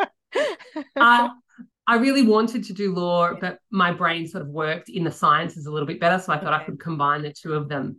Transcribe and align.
uh, 0.96 1.30
I 1.88 1.96
really 1.96 2.22
wanted 2.22 2.64
to 2.66 2.74
do 2.74 2.94
law, 2.94 3.34
but 3.34 3.60
my 3.72 3.92
brain 3.92 4.28
sort 4.28 4.44
of 4.44 4.50
worked 4.50 4.90
in 4.90 5.04
the 5.04 5.12
sciences 5.12 5.66
a 5.66 5.72
little 5.72 5.88
bit 5.88 6.00
better. 6.00 6.22
So 6.22 6.32
I 6.32 6.38
thought 6.38 6.54
okay. 6.54 6.64
I 6.64 6.66
could 6.66 6.80
combine 6.80 7.24
the 7.24 7.34
two 7.34 7.54
of 7.54 7.68
them. 7.68 7.98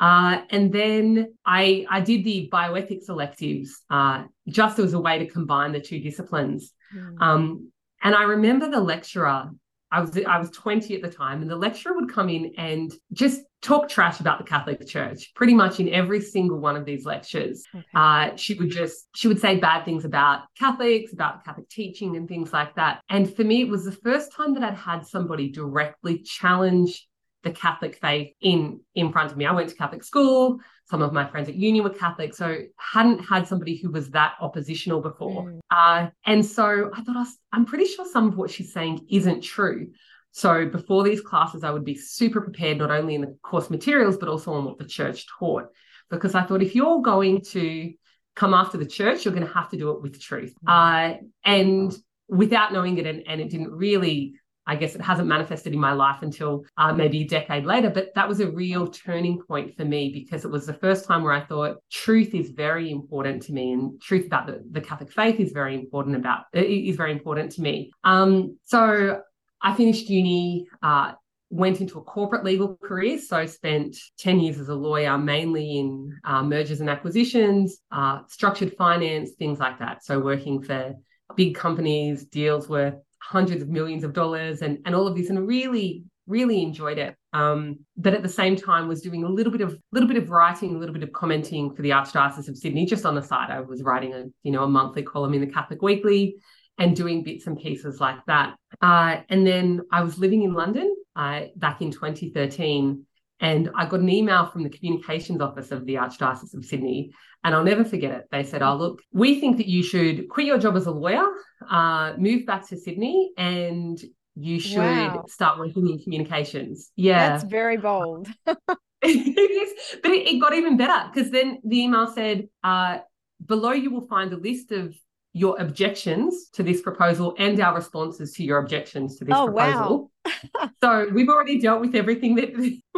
Uh, 0.00 0.42
and 0.50 0.72
then 0.72 1.34
I, 1.44 1.86
I 1.90 2.00
did 2.00 2.24
the 2.24 2.48
bioethics 2.52 3.08
electives 3.08 3.82
uh, 3.90 4.24
just 4.48 4.78
as 4.78 4.92
a 4.92 5.00
way 5.00 5.18
to 5.18 5.26
combine 5.26 5.72
the 5.72 5.80
two 5.80 6.00
disciplines. 6.00 6.72
Mm. 6.94 7.20
Um, 7.20 7.72
and 8.04 8.14
I 8.14 8.22
remember 8.24 8.70
the 8.70 8.80
lecturer, 8.80 9.50
I 9.90 10.00
was 10.00 10.16
I 10.18 10.38
was 10.38 10.50
20 10.50 10.94
at 10.94 11.02
the 11.02 11.10
time, 11.10 11.40
and 11.40 11.50
the 11.50 11.56
lecturer 11.56 11.94
would 11.94 12.12
come 12.12 12.28
in 12.28 12.52
and 12.58 12.92
just 13.12 13.40
talk 13.62 13.88
trash 13.88 14.20
about 14.20 14.38
the 14.38 14.44
Catholic 14.44 14.86
Church 14.86 15.32
pretty 15.34 15.54
much 15.54 15.80
in 15.80 15.88
every 15.88 16.20
single 16.20 16.58
one 16.58 16.76
of 16.76 16.84
these 16.84 17.06
lectures. 17.06 17.64
Okay. 17.74 17.84
Uh, 17.94 18.36
she 18.36 18.54
would 18.54 18.70
just 18.70 19.08
she 19.14 19.26
would 19.26 19.40
say 19.40 19.56
bad 19.56 19.84
things 19.84 20.04
about 20.04 20.42
Catholics, 20.58 21.14
about 21.14 21.44
Catholic 21.44 21.68
teaching 21.70 22.16
and 22.16 22.28
things 22.28 22.52
like 22.52 22.74
that. 22.74 23.00
And 23.08 23.34
for 23.34 23.42
me, 23.42 23.62
it 23.62 23.68
was 23.68 23.84
the 23.84 23.92
first 23.92 24.32
time 24.32 24.52
that 24.54 24.62
I'd 24.62 24.74
had 24.74 25.06
somebody 25.06 25.50
directly 25.50 26.18
challenge 26.18 27.08
the 27.42 27.52
Catholic 27.52 27.96
faith 27.96 28.32
in 28.42 28.80
in 28.94 29.12
front 29.12 29.30
of 29.30 29.38
me. 29.38 29.46
I 29.46 29.52
went 29.52 29.70
to 29.70 29.76
Catholic 29.76 30.04
school. 30.04 30.58
Some 30.90 31.00
of 31.00 31.12
my 31.12 31.26
friends 31.26 31.48
at 31.48 31.54
uni 31.54 31.80
were 31.80 31.90
Catholic, 31.90 32.34
so 32.34 32.58
hadn't 32.76 33.20
had 33.20 33.48
somebody 33.48 33.76
who 33.76 33.90
was 33.90 34.10
that 34.10 34.34
oppositional 34.40 35.00
before. 35.00 35.44
Mm. 35.44 35.60
Uh, 35.70 36.10
and 36.26 36.44
so 36.44 36.90
I 36.94 37.02
thought, 37.02 37.16
I 37.16 37.20
was, 37.20 37.38
I'm 37.52 37.64
pretty 37.64 37.86
sure 37.86 38.04
some 38.04 38.28
of 38.28 38.36
what 38.36 38.50
she's 38.50 38.72
saying 38.72 39.06
isn't 39.10 39.42
true. 39.42 39.88
So 40.32 40.66
before 40.66 41.04
these 41.04 41.20
classes, 41.20 41.64
I 41.64 41.70
would 41.70 41.84
be 41.84 41.94
super 41.94 42.40
prepared, 42.40 42.78
not 42.78 42.90
only 42.90 43.14
in 43.14 43.22
the 43.22 43.36
course 43.42 43.70
materials, 43.70 44.18
but 44.18 44.28
also 44.28 44.52
on 44.52 44.64
what 44.64 44.78
the 44.78 44.84
church 44.84 45.26
taught. 45.38 45.68
Because 46.10 46.34
I 46.34 46.42
thought 46.42 46.62
if 46.62 46.74
you're 46.74 47.00
going 47.00 47.40
to 47.52 47.92
come 48.36 48.52
after 48.52 48.76
the 48.76 48.84
church, 48.86 49.24
you're 49.24 49.34
going 49.34 49.46
to 49.46 49.54
have 49.54 49.70
to 49.70 49.78
do 49.78 49.90
it 49.92 50.02
with 50.02 50.20
truth. 50.20 50.54
Mm. 50.66 51.14
Uh, 51.14 51.18
and 51.44 51.96
without 52.28 52.72
knowing 52.72 52.98
it, 52.98 53.06
and, 53.06 53.22
and 53.26 53.40
it 53.40 53.48
didn't 53.48 53.70
really 53.70 54.34
I 54.66 54.76
guess 54.76 54.94
it 54.94 55.00
hasn't 55.00 55.28
manifested 55.28 55.72
in 55.72 55.80
my 55.80 55.92
life 55.92 56.22
until 56.22 56.64
uh, 56.78 56.92
maybe 56.92 57.22
a 57.22 57.28
decade 57.28 57.64
later. 57.64 57.90
But 57.90 58.14
that 58.14 58.28
was 58.28 58.40
a 58.40 58.50
real 58.50 58.86
turning 58.86 59.40
point 59.42 59.76
for 59.76 59.84
me 59.84 60.10
because 60.12 60.44
it 60.44 60.50
was 60.50 60.66
the 60.66 60.74
first 60.74 61.06
time 61.06 61.22
where 61.22 61.32
I 61.32 61.44
thought 61.44 61.76
truth 61.90 62.34
is 62.34 62.50
very 62.50 62.90
important 62.90 63.42
to 63.44 63.52
me, 63.52 63.72
and 63.72 64.00
truth 64.00 64.26
about 64.26 64.46
the, 64.46 64.62
the 64.70 64.80
Catholic 64.80 65.12
faith 65.12 65.40
is 65.40 65.52
very 65.52 65.74
important 65.74 66.16
about 66.16 66.44
is 66.52 66.96
very 66.96 67.12
important 67.12 67.52
to 67.52 67.62
me. 67.62 67.92
Um, 68.04 68.58
so 68.64 69.20
I 69.60 69.74
finished 69.74 70.08
uni. 70.08 70.66
Uh, 70.82 71.12
went 71.50 71.80
into 71.80 71.98
a 71.98 72.02
corporate 72.02 72.42
legal 72.42 72.76
career. 72.82 73.16
So 73.16 73.46
spent 73.46 73.96
10 74.18 74.40
years 74.40 74.58
as 74.58 74.68
a 74.68 74.74
lawyer, 74.74 75.16
mainly 75.16 75.78
in 75.78 76.18
uh, 76.24 76.42
mergers 76.42 76.80
and 76.80 76.90
acquisitions, 76.90 77.78
uh, 77.92 78.20
structured 78.28 78.74
finance, 78.76 79.32
things 79.38 79.60
like 79.60 79.78
that. 79.78 80.04
So 80.04 80.18
working 80.18 80.62
for 80.62 80.94
big 81.36 81.54
companies, 81.54 82.24
deals 82.24 82.68
worth 82.68 82.96
hundreds 83.30 83.62
of 83.62 83.68
millions 83.68 84.04
of 84.04 84.12
dollars 84.12 84.62
and, 84.62 84.78
and 84.84 84.94
all 84.94 85.06
of 85.06 85.16
this 85.16 85.30
and 85.30 85.46
really 85.46 86.04
really 86.26 86.62
enjoyed 86.62 86.96
it. 86.98 87.14
Um, 87.34 87.80
but 87.96 88.14
at 88.14 88.22
the 88.22 88.28
same 88.28 88.56
time 88.56 88.88
was 88.88 89.02
doing 89.02 89.24
a 89.24 89.28
little 89.28 89.52
bit 89.52 89.60
of 89.60 89.76
little 89.92 90.08
bit 90.08 90.16
of 90.16 90.30
writing 90.30 90.74
a 90.74 90.78
little 90.78 90.94
bit 90.94 91.02
of 91.02 91.12
commenting 91.12 91.74
for 91.74 91.82
the 91.82 91.90
archdiocese 91.90 92.48
of 92.48 92.56
sydney 92.56 92.86
just 92.86 93.04
on 93.04 93.14
the 93.14 93.22
side. 93.22 93.50
I 93.50 93.60
was 93.60 93.82
writing 93.82 94.14
a 94.14 94.24
you 94.42 94.52
know 94.52 94.64
a 94.64 94.68
monthly 94.68 95.02
column 95.02 95.34
in 95.34 95.40
the 95.40 95.52
catholic 95.52 95.82
weekly 95.82 96.36
and 96.78 96.96
doing 96.96 97.22
bits 97.22 97.46
and 97.46 97.58
pieces 97.58 98.00
like 98.00 98.18
that. 98.26 98.56
Uh, 98.80 99.18
and 99.28 99.46
then 99.46 99.82
i 99.92 100.02
was 100.02 100.18
living 100.18 100.42
in 100.42 100.54
london 100.54 100.94
uh, 101.16 101.42
back 101.56 101.80
in 101.82 101.90
2013 101.90 103.04
and 103.40 103.70
I 103.74 103.86
got 103.86 104.00
an 104.00 104.08
email 104.08 104.46
from 104.46 104.62
the 104.62 104.70
communications 104.70 105.40
office 105.40 105.70
of 105.70 105.86
the 105.86 105.94
Archdiocese 105.94 106.54
of 106.54 106.64
Sydney, 106.64 107.12
and 107.42 107.54
I'll 107.54 107.64
never 107.64 107.84
forget 107.84 108.12
it. 108.12 108.24
They 108.30 108.44
said, 108.44 108.62
Oh, 108.62 108.76
look, 108.76 109.02
we 109.12 109.40
think 109.40 109.56
that 109.58 109.66
you 109.66 109.82
should 109.82 110.28
quit 110.28 110.46
your 110.46 110.58
job 110.58 110.76
as 110.76 110.86
a 110.86 110.90
lawyer, 110.90 111.26
uh, 111.68 112.14
move 112.16 112.46
back 112.46 112.68
to 112.68 112.76
Sydney, 112.76 113.32
and 113.36 114.00
you 114.36 114.58
should 114.58 114.78
wow. 114.78 115.24
start 115.28 115.58
working 115.58 115.88
in 115.88 115.98
communications. 115.98 116.90
Yeah. 116.96 117.30
That's 117.30 117.44
very 117.44 117.76
bold. 117.76 118.28
it 118.46 119.50
is, 119.50 119.98
but 120.02 120.10
it, 120.10 120.26
it, 120.26 120.40
got 120.40 120.54
even 120.54 120.78
better 120.78 121.10
because 121.12 121.30
then 121.30 121.58
the 121.64 121.82
email 121.82 122.06
said, 122.06 122.48
uh, 122.62 122.98
Below 123.44 123.72
you 123.72 123.90
will 123.90 124.06
find 124.06 124.32
a 124.32 124.36
list 124.36 124.72
of 124.72 124.94
your 125.34 125.60
objections 125.60 126.48
to 126.50 126.62
this 126.62 126.80
proposal 126.80 127.34
and 127.38 127.60
our 127.60 127.74
responses 127.74 128.32
to 128.34 128.44
your 128.44 128.58
objections 128.58 129.16
to 129.18 129.24
this 129.24 129.34
oh, 129.36 129.46
proposal. 129.46 130.10
Wow. 130.24 130.70
so 130.82 131.08
we've 131.12 131.28
already 131.28 131.60
dealt 131.60 131.80
with 131.80 131.94
everything 131.94 132.36
that, 132.36 132.54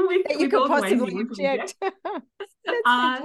we, 0.07 0.23
that 0.29 0.41
you 0.41 0.49
could 0.49 0.67
possibly 0.67 1.21
object. 1.21 1.75
uh, 2.87 3.21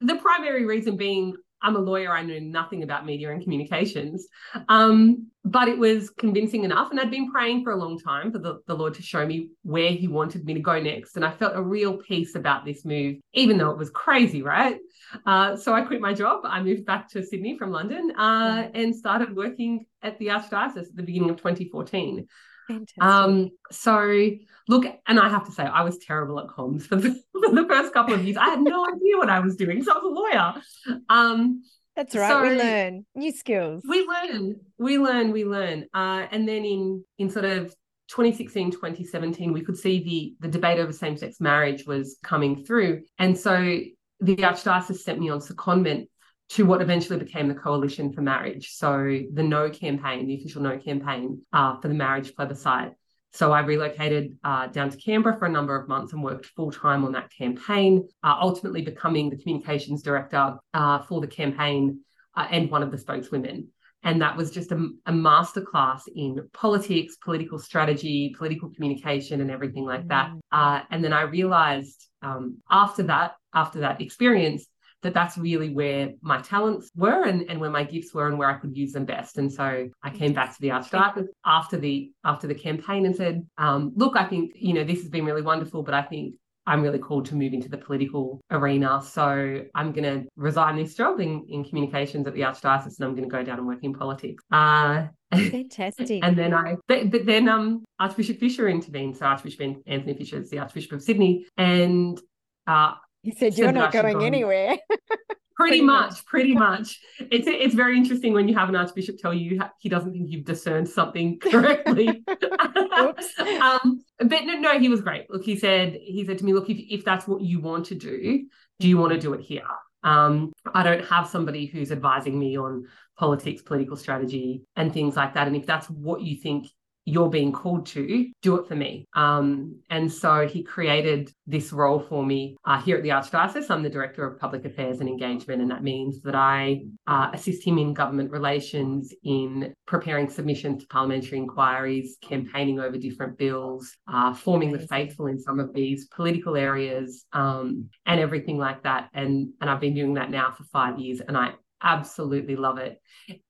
the 0.00 0.16
primary 0.16 0.64
reason 0.64 0.96
being 0.96 1.34
I'm 1.62 1.76
a 1.76 1.80
lawyer. 1.80 2.12
I 2.12 2.22
knew 2.22 2.40
nothing 2.40 2.82
about 2.82 3.06
media 3.06 3.30
and 3.30 3.42
communications. 3.42 4.26
Um, 4.68 5.28
but 5.44 5.68
it 5.68 5.78
was 5.78 6.10
convincing 6.10 6.64
enough. 6.64 6.90
And 6.90 7.00
I'd 7.00 7.10
been 7.10 7.30
praying 7.30 7.64
for 7.64 7.72
a 7.72 7.76
long 7.76 7.98
time 7.98 8.32
for 8.32 8.38
the, 8.38 8.60
the 8.66 8.74
Lord 8.74 8.94
to 8.94 9.02
show 9.02 9.24
me 9.24 9.50
where 9.62 9.90
He 9.90 10.08
wanted 10.08 10.44
me 10.44 10.54
to 10.54 10.60
go 10.60 10.80
next. 10.80 11.16
And 11.16 11.24
I 11.24 11.30
felt 11.30 11.54
a 11.54 11.62
real 11.62 11.98
peace 11.98 12.34
about 12.34 12.64
this 12.64 12.84
move, 12.84 13.16
even 13.32 13.58
though 13.58 13.70
it 13.70 13.78
was 13.78 13.90
crazy, 13.90 14.42
right? 14.42 14.78
Uh, 15.24 15.56
so 15.56 15.72
I 15.72 15.82
quit 15.82 16.00
my 16.00 16.12
job. 16.12 16.40
I 16.44 16.62
moved 16.62 16.84
back 16.84 17.08
to 17.10 17.24
Sydney 17.24 17.56
from 17.56 17.70
London 17.70 18.12
uh, 18.16 18.68
and 18.74 18.94
started 18.94 19.34
working 19.34 19.86
at 20.02 20.18
the 20.18 20.28
Archdiocese 20.28 20.78
at 20.78 20.96
the 20.96 21.02
beginning 21.02 21.30
of 21.30 21.36
2014. 21.36 22.26
Fantastic. 22.68 23.02
Um, 23.02 23.50
so 23.70 24.30
look, 24.68 24.84
and 25.06 25.18
I 25.18 25.28
have 25.28 25.46
to 25.46 25.52
say, 25.52 25.64
I 25.64 25.82
was 25.82 25.98
terrible 25.98 26.40
at 26.40 26.46
comms 26.46 26.82
for 26.82 26.96
the, 26.96 27.10
for 27.32 27.54
the 27.54 27.66
first 27.68 27.92
couple 27.92 28.14
of 28.14 28.24
years. 28.24 28.36
I 28.36 28.50
had 28.50 28.60
no 28.60 28.86
idea 28.94 29.16
what 29.16 29.28
I 29.28 29.40
was 29.40 29.56
doing. 29.56 29.82
So 29.82 29.92
I 29.92 29.98
was 29.98 30.04
a 30.04 30.88
lawyer. 30.88 31.00
Um, 31.08 31.62
that's 31.96 32.14
right. 32.14 32.28
So 32.28 32.42
we 32.42 32.56
learn 32.56 33.06
new 33.14 33.32
skills. 33.32 33.82
We 33.86 34.06
learn, 34.06 34.56
we 34.78 34.98
learn, 34.98 35.30
we 35.30 35.44
learn. 35.44 35.86
Uh, 35.92 36.26
and 36.30 36.48
then 36.48 36.64
in 36.64 37.04
in 37.18 37.28
sort 37.28 37.44
of 37.44 37.74
2016, 38.08 38.72
2017, 38.72 39.52
we 39.52 39.62
could 39.62 39.76
see 39.76 40.02
the 40.40 40.46
the 40.46 40.52
debate 40.52 40.78
over 40.78 40.92
same 40.92 41.16
sex 41.16 41.36
marriage 41.40 41.86
was 41.86 42.16
coming 42.22 42.64
through, 42.64 43.02
and 43.18 43.36
so 43.36 43.80
the 44.20 44.36
archdiocese 44.36 44.98
sent 44.98 45.18
me 45.18 45.28
on 45.28 45.40
secondment 45.40 46.06
to 46.52 46.64
what 46.64 46.82
eventually 46.82 47.18
became 47.18 47.48
the 47.48 47.54
Coalition 47.54 48.12
for 48.12 48.20
Marriage. 48.20 48.72
So 48.72 49.20
the 49.32 49.42
No 49.42 49.70
campaign, 49.70 50.26
the 50.26 50.34
official 50.34 50.62
No 50.62 50.78
campaign 50.78 51.40
uh, 51.52 51.80
for 51.80 51.88
the 51.88 51.94
marriage 51.94 52.34
plebiscite. 52.34 52.92
So 53.32 53.50
I 53.52 53.60
relocated 53.60 54.36
uh, 54.44 54.66
down 54.66 54.90
to 54.90 54.96
Canberra 54.98 55.38
for 55.38 55.46
a 55.46 55.50
number 55.50 55.74
of 55.74 55.88
months 55.88 56.12
and 56.12 56.22
worked 56.22 56.46
full 56.46 56.70
time 56.70 57.04
on 57.06 57.12
that 57.12 57.30
campaign, 57.36 58.06
uh, 58.22 58.36
ultimately 58.38 58.82
becoming 58.82 59.30
the 59.30 59.38
communications 59.38 60.02
director 60.02 60.56
uh, 60.74 60.98
for 61.00 61.22
the 61.22 61.26
campaign 61.26 62.00
uh, 62.36 62.46
and 62.50 62.70
one 62.70 62.82
of 62.82 62.90
the 62.90 62.98
spokeswomen. 62.98 63.68
And 64.04 64.20
that 64.20 64.36
was 64.36 64.50
just 64.50 64.72
a, 64.72 64.88
a 65.06 65.12
masterclass 65.12 66.02
in 66.14 66.46
politics, 66.52 67.16
political 67.16 67.58
strategy, 67.58 68.34
political 68.36 68.68
communication, 68.68 69.40
and 69.40 69.50
everything 69.50 69.86
like 69.86 70.08
that. 70.08 70.30
Mm. 70.30 70.40
Uh, 70.50 70.82
and 70.90 71.02
then 71.02 71.14
I 71.14 71.22
realized 71.22 72.08
um, 72.20 72.58
after 72.70 73.04
that, 73.04 73.36
after 73.54 73.80
that 73.80 74.02
experience, 74.02 74.66
that 75.02 75.14
that's 75.14 75.36
really 75.36 75.70
where 75.70 76.10
my 76.22 76.40
talents 76.40 76.90
were 76.96 77.24
and, 77.24 77.48
and 77.50 77.60
where 77.60 77.70
my 77.70 77.84
gifts 77.84 78.14
were 78.14 78.28
and 78.28 78.38
where 78.38 78.50
I 78.50 78.54
could 78.54 78.76
use 78.76 78.92
them 78.92 79.04
best. 79.04 79.38
And 79.38 79.52
so 79.52 79.88
I 80.02 80.10
came 80.10 80.32
back 80.32 80.54
to 80.54 80.60
the 80.60 80.68
Archdiocese 80.68 81.26
after 81.44 81.76
the 81.76 82.10
after 82.24 82.46
the 82.46 82.54
campaign 82.54 83.06
and 83.06 83.14
said, 83.14 83.46
um, 83.58 83.92
look, 83.96 84.16
I 84.16 84.24
think, 84.24 84.52
you 84.54 84.74
know, 84.74 84.84
this 84.84 85.00
has 85.00 85.08
been 85.08 85.24
really 85.24 85.42
wonderful, 85.42 85.82
but 85.82 85.94
I 85.94 86.02
think 86.02 86.34
I'm 86.66 86.82
really 86.82 86.98
called 86.98 87.26
to 87.26 87.34
move 87.34 87.52
into 87.52 87.68
the 87.68 87.76
political 87.76 88.40
arena. 88.50 89.02
So 89.02 89.62
I'm 89.74 89.92
going 89.92 90.04
to 90.04 90.28
resign 90.36 90.76
this 90.76 90.94
job 90.94 91.20
in, 91.20 91.44
in 91.48 91.64
communications 91.64 92.26
at 92.26 92.34
the 92.34 92.42
Archdiocese 92.42 92.98
and 92.98 93.04
I'm 93.08 93.14
going 93.16 93.28
to 93.28 93.34
go 93.34 93.42
down 93.42 93.58
and 93.58 93.66
work 93.66 93.82
in 93.82 93.92
politics. 93.92 94.44
Uh, 94.52 95.06
Fantastic. 95.34 96.10
and 96.22 96.38
then 96.38 96.54
I, 96.54 96.76
but, 96.86 97.10
but, 97.10 97.26
then 97.26 97.48
um, 97.48 97.84
Archbishop 97.98 98.38
Fisher 98.38 98.68
intervened. 98.68 99.16
So 99.16 99.26
Archbishop 99.26 99.60
Anthony 99.86 100.14
Fisher 100.14 100.38
is 100.38 100.50
the 100.50 100.60
Archbishop 100.60 100.92
of 100.92 101.02
Sydney. 101.02 101.46
And 101.56 102.20
uh, 102.68 102.92
he 103.22 103.32
said, 103.32 103.56
You're 103.56 103.72
not 103.72 103.92
going 103.92 104.22
anywhere. 104.22 104.76
pretty, 105.56 105.80
much, 105.80 106.24
pretty 106.26 106.54
much. 106.54 107.00
It's 107.30 107.46
it's 107.46 107.74
very 107.74 107.96
interesting 107.96 108.32
when 108.32 108.48
you 108.48 108.54
have 108.56 108.68
an 108.68 108.76
archbishop 108.76 109.18
tell 109.18 109.32
you 109.32 109.60
he 109.78 109.88
doesn't 109.88 110.12
think 110.12 110.30
you've 110.30 110.44
discerned 110.44 110.88
something 110.88 111.38
correctly. 111.40 112.08
um, 112.28 114.02
but 114.18 114.44
no, 114.44 114.54
no, 114.58 114.78
he 114.78 114.88
was 114.88 115.00
great. 115.00 115.30
Look, 115.30 115.44
he 115.44 115.56
said 115.56 115.94
he 115.94 116.24
said 116.26 116.38
to 116.38 116.44
me, 116.44 116.52
look, 116.52 116.68
if 116.68 116.78
if 116.78 117.04
that's 117.04 117.26
what 117.26 117.42
you 117.42 117.60
want 117.60 117.86
to 117.86 117.94
do, 117.94 118.46
do 118.80 118.88
you 118.88 118.98
want 118.98 119.12
to 119.12 119.18
do 119.18 119.34
it 119.34 119.40
here? 119.40 119.62
Um, 120.04 120.52
I 120.74 120.82
don't 120.82 121.04
have 121.06 121.28
somebody 121.28 121.66
who's 121.66 121.92
advising 121.92 122.36
me 122.36 122.58
on 122.58 122.86
politics, 123.16 123.62
political 123.62 123.96
strategy, 123.96 124.62
and 124.74 124.92
things 124.92 125.16
like 125.16 125.34
that. 125.34 125.46
And 125.46 125.54
if 125.54 125.64
that's 125.64 125.88
what 125.88 126.22
you 126.22 126.36
think 126.36 126.66
you're 127.04 127.30
being 127.30 127.52
called 127.52 127.86
to, 127.86 128.30
do 128.42 128.56
it 128.56 128.68
for 128.68 128.76
me. 128.76 129.06
Um, 129.14 129.80
and 129.90 130.12
so 130.12 130.46
he 130.46 130.62
created 130.62 131.32
this 131.46 131.72
role 131.72 132.00
for 132.00 132.24
me 132.24 132.56
uh, 132.64 132.80
here 132.80 132.96
at 132.96 133.02
the 133.02 133.08
Archdiocese. 133.08 133.70
I'm 133.70 133.82
the 133.82 133.90
Director 133.90 134.24
of 134.26 134.38
Public 134.38 134.64
Affairs 134.64 135.00
and 135.00 135.08
Engagement, 135.08 135.62
and 135.62 135.70
that 135.70 135.82
means 135.82 136.22
that 136.22 136.34
I 136.34 136.82
uh, 137.06 137.30
assist 137.32 137.66
him 137.66 137.78
in 137.78 137.94
government 137.94 138.30
relations, 138.30 139.12
in 139.24 139.74
preparing 139.86 140.28
submissions 140.28 140.82
to 140.82 140.88
parliamentary 140.88 141.38
inquiries, 141.38 142.16
campaigning 142.22 142.78
over 142.78 142.96
different 142.96 143.36
bills, 143.36 143.96
uh, 144.06 144.32
forming 144.32 144.72
the 144.72 144.86
faithful 144.86 145.26
in 145.26 145.38
some 145.38 145.58
of 145.58 145.72
these 145.72 146.06
political 146.08 146.56
areas, 146.56 147.24
um, 147.32 147.88
and 148.06 148.20
everything 148.20 148.58
like 148.58 148.82
that. 148.84 149.08
And, 149.12 149.50
and 149.60 149.68
I've 149.68 149.80
been 149.80 149.94
doing 149.94 150.14
that 150.14 150.30
now 150.30 150.52
for 150.52 150.64
five 150.64 150.98
years, 150.98 151.20
and 151.20 151.36
I 151.36 151.52
absolutely 151.82 152.56
love 152.56 152.78
it. 152.78 153.00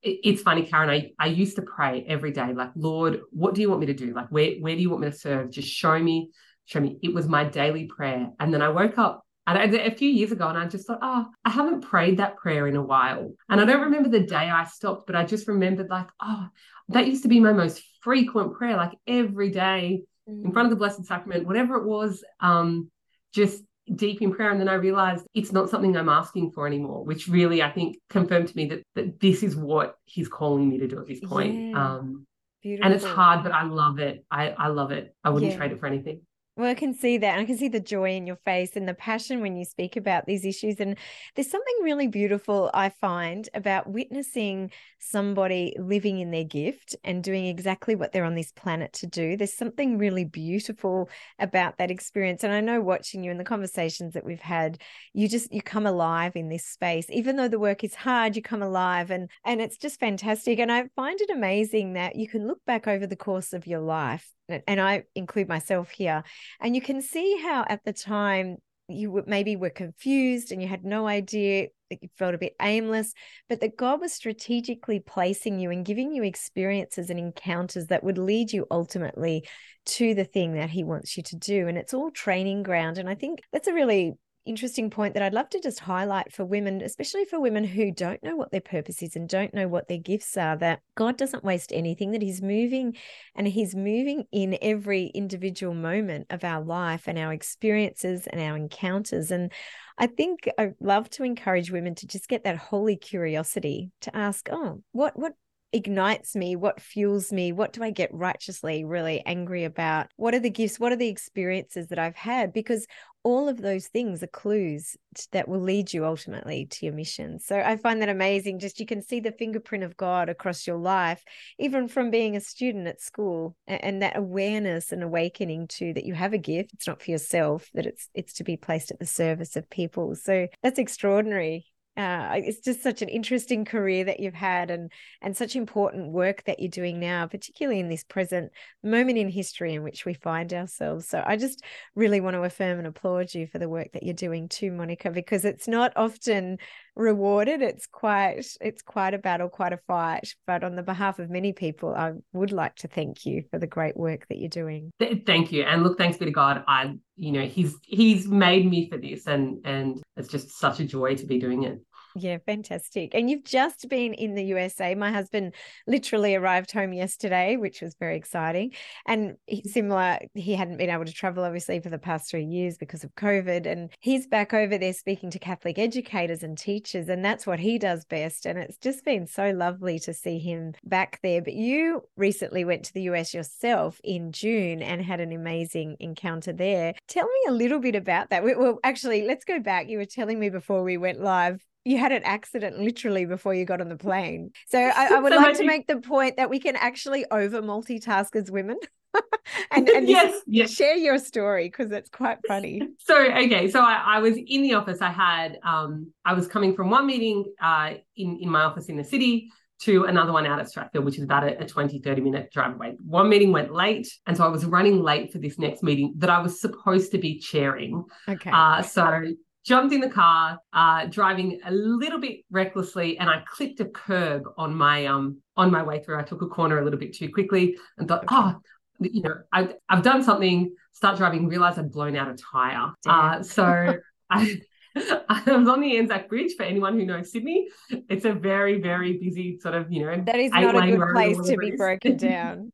It's 0.03 0.43
funny, 0.43 0.65
Karen. 0.65 0.91
I, 0.91 1.11
I 1.19 1.27
used 1.27 1.57
to 1.57 1.63
pray 1.63 2.05
every 2.09 2.33
day, 2.33 2.53
like, 2.53 2.71
Lord, 2.75 3.21
what 3.31 3.55
do 3.55 3.61
you 3.61 3.69
want 3.69 3.81
me 3.81 3.87
to 3.87 3.95
do? 3.95 4.15
Like, 4.15 4.29
where, 4.29 4.53
where 4.61 4.75
do 4.75 4.83
you 4.83 4.91
want 4.91 5.03
me 5.03 5.11
to 5.11 5.17
serve? 5.17 5.51
Just 5.51 5.69
show 5.69 5.99
me, 5.99 6.31
show 6.67 6.81
me. 6.81 6.99
It 7.03 7.15
was 7.15 7.29
my 7.29 7.45
daily 7.45 7.87
prayer. 7.87 8.31
And 8.39 8.53
then 8.53 8.63
I 8.63 8.69
woke 8.69 8.99
up 8.99 9.25
and 9.47 9.59
I, 9.59 9.65
a 9.65 9.95
few 9.95 10.09
years 10.09 10.31
ago, 10.31 10.49
and 10.49 10.57
I 10.57 10.67
just 10.67 10.87
thought, 10.87 11.01
oh, 11.03 11.27
I 11.45 11.51
haven't 11.51 11.81
prayed 11.81 12.19
that 12.19 12.37
prayer 12.37 12.69
in 12.69 12.77
a 12.77 12.83
while. 12.83 13.33
And 13.49 13.61
I 13.61 13.65
don't 13.65 13.83
remember 13.83 14.09
the 14.09 14.21
day 14.21 14.37
I 14.37 14.65
stopped, 14.65 15.07
but 15.07 15.17
I 15.17 15.25
just 15.25 15.49
remembered, 15.49 15.91
like, 15.91 16.07
oh, 16.23 16.49
that 16.91 17.07
used 17.07 17.25
to 17.25 17.29
be 17.29 17.41
my 17.41 17.53
most 17.53 17.83
frequent 18.03 18.55
prayer, 18.55 18.77
like 18.77 18.93
every 19.07 19.51
day 19.51 20.03
mm. 20.29 20.45
in 20.45 20.53
front 20.53 20.67
of 20.67 20.71
the 20.71 20.77
Blessed 20.77 21.05
Sacrament, 21.07 21.47
whatever 21.47 21.77
it 21.77 21.87
was, 21.87 22.25
um, 22.41 22.91
just 23.35 23.63
deep 23.97 24.23
in 24.23 24.33
prayer 24.33 24.51
and 24.51 24.61
then 24.61 24.69
i 24.69 24.75
realized 24.75 25.27
it's 25.35 25.53
not 25.53 25.69
something 25.69 25.97
i'm 25.97 26.09
asking 26.09 26.51
for 26.53 26.67
anymore 26.67 27.05
which 27.05 27.27
really 27.27 27.63
i 27.63 27.71
think 27.71 27.97
confirmed 28.09 28.49
to 28.49 28.57
me 28.57 28.67
that, 28.67 28.83
that 28.95 29.19
this 29.21 29.43
is 29.43 29.57
what 29.57 29.97
he's 30.05 30.29
calling 30.29 30.69
me 30.69 30.79
to 30.79 30.87
do 30.87 31.01
at 31.01 31.07
this 31.07 31.21
point 31.21 31.71
yeah. 31.71 31.97
um 31.97 32.27
Beautiful. 32.63 32.87
and 32.87 32.95
it's 32.95 33.05
hard 33.05 33.43
but 33.43 33.51
i 33.51 33.65
love 33.65 33.99
it 33.99 34.25
i 34.31 34.51
i 34.51 34.69
love 34.69 34.93
it 34.93 35.15
i 35.25 35.31
wouldn't 35.31 35.51
yeah. 35.53 35.59
trade 35.59 35.73
it 35.73 35.81
for 35.81 35.87
anything 35.87 36.21
well, 36.55 36.69
I 36.69 36.75
can 36.75 36.93
see 36.93 37.17
that. 37.17 37.39
I 37.39 37.47
can 37.47 37.57
see 37.57 37.69
the 37.69 37.81
joy 37.81 38.11
in 38.11 38.27
your 38.27 38.37
face 38.37 38.77
and 38.77 38.87
the 38.87 38.93
passion 38.93 39.41
when 39.41 39.57
you 39.57 39.65
speak 39.65 39.97
about 39.97 40.27
these 40.27 40.45
issues. 40.45 40.81
And 40.81 40.99
there's 41.35 41.51
something 41.51 41.75
really 41.83 42.09
beautiful, 42.09 42.71
I 42.75 42.91
find, 42.91 43.49
about 43.55 43.89
witnessing 43.89 44.71
somebody 44.99 45.75
living 45.79 46.19
in 46.19 46.31
their 46.31 46.45
gift 46.45 46.95
and 47.05 47.25
doing 47.25 47.47
exactly 47.47 47.95
what 47.95 48.13
they're 48.13 48.27
on 48.27 48.35
this 48.35 48.53
planet 48.53 48.93
to 48.95 49.07
do. 49.07 49.35
There's 49.35 49.57
something 49.57 49.97
really 49.97 50.27
beautiful 50.27 51.09
about 51.39 51.79
that 51.79 51.91
experience. 51.91 52.45
And 52.45 52.53
I 52.53 52.61
know 52.61 52.83
watching 52.83 53.25
you 53.25 53.31
in 53.31 53.39
the 53.39 53.45
conversations 53.45 54.13
that 54.13 54.25
we've 54.25 54.39
had, 54.39 54.77
you 55.15 55.29
just 55.29 55.55
you 55.55 55.63
come 55.63 55.87
alive 55.87 56.33
in 56.37 56.51
this 56.51 56.67
space. 56.67 57.07
Even 57.09 57.37
though 57.37 57.49
the 57.49 57.59
work 57.59 57.83
is 57.83 57.95
hard, 57.95 58.37
you 58.37 58.43
come 58.43 58.63
alive 58.63 59.11
and 59.11 59.31
and 59.47 59.63
it's 59.63 59.79
just 59.79 59.99
fantastic. 59.99 60.59
And 60.59 60.71
I 60.71 60.85
find 60.97 61.19
it 61.19 61.31
amazing 61.31 61.95
that 61.95 62.17
you 62.17 62.29
can 62.29 62.47
look 62.47 62.63
back 62.67 62.87
over 62.87 63.07
the 63.07 63.17
course 63.17 63.55
of 63.55 63.67
your 63.67 63.81
life 63.81 64.29
and 64.49 64.81
I 64.81 65.05
include 65.15 65.49
myself 65.49 65.91
here, 65.91 66.23
and 66.61 66.75
you 66.75 66.83
can 66.83 67.01
see 67.01 67.41
how 67.43 67.65
at 67.69 67.85
the 67.85 67.93
time 67.93 68.57
you 68.89 69.23
maybe 69.27 69.57
were 69.57 69.71
confused 69.71 70.53
and 70.53 70.61
you 70.61 70.69
had 70.69 70.85
no 70.85 71.07
idea 71.07 71.69
that 71.91 72.03
you 72.03 72.09
felt 72.17 72.35
a 72.35 72.39
bit 72.39 72.55
aimless, 72.61 73.13
but 73.49 73.61
that 73.61 73.77
God 73.77 74.01
was 74.01 74.13
strategically 74.13 75.01
placing 75.01 75.59
you 75.59 75.71
and 75.71 75.85
giving 75.85 76.13
you 76.13 76.23
experiences 76.23 77.11
and 77.11 77.19
encounters 77.19 77.87
that 77.87 78.05
would 78.05 78.19
lead 78.19 78.53
you 78.53 78.67
ultimately 78.71 79.47
to 79.85 80.15
the 80.15 80.25
thing 80.25 80.55
that 80.55 80.71
He 80.71 80.85
wants 80.85 81.17
you 81.17 81.23
to 81.25 81.37
do. 81.37 81.69
And 81.69 81.79
it's 81.79 81.95
all 81.95 82.11
training 82.11 82.63
ground. 82.63 82.99
And 82.99 83.09
I 83.09 83.15
think 83.15 83.43
that's 83.53 83.69
a 83.69 83.75
really 83.75 84.15
interesting 84.45 84.91
point 84.91 85.15
that 85.15 85.23
I'd 85.23 85.35
love 85.35 85.49
to 85.51 85.61
just 85.61 85.81
highlight 85.81 86.33
for 86.33 86.45
women, 86.45 86.83
especially 86.83 87.25
for 87.25 87.41
women 87.41 87.65
who 87.65 87.91
don't 87.93 88.23
know 88.23 88.37
what 88.37 88.51
their 88.51 88.61
purpose 88.61 89.03
is 89.03 89.17
and 89.17 89.29
don't 89.29 89.55
know 89.55 89.69
what 89.69 89.89
their 89.89 89.99
gifts 89.99 90.37
are, 90.37 90.57
that 90.59 90.81
God 90.95 91.17
doesn't 91.17 91.45
waste 91.45 91.73
anything, 91.73 92.13
that 92.13 92.23
He's 92.23 92.43
moving 92.43 92.97
and 93.35 93.47
He's 93.47 93.75
moving 93.75 94.25
in 94.33 94.59
every 94.61 95.07
individual 95.07 95.75
moment 95.75 96.27
of 96.31 96.45
our 96.45 96.63
life 96.63 97.05
and 97.07 97.19
our 97.19 97.33
experiences 97.33 98.27
and 98.27 98.41
our 98.41 98.57
encounters. 98.57 99.31
And 99.31 99.53
I 99.99 100.07
think 100.07 100.49
I 100.59 100.73
love 100.81 101.09
to 101.11 101.25
encourage 101.25 101.71
women 101.71 101.95
to 101.97 102.07
just 102.07 102.29
get 102.29 102.45
that 102.45 102.57
holy 102.57 102.97
curiosity 102.97 103.91
to 104.03 104.17
ask, 104.17 104.49
oh, 104.51 104.83
what 104.93 105.19
what 105.19 105.35
ignites 105.73 106.37
me? 106.37 106.55
What 106.55 106.81
fuels 106.81 107.33
me? 107.33 107.51
What 107.51 107.73
do 107.73 107.83
i 107.83 107.91
get 107.91 108.13
righteously 108.13 108.85
really 108.85 109.23
angry 109.25 109.65
about? 109.65 110.09
What 110.17 110.35
are 110.35 110.41
the 110.41 110.51
gifts? 110.51 110.79
What 110.79 110.93
are 110.93 110.97
the 110.97 111.09
experiences 111.09 111.89
that 111.89 111.99
i've 111.99 112.17
had? 112.17 112.53
Because 112.53 112.87
all 113.25 113.49
of 113.49 113.61
those 113.61 113.87
things 113.89 114.23
are 114.23 114.29
clues 114.29 114.97
that 115.31 115.49
will 115.49 115.61
lead 115.61 115.93
you 115.93 116.05
ultimately 116.05 116.67
to 116.67 116.87
your 116.87 116.95
mission. 116.95 117.39
So 117.39 117.61
I 117.61 117.77
find 117.77 118.01
that 118.03 118.09
amazing. 118.09 118.59
Just 118.59 118.81
you 118.81 118.87
can 118.87 119.03
see 119.03 119.21
the 119.21 119.33
fingerprint 119.33 119.85
of 119.85 119.97
God 119.97 120.29
across 120.29 120.67
your 120.67 120.77
life, 120.77 121.23
even 121.59 121.89
from 121.89 122.11
being 122.11 122.37
a 122.37 122.41
student 122.41 122.87
at 122.87 123.01
school, 123.01 123.57
and 123.67 124.03
that 124.03 124.17
awareness 124.17 124.93
and 124.93 125.03
awakening 125.03 125.69
to 125.69 125.93
that 125.95 126.05
you 126.05 126.15
have 126.15 126.33
a 126.33 126.39
gift. 126.39 126.73
It's 126.73 126.87
not 126.87 127.03
for 127.03 127.11
yourself, 127.11 127.69
that 127.75 127.87
it's 127.87 128.09
it's 128.15 128.33
to 128.35 128.45
be 128.45 128.57
placed 128.57 128.91
at 128.91 128.99
the 128.99 129.07
service 129.07 129.57
of 129.57 129.71
people. 129.71 130.15
So 130.15 130.49
that's 130.63 130.79
extraordinary 130.79 131.67
uh, 131.97 132.31
it's 132.35 132.61
just 132.61 132.83
such 132.83 133.03
an 133.03 133.09
interesting 133.09 133.67
career 133.67 134.05
that 134.05 134.19
you've 134.19 134.33
had 134.33 134.71
and 134.71 134.91
and 135.21 135.37
such 135.37 135.55
important 135.57 136.11
work 136.11 136.43
that 136.45 136.59
you're 136.59 136.71
doing 136.71 136.99
now 136.99 137.27
particularly 137.27 137.81
in 137.81 137.89
this 137.89 138.05
present 138.05 138.51
moment 138.83 139.19
in 139.19 139.29
history 139.29 139.75
in 139.75 139.83
which 139.83 140.07
we 140.07 140.15
find 140.15 140.55
ourselves. 140.55 141.07
So 141.09 141.23
i 141.27 141.37
just 141.37 141.63
really 141.95 142.21
want 142.21 142.35
to 142.35 142.43
affirm 142.43 142.79
and 142.79 142.87
applaud 142.87 143.35
you 143.35 143.47
for 143.47 143.59
the 143.59 143.69
work 143.69 143.93
that 143.93 144.03
you're 144.03 144.15
doing 144.15 144.49
too 144.49 144.73
monica 144.73 145.11
because 145.11 145.45
it's 145.45 145.69
not 145.69 145.93
often 145.97 146.59
rewarded. 146.95 147.63
It's 147.63 147.87
quite 147.87 148.45
it's 148.61 148.83
quite 148.83 149.15
a 149.15 149.19
battle 149.19 149.49
quite 149.49 149.73
a 149.73 149.79
fight 149.87 150.35
but 150.47 150.65
on 150.65 150.77
the 150.77 150.83
behalf 150.83 151.19
of 151.19 151.31
many 151.31 151.53
people 151.53 151.95
i 151.95 152.13
would 152.33 152.53
like 152.53 152.75
to 152.77 152.89
thank 152.89 153.25
you 153.25 153.43
for 153.51 153.59
the 153.59 153.67
great 153.67 153.97
work 153.97 154.27
that 154.29 154.39
you're 154.39 154.49
doing. 154.49 154.91
Thank 155.01 155.53
you. 155.53 155.63
And 155.63 155.83
look 155.83 155.99
thanks 155.99 156.19
be 156.19 156.27
to 156.27 156.31
god 156.31 156.65
i 156.67 156.95
you 157.17 157.33
know 157.33 157.43
he's 157.43 157.77
he's 157.83 158.27
made 158.27 158.69
me 158.69 158.89
for 158.89 158.99
this 158.99 159.27
and 159.27 159.65
and 159.65 160.03
it's 160.17 160.29
just 160.29 160.59
such 160.59 160.81
a 160.81 160.85
joy 160.85 161.15
to 161.17 161.27
be 161.27 161.39
doing 161.39 161.65
it 161.65 161.81
yeah, 162.15 162.39
fantastic. 162.45 163.15
And 163.15 163.31
you've 163.31 163.45
just 163.45 163.89
been 163.89 164.13
in 164.15 164.35
the 164.35 164.45
USA. 164.45 164.95
My 164.95 165.11
husband 165.11 165.55
literally 165.87 166.35
arrived 166.35 166.73
home 166.73 166.93
yesterday, 166.93 167.57
which 167.57 167.81
was 167.81 167.95
very 167.99 168.17
exciting. 168.17 168.73
And 169.07 169.37
he, 169.47 169.59
mm-hmm. 169.59 169.69
similar, 169.69 170.19
he 170.35 170.55
hadn't 170.55 170.77
been 170.77 170.91
able 170.91 171.05
to 171.05 171.13
travel, 171.13 171.45
obviously, 171.45 171.81
for 171.81 171.89
the 171.89 171.99
past 171.99 172.31
three 172.31 172.45
years 172.45 172.77
because 172.77 173.05
of 173.05 173.15
COVID. 173.15 173.67
And 173.67 173.91
he's 174.01 174.27
back 174.27 174.53
over 174.53 174.77
there 174.77 174.93
speaking 174.93 175.31
to 175.31 175.39
Catholic 175.39 175.79
educators 175.79 176.43
and 176.43 176.59
teachers. 176.59 177.09
And 177.09 177.25
that's 177.25 177.47
what 177.47 177.61
he 177.61 177.79
does 177.79 178.05
best. 178.05 178.45
And 178.47 178.59
it's 178.59 178.79
just 178.79 179.05
been 179.05 179.27
so 179.27 179.51
lovely 179.51 179.99
to 180.01 180.13
see 180.13 180.39
him 180.39 180.75
back 180.85 181.19
there. 181.23 181.41
But 181.41 181.55
you 181.55 182.03
recently 182.17 182.65
went 182.65 182.85
to 182.85 182.95
the 182.95 183.03
US 183.03 183.33
yourself 183.33 184.01
in 184.05 184.33
June 184.33 184.83
and 184.83 185.03
had 185.03 185.21
an 185.21 185.33
amazing 185.33 185.97
encounter 185.99 186.53
there. 186.53 186.95
Tell 187.09 187.27
me 187.27 187.41
a 187.49 187.53
little 187.53 187.79
bit 187.79 187.95
about 187.95 188.31
that. 188.31 188.45
We, 188.45 188.55
well, 188.55 188.79
actually, 188.85 189.23
let's 189.23 189.45
go 189.45 189.61
back. 189.61 189.89
You 189.89 189.99
were 189.99 190.05
telling 190.05 190.39
me 190.39 190.51
before 190.51 190.83
we 190.83 190.99
went 190.99 191.21
live 191.21 191.65
you 191.85 191.99
had 191.99 192.13
an 192.13 192.23
accident 192.25 192.79
literally 192.79 193.27
before 193.27 193.55
you 193.55 193.65
got 193.65 193.81
on 193.81 193.89
the 193.89 193.97
plane. 193.97 194.51
So 194.69 194.79
I, 194.79 195.15
I 195.15 195.19
would 195.21 195.33
so 195.33 195.39
like 195.39 195.57
to 195.59 195.67
make 195.67 195.87
the 195.87 196.01
point 196.01 196.37
that 196.37 196.51
we 196.51 196.61
can 196.61 196.77
actually 196.77 197.25
over 197.31 197.63
multitask 197.63 198.37
as 198.37 198.51
women. 198.51 198.77
and, 199.71 199.89
and 199.89 200.09
yes, 200.09 200.41
yes, 200.47 200.73
share 200.73 200.97
your 200.97 201.19
story 201.19 201.69
because 201.69 201.91
it's 201.91 202.11
quite 202.11 202.39
funny. 202.47 202.83
So 202.99 203.17
okay, 203.17 203.71
so 203.71 203.81
I, 203.81 204.17
I, 204.17 204.19
was 204.21 204.37
in 204.37 204.63
the 204.63 204.75
office. 204.75 205.03
I 205.03 205.11
had 205.11 205.59
um, 205.65 206.13
I 206.25 206.33
was 206.33 206.47
coming 206.47 206.75
from 206.75 206.91
one 206.91 207.07
meeting 207.07 207.45
uh, 207.61 207.95
in 208.17 208.39
in 208.41 208.49
my 208.49 208.63
office 208.63 208.87
in 208.87 208.97
the 208.97 209.05
city 209.05 209.51
to 209.83 210.05
another 210.05 210.33
one 210.33 210.47
out 210.47 210.61
at 210.61 210.67
Strathfield, 210.67 211.05
which 211.05 211.19
is 211.19 211.25
about 211.25 211.43
a, 211.43 211.61
a 211.61 211.67
20, 211.67 211.99
30 211.99 212.21
minute 212.21 212.53
drive 212.53 212.75
away. 212.75 212.97
One 213.05 213.29
meeting 213.29 213.51
went 213.51 213.75
late. 213.75 214.07
And 214.27 214.37
so 214.37 214.45
I 214.45 214.49
was 214.49 214.65
running 214.65 215.03
late 215.03 215.33
for 215.33 215.39
this 215.39 215.59
next 215.59 215.83
meeting 215.83 216.15
that 216.19 216.31
I 216.31 216.39
was 216.39 216.61
supposed 216.61 217.11
to 217.11 217.19
be 217.19 217.41
chairing. 217.41 218.05
Okay. 218.29 218.51
Uh, 218.53 218.83
so 218.83 219.25
jumped 219.65 219.95
in 219.95 220.01
the 220.01 220.09
car, 220.09 220.59
uh, 220.73 221.07
driving 221.07 221.61
a 221.65 221.73
little 221.73 222.19
bit 222.19 222.41
recklessly, 222.51 223.19
and 223.19 223.31
I 223.31 223.43
clipped 223.47 223.81
a 223.81 223.87
curb 223.87 224.45
on 224.57 224.75
my 224.75 225.07
um 225.07 225.39
on 225.57 225.71
my 225.71 225.83
way 225.83 226.03
through. 226.03 226.19
I 226.19 226.23
took 226.23 226.43
a 226.43 226.47
corner 226.47 226.79
a 226.79 226.85
little 226.85 226.99
bit 226.99 227.15
too 227.15 227.31
quickly 227.31 227.77
and 227.99 228.09
thought, 228.09 228.25
oh, 228.29 228.57
you 229.01 229.23
know, 229.23 229.35
I, 229.53 229.75
I've 229.89 230.03
done 230.03 230.23
something. 230.23 230.75
Start 230.93 231.17
driving, 231.17 231.49
realize 231.49 231.79
I'd 231.79 231.91
blown 231.91 232.17
out 232.17 232.29
a 232.29 232.35
tire. 232.35 232.93
Uh, 233.07 233.43
so 233.43 233.95
I. 234.31 234.61
I 234.95 235.43
was 235.47 235.69
on 235.69 235.81
the 235.81 235.97
Anzac 235.97 236.29
Bridge 236.29 236.53
for 236.55 236.65
anyone 236.65 236.99
who 236.99 237.07
knows 237.07 237.33
Sydney. 237.33 237.69
It's 238.11 238.27
a 238.27 238.35
very, 238.35 238.79
very 238.79 239.17
busy 239.17 239.59
sort 239.59 239.75
of, 239.75 239.91
you 239.91 240.05
know, 240.05 240.23
that 240.27 240.37
is 240.39 240.53
not 240.53 240.77
a 240.77 240.97
good 240.97 241.13
place 241.15 241.39
to 241.49 241.57
be 241.57 241.71
broken 241.71 242.17
down. 242.19 242.71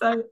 so 0.00 0.22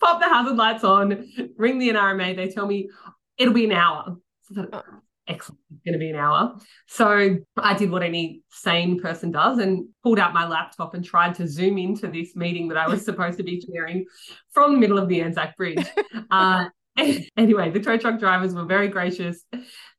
pop 0.00 0.20
the 0.20 0.28
hazard 0.28 0.56
lights 0.56 0.84
on, 0.84 1.28
ring 1.56 1.78
the 1.78 1.88
NRMA. 1.88 2.36
They 2.36 2.48
tell 2.50 2.66
me 2.66 2.88
it'll 3.36 3.52
be 3.52 3.64
an 3.64 3.72
hour. 3.72 4.16
So 4.54 4.66
oh. 4.72 4.82
excellent, 5.28 5.60
it's 5.70 5.82
going 5.84 5.92
to 5.92 5.98
be 5.98 6.10
an 6.10 6.16
hour. 6.16 6.56
So 6.86 7.36
I 7.56 7.74
did 7.74 7.90
what 7.90 8.02
any 8.02 8.42
sane 8.50 9.00
person 9.00 9.30
does 9.30 9.58
and 9.58 9.86
pulled 10.02 10.18
out 10.18 10.34
my 10.34 10.46
laptop 10.46 10.94
and 10.94 11.04
tried 11.04 11.34
to 11.36 11.46
zoom 11.46 11.78
into 11.78 12.08
this 12.08 12.34
meeting 12.36 12.68
that 12.68 12.78
I 12.78 12.88
was 12.88 13.04
supposed 13.04 13.38
to 13.38 13.44
be 13.44 13.60
chairing 13.60 14.06
from 14.50 14.72
the 14.72 14.78
middle 14.78 14.98
of 14.98 15.08
the 15.08 15.20
Anzac 15.20 15.56
Bridge. 15.56 15.86
Uh, 16.30 16.66
anyway, 17.36 17.70
the 17.70 17.80
tow 17.80 17.96
truck 17.96 18.18
drivers 18.18 18.54
were 18.54 18.64
very 18.64 18.88
gracious. 18.88 19.44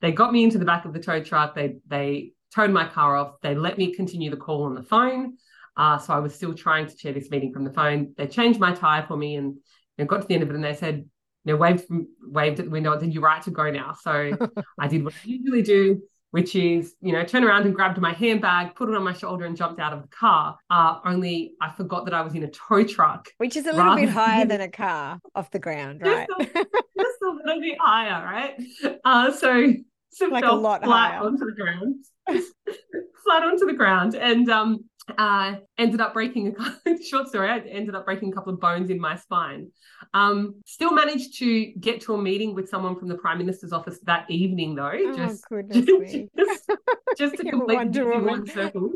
They 0.02 0.12
got 0.12 0.32
me 0.32 0.44
into 0.44 0.58
the 0.58 0.66
back 0.66 0.86
of 0.86 0.94
the 0.94 1.00
tow 1.00 1.22
truck. 1.22 1.56
They 1.56 1.76
they 1.88 2.34
towed 2.54 2.72
my 2.72 2.88
car 2.88 3.16
off. 3.16 3.36
They 3.42 3.56
let 3.56 3.78
me 3.78 3.94
continue 3.96 4.30
the 4.30 4.38
call 4.38 4.64
on 4.64 4.76
the 4.76 4.84
phone. 4.84 5.38
Uh, 5.76 5.98
so 5.98 6.14
I 6.14 6.20
was 6.20 6.36
still 6.36 6.54
trying 6.54 6.88
to 6.88 6.96
chair 6.96 7.14
this 7.14 7.30
meeting 7.30 7.52
from 7.52 7.64
the 7.64 7.74
phone. 7.74 8.14
They 8.18 8.28
changed 8.28 8.60
my 8.60 8.74
tire 8.74 9.06
for 9.08 9.18
me 9.18 9.36
and, 9.36 9.58
and 9.98 10.08
got 10.08 10.22
to 10.22 10.28
the 10.28 10.36
end 10.36 10.44
of 10.44 10.50
it 10.50 10.56
and 10.56 10.64
they 10.64 10.76
said, 10.76 11.06
you 11.46 11.54
know, 11.54 11.58
waved 11.58 11.86
waved 12.22 12.60
at 12.60 12.66
the 12.66 12.72
window 12.72 12.92
and 12.92 13.02
said, 13.02 13.14
"You're 13.14 13.24
right 13.24 13.42
to 13.44 13.52
go 13.52 13.70
now." 13.70 13.96
So 14.02 14.32
I 14.80 14.88
did 14.88 15.04
what 15.04 15.14
I 15.14 15.28
usually 15.28 15.62
do, 15.62 16.02
which 16.32 16.56
is, 16.56 16.96
you 17.02 17.12
know, 17.12 17.24
turn 17.24 17.44
around 17.44 17.66
and 17.66 17.76
grabbed 17.76 18.00
my 18.00 18.14
handbag, 18.14 18.76
put 18.76 18.90
it 18.90 18.96
on 18.96 19.04
my 19.04 19.14
shoulder, 19.14 19.46
and 19.46 19.56
jumped 19.56 19.80
out 19.80 19.94
of 19.94 20.02
the 20.02 20.08
car. 20.08 20.58
Uh, 20.70 21.00
only 21.06 21.54
I 21.62 21.72
forgot 21.72 22.06
that 22.06 22.14
I 22.14 22.22
was 22.22 22.34
in 22.34 22.44
a 22.44 22.50
tow 22.50 22.84
truck, 22.84 23.30
which 23.38 23.56
is 23.56 23.68
a 23.68 23.74
little 23.74 23.96
bit 23.96 24.10
higher 24.10 24.46
than 24.46 24.62
a 24.62 24.70
car 24.70 25.20
off 25.36 25.52
the 25.52 25.60
ground, 25.60 26.02
right? 26.02 26.28
Just 26.40 26.56
a, 26.56 26.66
just 26.98 27.22
a 27.22 27.30
little 27.46 27.62
bit 27.62 27.78
higher, 27.80 28.26
right? 28.26 29.00
Uh, 29.04 29.32
so 29.32 29.74
so 30.12 30.28
like 30.28 30.46
a 30.46 30.52
lot 30.52 30.84
flat 30.84 31.16
higher. 31.16 31.24
onto 31.24 31.46
the 31.46 31.52
ground, 31.52 32.06
flat 32.28 33.44
onto 33.44 33.66
the 33.66 33.74
ground, 33.74 34.16
and 34.16 34.50
um, 34.50 34.86
uh, 35.18 35.56
ended 35.78 36.02
up 36.02 36.14
breaking 36.14 36.56
a 36.86 37.04
short 37.04 37.28
story. 37.28 37.50
I 37.50 37.60
ended 37.60 37.96
up 37.96 38.06
breaking 38.06 38.32
a 38.32 38.36
couple 38.36 38.54
of 38.54 38.60
bones 38.60 38.90
in 38.90 39.00
my 39.00 39.16
spine. 39.16 39.70
Um, 40.14 40.62
still 40.66 40.92
managed 40.94 41.38
to 41.40 41.66
get 41.80 42.02
to 42.02 42.14
a 42.14 42.18
meeting 42.22 42.54
with 42.56 42.70
someone 42.70 42.98
from 42.98 43.08
the 43.10 43.16
Prime 43.16 43.38
Minister's 43.38 43.74
office 43.74 44.00
that 44.04 44.30
evening, 44.30 44.76
though. 44.76 44.92
Oh, 44.94 45.14
just, 45.16 45.48
goodness 45.50 45.86
just, 45.86 46.00
me. 46.14 46.30
just, 46.38 46.72
just 47.18 47.36
to 47.38 47.44
complete 47.46 47.68
the 47.68 47.76
Wonder 47.76 47.92
Disney 47.92 48.10
Woman. 48.10 48.26
World 48.26 48.50
circle. 48.50 48.92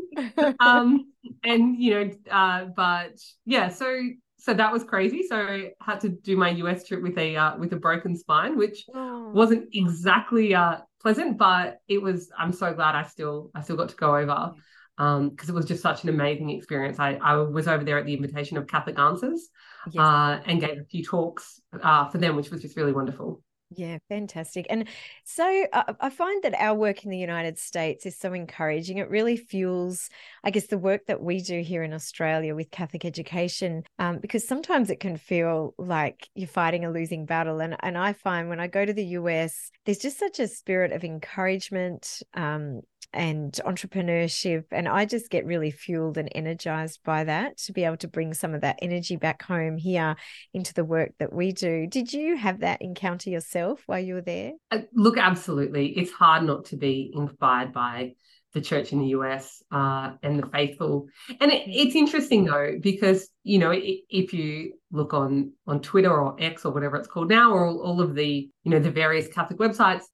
Um, 0.60 1.12
and 1.44 1.76
you 1.76 1.94
know, 1.94 2.10
uh, 2.30 2.64
but 2.76 3.12
yeah, 3.44 3.68
so 3.68 4.00
so 4.40 4.54
that 4.54 4.72
was 4.72 4.84
crazy. 4.84 5.24
So 5.28 5.36
I 5.36 5.72
had 5.80 6.00
to 6.00 6.08
do 6.10 6.36
my 6.36 6.50
US 6.50 6.84
trip 6.86 7.02
with 7.02 7.18
a 7.18 7.36
uh, 7.36 7.56
with 7.58 7.72
a 7.72 7.76
broken 7.76 8.16
spine, 8.16 8.56
which 8.56 8.84
Oh. 8.94 9.30
wasn't 9.34 9.68
exactly 9.72 10.54
uh, 10.54 10.78
pleasant, 11.02 11.36
but 11.38 11.80
it 11.88 12.00
was. 12.00 12.30
I'm 12.38 12.52
so 12.52 12.72
glad 12.72 12.94
I 12.94 13.02
still 13.02 13.50
I 13.54 13.62
still 13.62 13.76
got 13.76 13.88
to 13.90 13.96
go 13.96 14.16
over 14.16 14.52
because 14.98 15.48
it 15.48 15.54
was 15.54 15.64
just 15.64 15.82
such 15.82 16.02
an 16.02 16.08
amazing 16.08 16.50
experience. 16.50 16.98
I 16.98 17.14
I 17.14 17.36
was 17.36 17.68
over 17.68 17.84
there 17.84 17.98
at 17.98 18.06
the 18.06 18.14
invitation 18.14 18.56
of 18.56 18.66
Catholic 18.66 18.98
Answers 18.98 19.48
Yes. 19.90 20.00
uh, 20.00 20.40
and 20.44 20.60
gave 20.60 20.78
a 20.78 20.84
few 20.84 21.04
talks 21.04 21.60
uh, 21.80 22.08
for 22.08 22.18
them, 22.18 22.36
which 22.36 22.50
was 22.50 22.62
just 22.62 22.76
really 22.76 22.92
wonderful. 22.92 23.42
Yeah, 23.70 23.98
fantastic. 24.08 24.66
And 24.70 24.88
so 25.24 25.44
I, 25.44 25.94
I 26.00 26.08
find 26.08 26.42
that 26.42 26.54
our 26.54 26.74
work 26.74 27.04
in 27.04 27.10
the 27.10 27.18
United 27.18 27.58
States 27.58 28.06
is 28.06 28.18
so 28.18 28.32
encouraging. 28.32 28.96
It 28.96 29.10
really 29.10 29.36
fuels, 29.36 30.08
I 30.42 30.50
guess, 30.50 30.68
the 30.68 30.78
work 30.78 31.04
that 31.06 31.22
we 31.22 31.42
do 31.42 31.60
here 31.60 31.82
in 31.82 31.92
Australia 31.92 32.54
with 32.54 32.70
Catholic 32.70 33.04
education, 33.04 33.82
um, 33.98 34.20
because 34.20 34.48
sometimes 34.48 34.88
it 34.88 35.00
can 35.00 35.18
feel 35.18 35.74
like 35.76 36.28
you're 36.34 36.48
fighting 36.48 36.86
a 36.86 36.90
losing 36.90 37.26
battle. 37.26 37.60
And 37.60 37.76
and 37.80 37.98
I 37.98 38.14
find 38.14 38.48
when 38.48 38.58
I 38.60 38.68
go 38.68 38.86
to 38.86 38.92
the 38.94 39.04
US, 39.04 39.70
there's 39.84 39.98
just 39.98 40.18
such 40.18 40.40
a 40.40 40.48
spirit 40.48 40.92
of 40.92 41.04
encouragement. 41.04 42.22
Um, 42.32 42.80
and 43.12 43.52
entrepreneurship. 43.64 44.64
And 44.70 44.88
I 44.88 45.04
just 45.04 45.30
get 45.30 45.46
really 45.46 45.70
fueled 45.70 46.18
and 46.18 46.28
energized 46.34 47.00
by 47.04 47.24
that 47.24 47.56
to 47.58 47.72
be 47.72 47.84
able 47.84 47.96
to 47.98 48.08
bring 48.08 48.34
some 48.34 48.54
of 48.54 48.60
that 48.60 48.78
energy 48.82 49.16
back 49.16 49.42
home 49.42 49.76
here 49.76 50.16
into 50.52 50.74
the 50.74 50.84
work 50.84 51.12
that 51.18 51.32
we 51.32 51.52
do. 51.52 51.86
Did 51.86 52.12
you 52.12 52.36
have 52.36 52.60
that 52.60 52.82
encounter 52.82 53.30
yourself 53.30 53.82
while 53.86 54.00
you 54.00 54.14
were 54.14 54.20
there? 54.20 54.52
Uh, 54.70 54.80
look, 54.94 55.18
absolutely, 55.18 55.88
it's 55.98 56.12
hard 56.12 56.44
not 56.44 56.66
to 56.66 56.76
be 56.76 57.10
inspired 57.14 57.72
by 57.72 58.14
the 58.54 58.60
church 58.60 58.92
in 58.92 59.00
the 59.00 59.08
US 59.08 59.62
uh, 59.70 60.12
and 60.22 60.38
the 60.42 60.46
faithful. 60.46 61.06
And 61.40 61.52
it, 61.52 61.62
it's 61.66 61.94
interesting 61.94 62.44
though 62.44 62.76
because 62.80 63.28
you 63.42 63.58
know 63.58 63.72
if 63.74 64.32
you 64.32 64.74
look 64.90 65.12
on 65.12 65.52
on 65.66 65.80
Twitter 65.80 66.10
or 66.10 66.34
X 66.38 66.64
or 66.64 66.72
whatever 66.72 66.96
it's 66.96 67.08
called 67.08 67.28
now, 67.28 67.52
or 67.52 67.66
all, 67.66 67.80
all 67.80 68.00
of 68.00 68.14
the 68.14 68.48
you 68.64 68.70
know 68.70 68.78
the 68.78 68.90
various 68.90 69.28
Catholic 69.28 69.58
websites. 69.58 70.04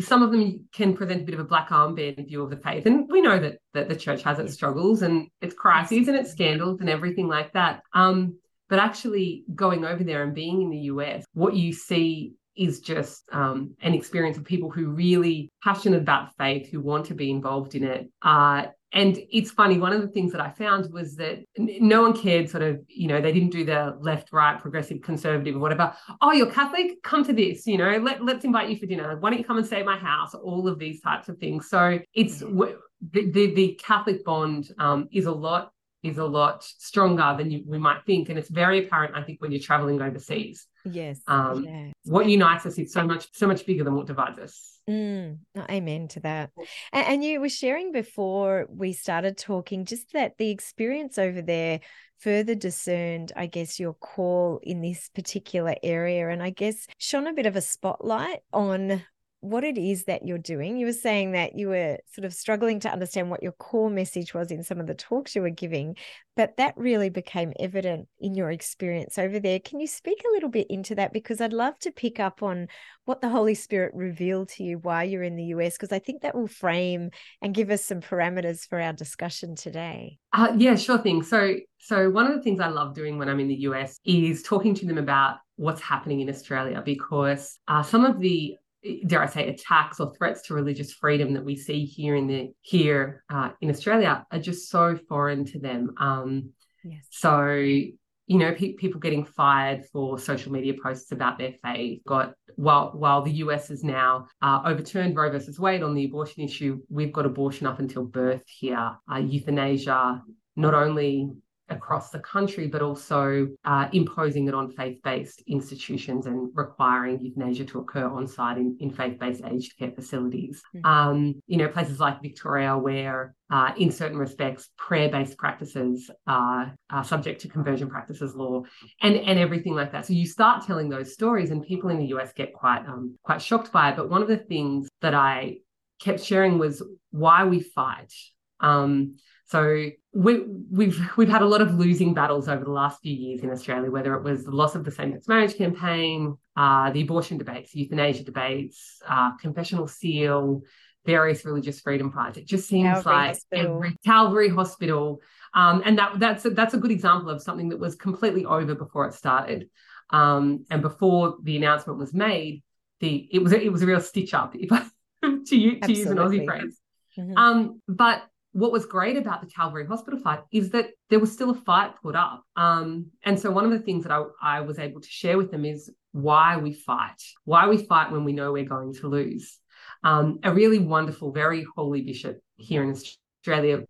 Some 0.00 0.22
of 0.22 0.30
them 0.30 0.68
can 0.72 0.94
present 0.94 1.22
a 1.22 1.24
bit 1.24 1.34
of 1.34 1.40
a 1.40 1.44
black 1.44 1.70
armband 1.70 2.26
view 2.28 2.42
of 2.42 2.50
the 2.50 2.56
faith, 2.56 2.86
and 2.86 3.10
we 3.10 3.20
know 3.20 3.38
that 3.38 3.58
that 3.74 3.88
the 3.88 3.96
church 3.96 4.22
has 4.22 4.38
its 4.38 4.54
struggles 4.54 5.02
and 5.02 5.28
its 5.40 5.54
crises 5.54 6.08
and 6.08 6.16
its 6.16 6.30
scandals 6.30 6.80
and 6.80 6.88
everything 6.88 7.26
like 7.28 7.52
that. 7.54 7.82
Um, 7.92 8.38
but 8.68 8.78
actually 8.78 9.44
going 9.54 9.84
over 9.84 10.02
there 10.02 10.22
and 10.22 10.34
being 10.34 10.62
in 10.62 10.70
the 10.70 10.78
US, 10.92 11.24
what 11.34 11.54
you 11.54 11.72
see 11.72 12.32
is 12.56 12.80
just 12.80 13.24
um, 13.32 13.74
an 13.80 13.94
experience 13.94 14.36
of 14.36 14.44
people 14.44 14.70
who 14.70 14.88
really 14.88 15.50
passionate 15.62 16.02
about 16.02 16.36
faith, 16.36 16.70
who 16.70 16.80
want 16.80 17.06
to 17.06 17.14
be 17.14 17.30
involved 17.30 17.74
in 17.74 17.84
it. 17.84 18.10
Uh, 18.22 18.66
and 18.94 19.18
it's 19.30 19.50
funny, 19.50 19.78
one 19.78 19.94
of 19.94 20.02
the 20.02 20.08
things 20.08 20.32
that 20.32 20.40
I 20.42 20.50
found 20.50 20.92
was 20.92 21.16
that 21.16 21.42
no 21.56 22.02
one 22.02 22.14
cared 22.14 22.50
sort 22.50 22.62
of, 22.62 22.78
you 22.88 23.08
know, 23.08 23.22
they 23.22 23.32
didn't 23.32 23.48
do 23.48 23.64
the 23.64 23.96
left, 24.00 24.32
right, 24.32 24.60
progressive, 24.60 25.00
conservative, 25.00 25.56
or 25.56 25.60
whatever. 25.60 25.94
Oh, 26.20 26.32
you're 26.32 26.50
Catholic? 26.50 27.02
Come 27.02 27.24
to 27.24 27.32
this, 27.32 27.66
you 27.66 27.78
know, 27.78 27.96
let, 27.96 28.22
let's 28.22 28.44
invite 28.44 28.68
you 28.68 28.76
for 28.76 28.84
dinner. 28.84 29.16
Why 29.18 29.30
don't 29.30 29.38
you 29.38 29.46
come 29.46 29.56
and 29.56 29.66
stay 29.66 29.80
at 29.80 29.86
my 29.86 29.96
house? 29.96 30.34
All 30.34 30.68
of 30.68 30.78
these 30.78 31.00
types 31.00 31.30
of 31.30 31.38
things. 31.38 31.70
So 31.70 32.00
it's 32.12 32.40
w- 32.40 32.78
the, 33.12 33.30
the, 33.30 33.54
the 33.54 33.80
Catholic 33.82 34.24
bond 34.26 34.70
um, 34.78 35.08
is 35.10 35.24
a 35.24 35.32
lot 35.32 35.71
is 36.02 36.18
a 36.18 36.24
lot 36.24 36.64
stronger 36.64 37.34
than 37.36 37.50
you, 37.50 37.62
we 37.66 37.78
might 37.78 38.04
think. 38.06 38.28
And 38.28 38.38
it's 38.38 38.48
very 38.48 38.86
apparent, 38.86 39.14
I 39.16 39.22
think, 39.22 39.40
when 39.40 39.52
you're 39.52 39.60
traveling 39.60 40.00
overseas. 40.02 40.66
Yes. 40.84 41.20
Um. 41.26 41.92
What 42.04 42.28
unites 42.28 42.66
us 42.66 42.78
is 42.78 42.92
so 42.92 43.04
much, 43.04 43.28
so 43.32 43.46
much 43.46 43.64
bigger 43.64 43.84
than 43.84 43.94
what 43.94 44.06
divides 44.06 44.38
us. 44.38 44.80
Mm, 44.90 45.38
amen 45.56 46.08
to 46.08 46.20
that. 46.20 46.50
And, 46.92 47.06
and 47.06 47.24
you 47.24 47.40
were 47.40 47.48
sharing 47.48 47.92
before 47.92 48.66
we 48.68 48.92
started 48.92 49.36
talking 49.36 49.84
just 49.84 50.12
that 50.12 50.38
the 50.38 50.50
experience 50.50 51.18
over 51.18 51.40
there 51.40 51.80
further 52.18 52.54
discerned, 52.54 53.32
I 53.36 53.46
guess, 53.46 53.78
your 53.78 53.94
call 53.94 54.60
in 54.62 54.80
this 54.80 55.08
particular 55.14 55.76
area. 55.82 56.28
And 56.28 56.42
I 56.42 56.50
guess 56.50 56.86
shone 56.98 57.26
a 57.26 57.32
bit 57.32 57.46
of 57.46 57.56
a 57.56 57.60
spotlight 57.60 58.40
on 58.52 59.02
what 59.42 59.64
it 59.64 59.76
is 59.76 60.04
that 60.04 60.24
you're 60.24 60.38
doing. 60.38 60.76
You 60.76 60.86
were 60.86 60.92
saying 60.92 61.32
that 61.32 61.58
you 61.58 61.68
were 61.68 61.98
sort 62.14 62.24
of 62.24 62.32
struggling 62.32 62.78
to 62.80 62.92
understand 62.92 63.28
what 63.28 63.42
your 63.42 63.50
core 63.50 63.90
message 63.90 64.32
was 64.32 64.52
in 64.52 64.62
some 64.62 64.78
of 64.78 64.86
the 64.86 64.94
talks 64.94 65.34
you 65.34 65.42
were 65.42 65.50
giving, 65.50 65.96
but 66.36 66.56
that 66.58 66.74
really 66.76 67.10
became 67.10 67.52
evident 67.58 68.06
in 68.20 68.36
your 68.36 68.52
experience 68.52 69.18
over 69.18 69.40
there. 69.40 69.58
Can 69.58 69.80
you 69.80 69.88
speak 69.88 70.22
a 70.24 70.32
little 70.32 70.48
bit 70.48 70.68
into 70.70 70.94
that? 70.94 71.12
Because 71.12 71.40
I'd 71.40 71.52
love 71.52 71.76
to 71.80 71.90
pick 71.90 72.20
up 72.20 72.40
on 72.44 72.68
what 73.04 73.20
the 73.20 73.28
Holy 73.28 73.56
Spirit 73.56 73.92
revealed 73.96 74.48
to 74.50 74.62
you 74.62 74.78
while 74.78 75.04
you're 75.04 75.24
in 75.24 75.34
the 75.34 75.46
US, 75.46 75.76
because 75.76 75.90
I 75.92 75.98
think 75.98 76.22
that 76.22 76.36
will 76.36 76.46
frame 76.46 77.10
and 77.42 77.52
give 77.52 77.70
us 77.70 77.84
some 77.84 78.00
parameters 78.00 78.68
for 78.68 78.80
our 78.80 78.92
discussion 78.92 79.56
today. 79.56 80.18
Uh, 80.32 80.52
yeah, 80.56 80.76
sure 80.76 80.98
thing. 80.98 81.24
So, 81.24 81.56
so 81.78 82.10
one 82.10 82.28
of 82.28 82.36
the 82.36 82.42
things 82.42 82.60
I 82.60 82.68
love 82.68 82.94
doing 82.94 83.18
when 83.18 83.28
I'm 83.28 83.40
in 83.40 83.48
the 83.48 83.62
US 83.62 83.98
is 84.04 84.44
talking 84.44 84.76
to 84.76 84.86
them 84.86 84.98
about 84.98 85.38
what's 85.56 85.80
happening 85.80 86.20
in 86.20 86.28
Australia 86.28 86.80
because 86.84 87.58
uh, 87.66 87.82
some 87.82 88.04
of 88.04 88.20
the 88.20 88.56
dare 89.06 89.22
I 89.22 89.26
say 89.26 89.48
attacks 89.48 90.00
or 90.00 90.12
threats 90.14 90.42
to 90.42 90.54
religious 90.54 90.92
freedom 90.92 91.34
that 91.34 91.44
we 91.44 91.56
see 91.56 91.84
here 91.84 92.16
in 92.16 92.26
the 92.26 92.52
here 92.60 93.24
uh, 93.30 93.50
in 93.60 93.70
Australia 93.70 94.26
are 94.30 94.38
just 94.38 94.70
so 94.70 94.96
foreign 95.08 95.44
to 95.46 95.58
them. 95.58 95.94
Um, 95.98 96.52
Yes. 96.84 97.06
So, 97.10 97.52
you 97.54 98.38
know, 98.38 98.52
pe- 98.54 98.74
people 98.74 99.00
getting 99.00 99.24
fired 99.24 99.84
for 99.92 100.18
social 100.18 100.52
media 100.52 100.74
posts 100.82 101.12
about 101.12 101.38
their 101.38 101.54
faith. 101.62 102.02
Got 102.06 102.34
while 102.56 102.92
while 102.92 103.22
the 103.22 103.32
US 103.32 103.68
has 103.68 103.82
now 103.84 104.26
uh, 104.40 104.62
overturned 104.64 105.16
Roe 105.16 105.30
versus 105.30 105.58
Wade 105.58 105.82
on 105.82 105.94
the 105.94 106.04
abortion 106.04 106.42
issue, 106.42 106.80
we've 106.88 107.12
got 107.12 107.26
abortion 107.26 107.66
up 107.66 107.78
until 107.78 108.04
birth 108.04 108.42
here. 108.46 108.96
Uh, 109.10 109.18
euthanasia, 109.18 110.22
not 110.56 110.74
only 110.74 111.30
across 111.72 112.10
the 112.10 112.18
country, 112.20 112.66
but 112.66 112.82
also 112.82 113.48
uh, 113.64 113.88
imposing 113.92 114.48
it 114.48 114.54
on 114.54 114.70
faith-based 114.72 115.42
institutions 115.46 116.26
and 116.26 116.50
requiring 116.54 117.20
euthanasia 117.20 117.64
to 117.64 117.78
occur 117.80 118.06
on 118.06 118.26
site 118.26 118.58
in, 118.58 118.76
in 118.80 118.90
faith-based 118.90 119.42
aged 119.44 119.78
care 119.78 119.90
facilities. 119.90 120.62
Mhm. 120.74 120.84
Um, 120.84 121.34
you 121.46 121.56
know, 121.56 121.68
places 121.68 121.98
like 122.00 122.22
Victoria, 122.22 122.76
where 122.76 123.34
uh, 123.50 123.72
in 123.76 123.90
certain 123.90 124.16
respects, 124.16 124.70
prayer-based 124.78 125.36
practices 125.36 126.10
are, 126.26 126.74
are 126.90 127.04
subject 127.04 127.42
to 127.42 127.48
conversion 127.48 127.88
practices 127.88 128.34
law, 128.34 128.62
and 129.02 129.16
and 129.16 129.38
everything 129.38 129.74
like 129.74 129.92
that. 129.92 130.06
So 130.06 130.12
you 130.14 130.26
start 130.26 130.66
telling 130.66 130.88
those 130.88 131.12
stories, 131.12 131.50
and 131.50 131.62
people 131.62 131.90
in 131.90 131.98
the 131.98 132.06
US 132.14 132.32
get 132.32 132.52
quite 132.54 132.86
um, 132.86 133.18
quite 133.22 133.42
shocked 133.42 133.72
by 133.72 133.90
it. 133.90 133.96
But 133.96 134.08
one 134.08 134.22
of 134.22 134.28
the 134.28 134.38
things 134.38 134.88
that 135.00 135.14
I 135.14 135.58
kept 136.00 136.20
sharing 136.20 136.58
was 136.58 136.82
why 137.10 137.44
we 137.44 137.60
fight. 137.60 138.12
Um, 138.60 139.16
so 139.52 139.90
we, 140.14 140.40
we've 140.70 140.98
we've 141.18 141.28
had 141.28 141.42
a 141.42 141.46
lot 141.46 141.60
of 141.60 141.74
losing 141.74 142.14
battles 142.14 142.48
over 142.48 142.64
the 142.64 142.70
last 142.70 143.02
few 143.02 143.14
years 143.14 143.42
in 143.42 143.50
Australia, 143.50 143.90
whether 143.90 144.14
it 144.14 144.22
was 144.22 144.44
the 144.44 144.50
loss 144.50 144.74
of 144.74 144.82
the 144.82 144.90
same-sex 144.90 145.28
marriage 145.28 145.58
campaign, 145.58 146.38
uh, 146.56 146.90
the 146.90 147.02
abortion 147.02 147.36
debates, 147.36 147.74
euthanasia 147.74 148.24
debates, 148.24 149.02
uh, 149.06 149.36
confessional 149.36 149.86
seal, 149.86 150.62
various 151.04 151.44
religious 151.44 151.80
freedom 151.80 152.10
prides. 152.10 152.38
It 152.38 152.46
just 152.46 152.66
seems 152.66 152.94
Calvary 152.94 153.12
like 153.12 153.28
Hospital. 153.28 153.76
every 153.76 153.96
Calvary 154.06 154.48
Hospital, 154.48 155.20
um, 155.52 155.82
and 155.84 155.98
that 155.98 156.18
that's 156.18 156.46
a, 156.46 156.50
that's 156.50 156.72
a 156.72 156.78
good 156.78 156.90
example 156.90 157.28
of 157.28 157.42
something 157.42 157.68
that 157.68 157.78
was 157.78 157.94
completely 157.94 158.46
over 158.46 158.74
before 158.74 159.06
it 159.06 159.12
started, 159.12 159.68
um, 160.08 160.64
and 160.70 160.80
before 160.80 161.36
the 161.42 161.58
announcement 161.58 161.98
was 161.98 162.14
made. 162.14 162.62
The 163.00 163.28
it 163.30 163.40
was 163.40 163.52
a, 163.52 163.62
it 163.62 163.70
was 163.70 163.82
a 163.82 163.86
real 163.86 164.00
stitch 164.00 164.32
up, 164.32 164.54
if 164.54 164.72
I, 164.72 164.86
to, 165.22 165.40
to 165.44 165.92
use 165.92 166.06
an 166.06 166.16
Aussie 166.16 166.46
phrase. 166.46 166.78
Mhm. 167.18 167.36
Um, 167.36 167.82
but 167.86 168.22
what 168.52 168.72
was 168.72 168.86
great 168.86 169.16
about 169.16 169.40
the 169.40 169.46
Calvary 169.46 169.86
Hospital 169.86 170.20
fight 170.20 170.40
is 170.52 170.70
that 170.70 170.90
there 171.10 171.18
was 171.18 171.32
still 171.32 171.50
a 171.50 171.54
fight 171.54 171.92
put 172.02 172.14
up. 172.14 172.42
Um, 172.56 173.06
and 173.24 173.38
so 173.38 173.50
one 173.50 173.64
of 173.64 173.70
the 173.70 173.78
things 173.78 174.04
that 174.04 174.12
I, 174.12 174.24
I 174.42 174.60
was 174.60 174.78
able 174.78 175.00
to 175.00 175.08
share 175.08 175.38
with 175.38 175.50
them 175.50 175.64
is 175.64 175.90
why 176.12 176.58
we 176.58 176.72
fight, 176.72 177.22
why 177.44 177.68
we 177.68 177.78
fight 177.78 178.12
when 178.12 178.24
we 178.24 178.32
know 178.32 178.52
we're 178.52 178.64
going 178.64 178.94
to 178.94 179.08
lose. 179.08 179.58
Um, 180.04 180.38
a 180.42 180.52
really 180.52 180.78
wonderful, 180.78 181.32
very 181.32 181.66
holy 181.76 182.02
bishop 182.02 182.40
here 182.56 182.82
in 182.82 182.90
Australia 182.90 183.84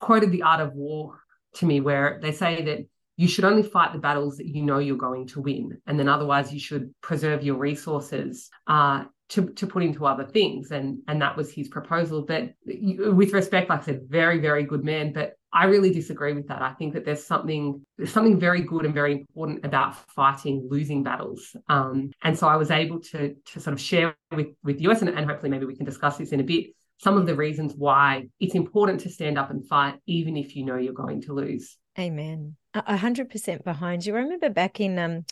quoted 0.00 0.30
the 0.30 0.42
art 0.42 0.60
of 0.60 0.74
war 0.74 1.20
to 1.54 1.66
me, 1.66 1.80
where 1.80 2.18
they 2.20 2.32
say 2.32 2.62
that 2.62 2.80
you 3.16 3.28
should 3.28 3.44
only 3.44 3.62
fight 3.62 3.92
the 3.92 3.98
battles 3.98 4.36
that 4.36 4.46
you 4.46 4.62
know 4.62 4.78
you're 4.78 4.96
going 4.96 5.26
to 5.28 5.40
win, 5.40 5.78
and 5.86 5.98
then 5.98 6.08
otherwise 6.08 6.52
you 6.52 6.60
should 6.60 6.92
preserve 7.00 7.42
your 7.42 7.56
resources 7.56 8.50
uh, 8.66 9.04
to 9.30 9.48
to 9.50 9.66
put 9.66 9.82
into 9.82 10.06
other 10.06 10.24
things. 10.24 10.70
And 10.70 10.98
and 11.08 11.20
that 11.22 11.36
was 11.36 11.52
his 11.52 11.68
proposal. 11.68 12.22
But 12.22 12.54
with 12.66 13.32
respect, 13.32 13.70
like 13.70 13.82
I 13.82 13.84
said, 13.84 14.02
very 14.08 14.38
very 14.38 14.64
good 14.64 14.84
man. 14.84 15.12
But 15.12 15.34
I 15.52 15.66
really 15.66 15.92
disagree 15.92 16.32
with 16.32 16.48
that. 16.48 16.62
I 16.62 16.72
think 16.72 16.94
that 16.94 17.04
there's 17.04 17.24
something 17.24 17.84
there's 17.96 18.12
something 18.12 18.40
very 18.40 18.62
good 18.62 18.84
and 18.84 18.92
very 18.94 19.12
important 19.12 19.64
about 19.64 19.94
fighting 20.10 20.66
losing 20.70 21.02
battles. 21.02 21.56
Um, 21.68 22.10
and 22.22 22.38
so 22.38 22.48
I 22.48 22.56
was 22.56 22.70
able 22.70 23.00
to 23.00 23.34
to 23.34 23.60
sort 23.60 23.72
of 23.72 23.80
share 23.80 24.16
with 24.34 24.48
with 24.62 24.80
US 24.80 25.00
and, 25.00 25.10
and 25.10 25.28
hopefully 25.28 25.50
maybe 25.50 25.66
we 25.66 25.76
can 25.76 25.86
discuss 25.86 26.18
this 26.18 26.32
in 26.32 26.40
a 26.40 26.44
bit 26.44 26.66
some 26.98 27.16
of 27.16 27.26
the 27.26 27.34
reasons 27.34 27.74
why 27.76 28.28
it's 28.40 28.54
important 28.54 29.00
to 29.00 29.10
stand 29.10 29.36
up 29.38 29.50
and 29.50 29.66
fight, 29.66 29.96
even 30.06 30.36
if 30.36 30.56
you 30.56 30.64
know 30.64 30.76
you're 30.76 30.92
going 30.92 31.20
to 31.22 31.34
lose. 31.34 31.76
Amen. 31.98 32.56
A 32.74 32.96
hundred 32.96 33.30
percent 33.30 33.64
behind 33.64 34.04
you. 34.04 34.16
I 34.16 34.20
remember 34.20 34.50
back 34.50 34.80
in 34.80 34.98
um, 34.98 35.24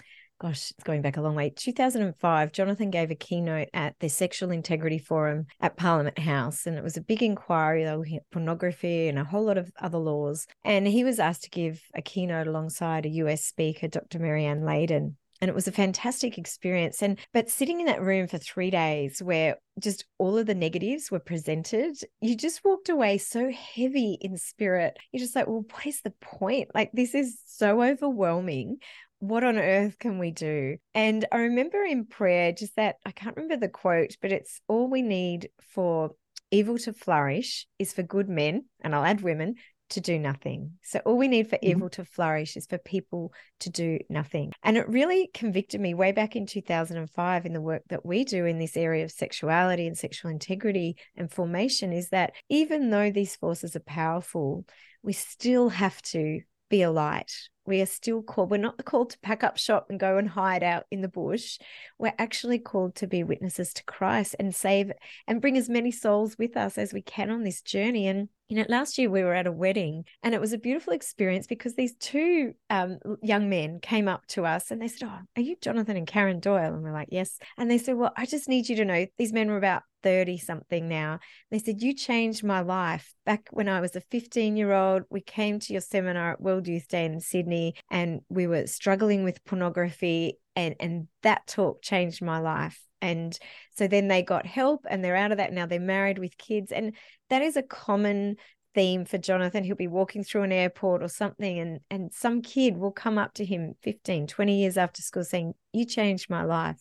gosh, 0.42 0.72
it's 0.72 0.83
going 0.83 1.02
back 1.02 1.16
a 1.16 1.22
long 1.22 1.37
way. 1.37 1.50
2005, 1.50 2.50
Jonathan 2.50 2.90
gave 2.90 3.12
a 3.12 3.14
keynote 3.14 3.68
at 3.72 3.94
the 4.00 4.09
Sexual 4.09 4.50
Integrity 4.50 4.98
Forum 4.98 5.46
at 5.61 5.76
Parliament 5.76 6.18
House, 6.18 6.66
and 6.66 6.76
it 6.76 6.83
was 6.83 6.96
a 6.96 7.00
big 7.00 7.22
inquiry. 7.22 7.85
They 7.85 7.92
were 7.92 7.98
looking 7.98 8.16
at 8.16 8.31
pornography 8.33 9.09
and 9.09 9.20
a 9.20 9.24
whole 9.24 9.44
lot 9.44 9.57
of 9.57 9.70
other 9.81 9.98
laws. 9.98 10.48
And 10.64 10.87
he 10.87 11.05
was 11.05 11.20
asked 11.20 11.44
to 11.44 11.50
give 11.50 11.81
a 11.94 12.02
keynote 12.02 12.48
alongside 12.48 13.07
a 13.07 13.11
US 13.11 13.44
speaker, 13.44 13.87
Dr. 13.87 14.18
Mary 14.18 14.44
Anne 14.44 14.62
Layden 14.62 15.14
and 15.40 15.48
it 15.48 15.55
was 15.57 15.66
a 15.66 15.72
fantastic 15.72 16.38
experience 16.38 17.02
and 17.02 17.18
but 17.35 17.50
sitting 17.50 17.81
in 17.81 17.87
that 17.87 18.00
room 18.00 18.28
for 18.28 18.38
3 18.38 18.70
days 18.70 19.20
where 19.20 19.57
just 19.81 20.05
all 20.18 20.38
of 20.38 20.46
the 20.46 20.55
negatives 20.55 21.11
were 21.11 21.18
presented 21.18 21.96
you 22.20 22.37
just 22.37 22.64
walked 22.64 22.88
away 22.88 23.18
so 23.18 23.50
heavy 23.50 24.16
in 24.20 24.38
spirit 24.38 24.96
you're 25.11 25.18
just 25.18 25.35
like 25.35 25.48
well 25.48 25.64
what 25.68 25.87
is 25.87 26.00
the 26.02 26.14
point 26.20 26.70
like 26.74 26.90
this 26.92 27.14
is 27.14 27.40
so 27.44 27.83
overwhelming 27.83 28.78
what 29.22 29.44
on 29.44 29.56
earth 29.56 30.00
can 30.00 30.18
we 30.18 30.32
do? 30.32 30.78
And 30.94 31.24
I 31.30 31.42
remember 31.42 31.85
in 31.85 32.06
prayer, 32.06 32.50
just 32.50 32.74
that 32.74 32.96
I 33.06 33.12
can't 33.12 33.37
remember 33.37 33.56
the 33.56 33.70
quote, 33.70 34.16
but 34.20 34.32
it's 34.32 34.61
all 34.66 34.90
we 34.90 35.00
need 35.00 35.48
for 35.61 36.11
evil 36.50 36.76
to 36.78 36.92
flourish 36.92 37.68
is 37.78 37.92
for 37.92 38.02
good 38.02 38.28
men, 38.28 38.64
and 38.80 38.96
I'll 38.96 39.04
add 39.04 39.20
women, 39.20 39.54
to 39.90 40.00
do 40.00 40.18
nothing. 40.18 40.72
So 40.82 40.98
all 41.04 41.16
we 41.16 41.28
need 41.28 41.48
for 41.48 41.54
mm-hmm. 41.56 41.70
evil 41.70 41.90
to 41.90 42.04
flourish 42.04 42.56
is 42.56 42.66
for 42.66 42.78
people 42.78 43.32
to 43.61 43.70
do 43.70 44.00
nothing. 44.08 44.52
And 44.64 44.76
it 44.76 44.88
really 44.88 45.30
convicted 45.32 45.80
me 45.80 45.94
way 45.94 46.11
back 46.11 46.35
in 46.35 46.44
2005 46.44 47.46
in 47.46 47.52
the 47.52 47.61
work 47.61 47.82
that 47.90 48.04
we 48.04 48.24
do 48.24 48.44
in 48.44 48.58
this 48.58 48.76
area 48.76 49.04
of 49.04 49.12
sexuality 49.12 49.87
and 49.87 49.96
sexual 49.96 50.32
integrity 50.32 50.96
and 51.14 51.30
formation 51.30 51.92
is 51.92 52.08
that 52.08 52.32
even 52.48 52.90
though 52.90 53.12
these 53.12 53.37
forces 53.37 53.76
are 53.76 53.80
powerful, 53.80 54.64
we 55.00 55.12
still 55.12 55.68
have 55.68 56.02
to 56.02 56.40
be 56.68 56.82
a 56.82 56.90
light 56.90 57.30
we 57.66 57.81
are 57.81 57.87
still 57.87 58.22
called 58.22 58.51
we're 58.51 58.57
not 58.57 58.85
called 58.85 59.11
to 59.11 59.18
pack 59.20 59.44
up 59.44 59.57
shop 59.57 59.87
and 59.88 60.01
go 60.01 60.16
and 60.18 60.29
hide 60.29 60.62
out 60.62 60.85
in 60.90 61.01
the 61.01 61.09
bush. 61.09 61.59
We're 61.98 62.14
actually 62.18 62.59
called 62.59 62.94
to 62.96 63.07
be 63.07 63.22
witnesses 63.22 63.72
to 63.75 63.85
christ 63.85 64.37
and 64.38 64.55
save 64.55 64.92
and 65.27 65.40
bring 65.40 65.57
as 65.57 65.68
many 65.68 65.90
souls 65.90 66.37
with 66.38 66.57
us 66.57 66.79
as 66.79 66.92
we 66.92 67.03
can 67.03 67.31
on 67.31 67.42
this 67.42 67.62
journey. 67.62 68.07
And 68.07 68.29
you 68.48 68.57
know 68.57 68.66
last 68.68 68.98
year 68.98 69.09
we 69.09 69.22
were 69.22 69.35
at 69.35 69.46
a 69.46 69.53
wedding 69.53 70.05
and 70.22 70.35
it 70.35 70.40
was 70.40 70.53
a 70.53 70.59
beautiful 70.59 70.92
experience 70.92 71.46
because 71.46 71.75
these 71.75 71.94
two 71.94 72.53
um, 72.68 72.98
young 73.22 73.48
men 73.48 73.81
came 73.81 74.09
up 74.09 74.27
to 74.27 74.44
us 74.44 74.70
and 74.70 74.83
they 74.83 74.88
said 74.88 75.09
oh 75.09 75.20
are 75.37 75.42
you 75.42 75.57
jonathan 75.61 75.96
and 75.96 76.07
karen 76.07 76.40
doyle? 76.40 76.75
And 76.75 76.83
we're 76.83 76.92
like 76.92 77.09
yes. 77.11 77.38
And 77.57 77.70
they 77.70 77.79
said 77.79 77.96
well 77.96 78.12
i 78.16 78.27
just 78.27 78.48
need 78.48 78.68
you 78.68 78.77
to 78.77 78.85
know 78.85 79.07
these 79.18 79.33
men 79.33 79.48
were 79.48 79.57
about 79.57 79.83
30 80.02 80.38
something 80.38 80.88
now. 80.88 81.18
They 81.50 81.58
said, 81.58 81.82
You 81.82 81.94
changed 81.94 82.44
my 82.44 82.60
life. 82.60 83.14
Back 83.24 83.48
when 83.50 83.68
I 83.68 83.80
was 83.80 83.96
a 83.96 84.00
15 84.00 84.56
year 84.56 84.72
old, 84.72 85.02
we 85.10 85.20
came 85.20 85.58
to 85.60 85.72
your 85.72 85.82
seminar 85.82 86.32
at 86.32 86.40
World 86.40 86.66
Youth 86.66 86.88
Day 86.88 87.04
in 87.04 87.20
Sydney 87.20 87.74
and 87.90 88.20
we 88.28 88.46
were 88.46 88.66
struggling 88.66 89.24
with 89.24 89.44
pornography. 89.44 90.38
And, 90.54 90.74
and 90.80 91.08
that 91.22 91.46
talk 91.46 91.82
changed 91.82 92.22
my 92.22 92.38
life. 92.38 92.78
And 93.00 93.36
so 93.76 93.88
then 93.88 94.08
they 94.08 94.22
got 94.22 94.46
help 94.46 94.84
and 94.88 95.02
they're 95.02 95.16
out 95.16 95.32
of 95.32 95.38
that 95.38 95.52
now. 95.52 95.66
They're 95.66 95.80
married 95.80 96.18
with 96.18 96.36
kids. 96.36 96.70
And 96.70 96.94
that 97.30 97.42
is 97.42 97.56
a 97.56 97.62
common 97.62 98.36
theme 98.74 99.04
for 99.04 99.18
Jonathan. 99.18 99.64
He'll 99.64 99.76
be 99.76 99.88
walking 99.88 100.24
through 100.24 100.42
an 100.42 100.52
airport 100.52 101.02
or 101.02 101.08
something, 101.08 101.58
and 101.58 101.80
and 101.90 102.12
some 102.12 102.42
kid 102.42 102.76
will 102.76 102.92
come 102.92 103.18
up 103.18 103.34
to 103.34 103.44
him 103.44 103.74
15, 103.82 104.26
20 104.26 104.60
years 104.60 104.76
after 104.76 105.02
school 105.02 105.24
saying, 105.24 105.54
You 105.72 105.87
changed 105.87 106.28
my 106.28 106.44
life. 106.44 106.76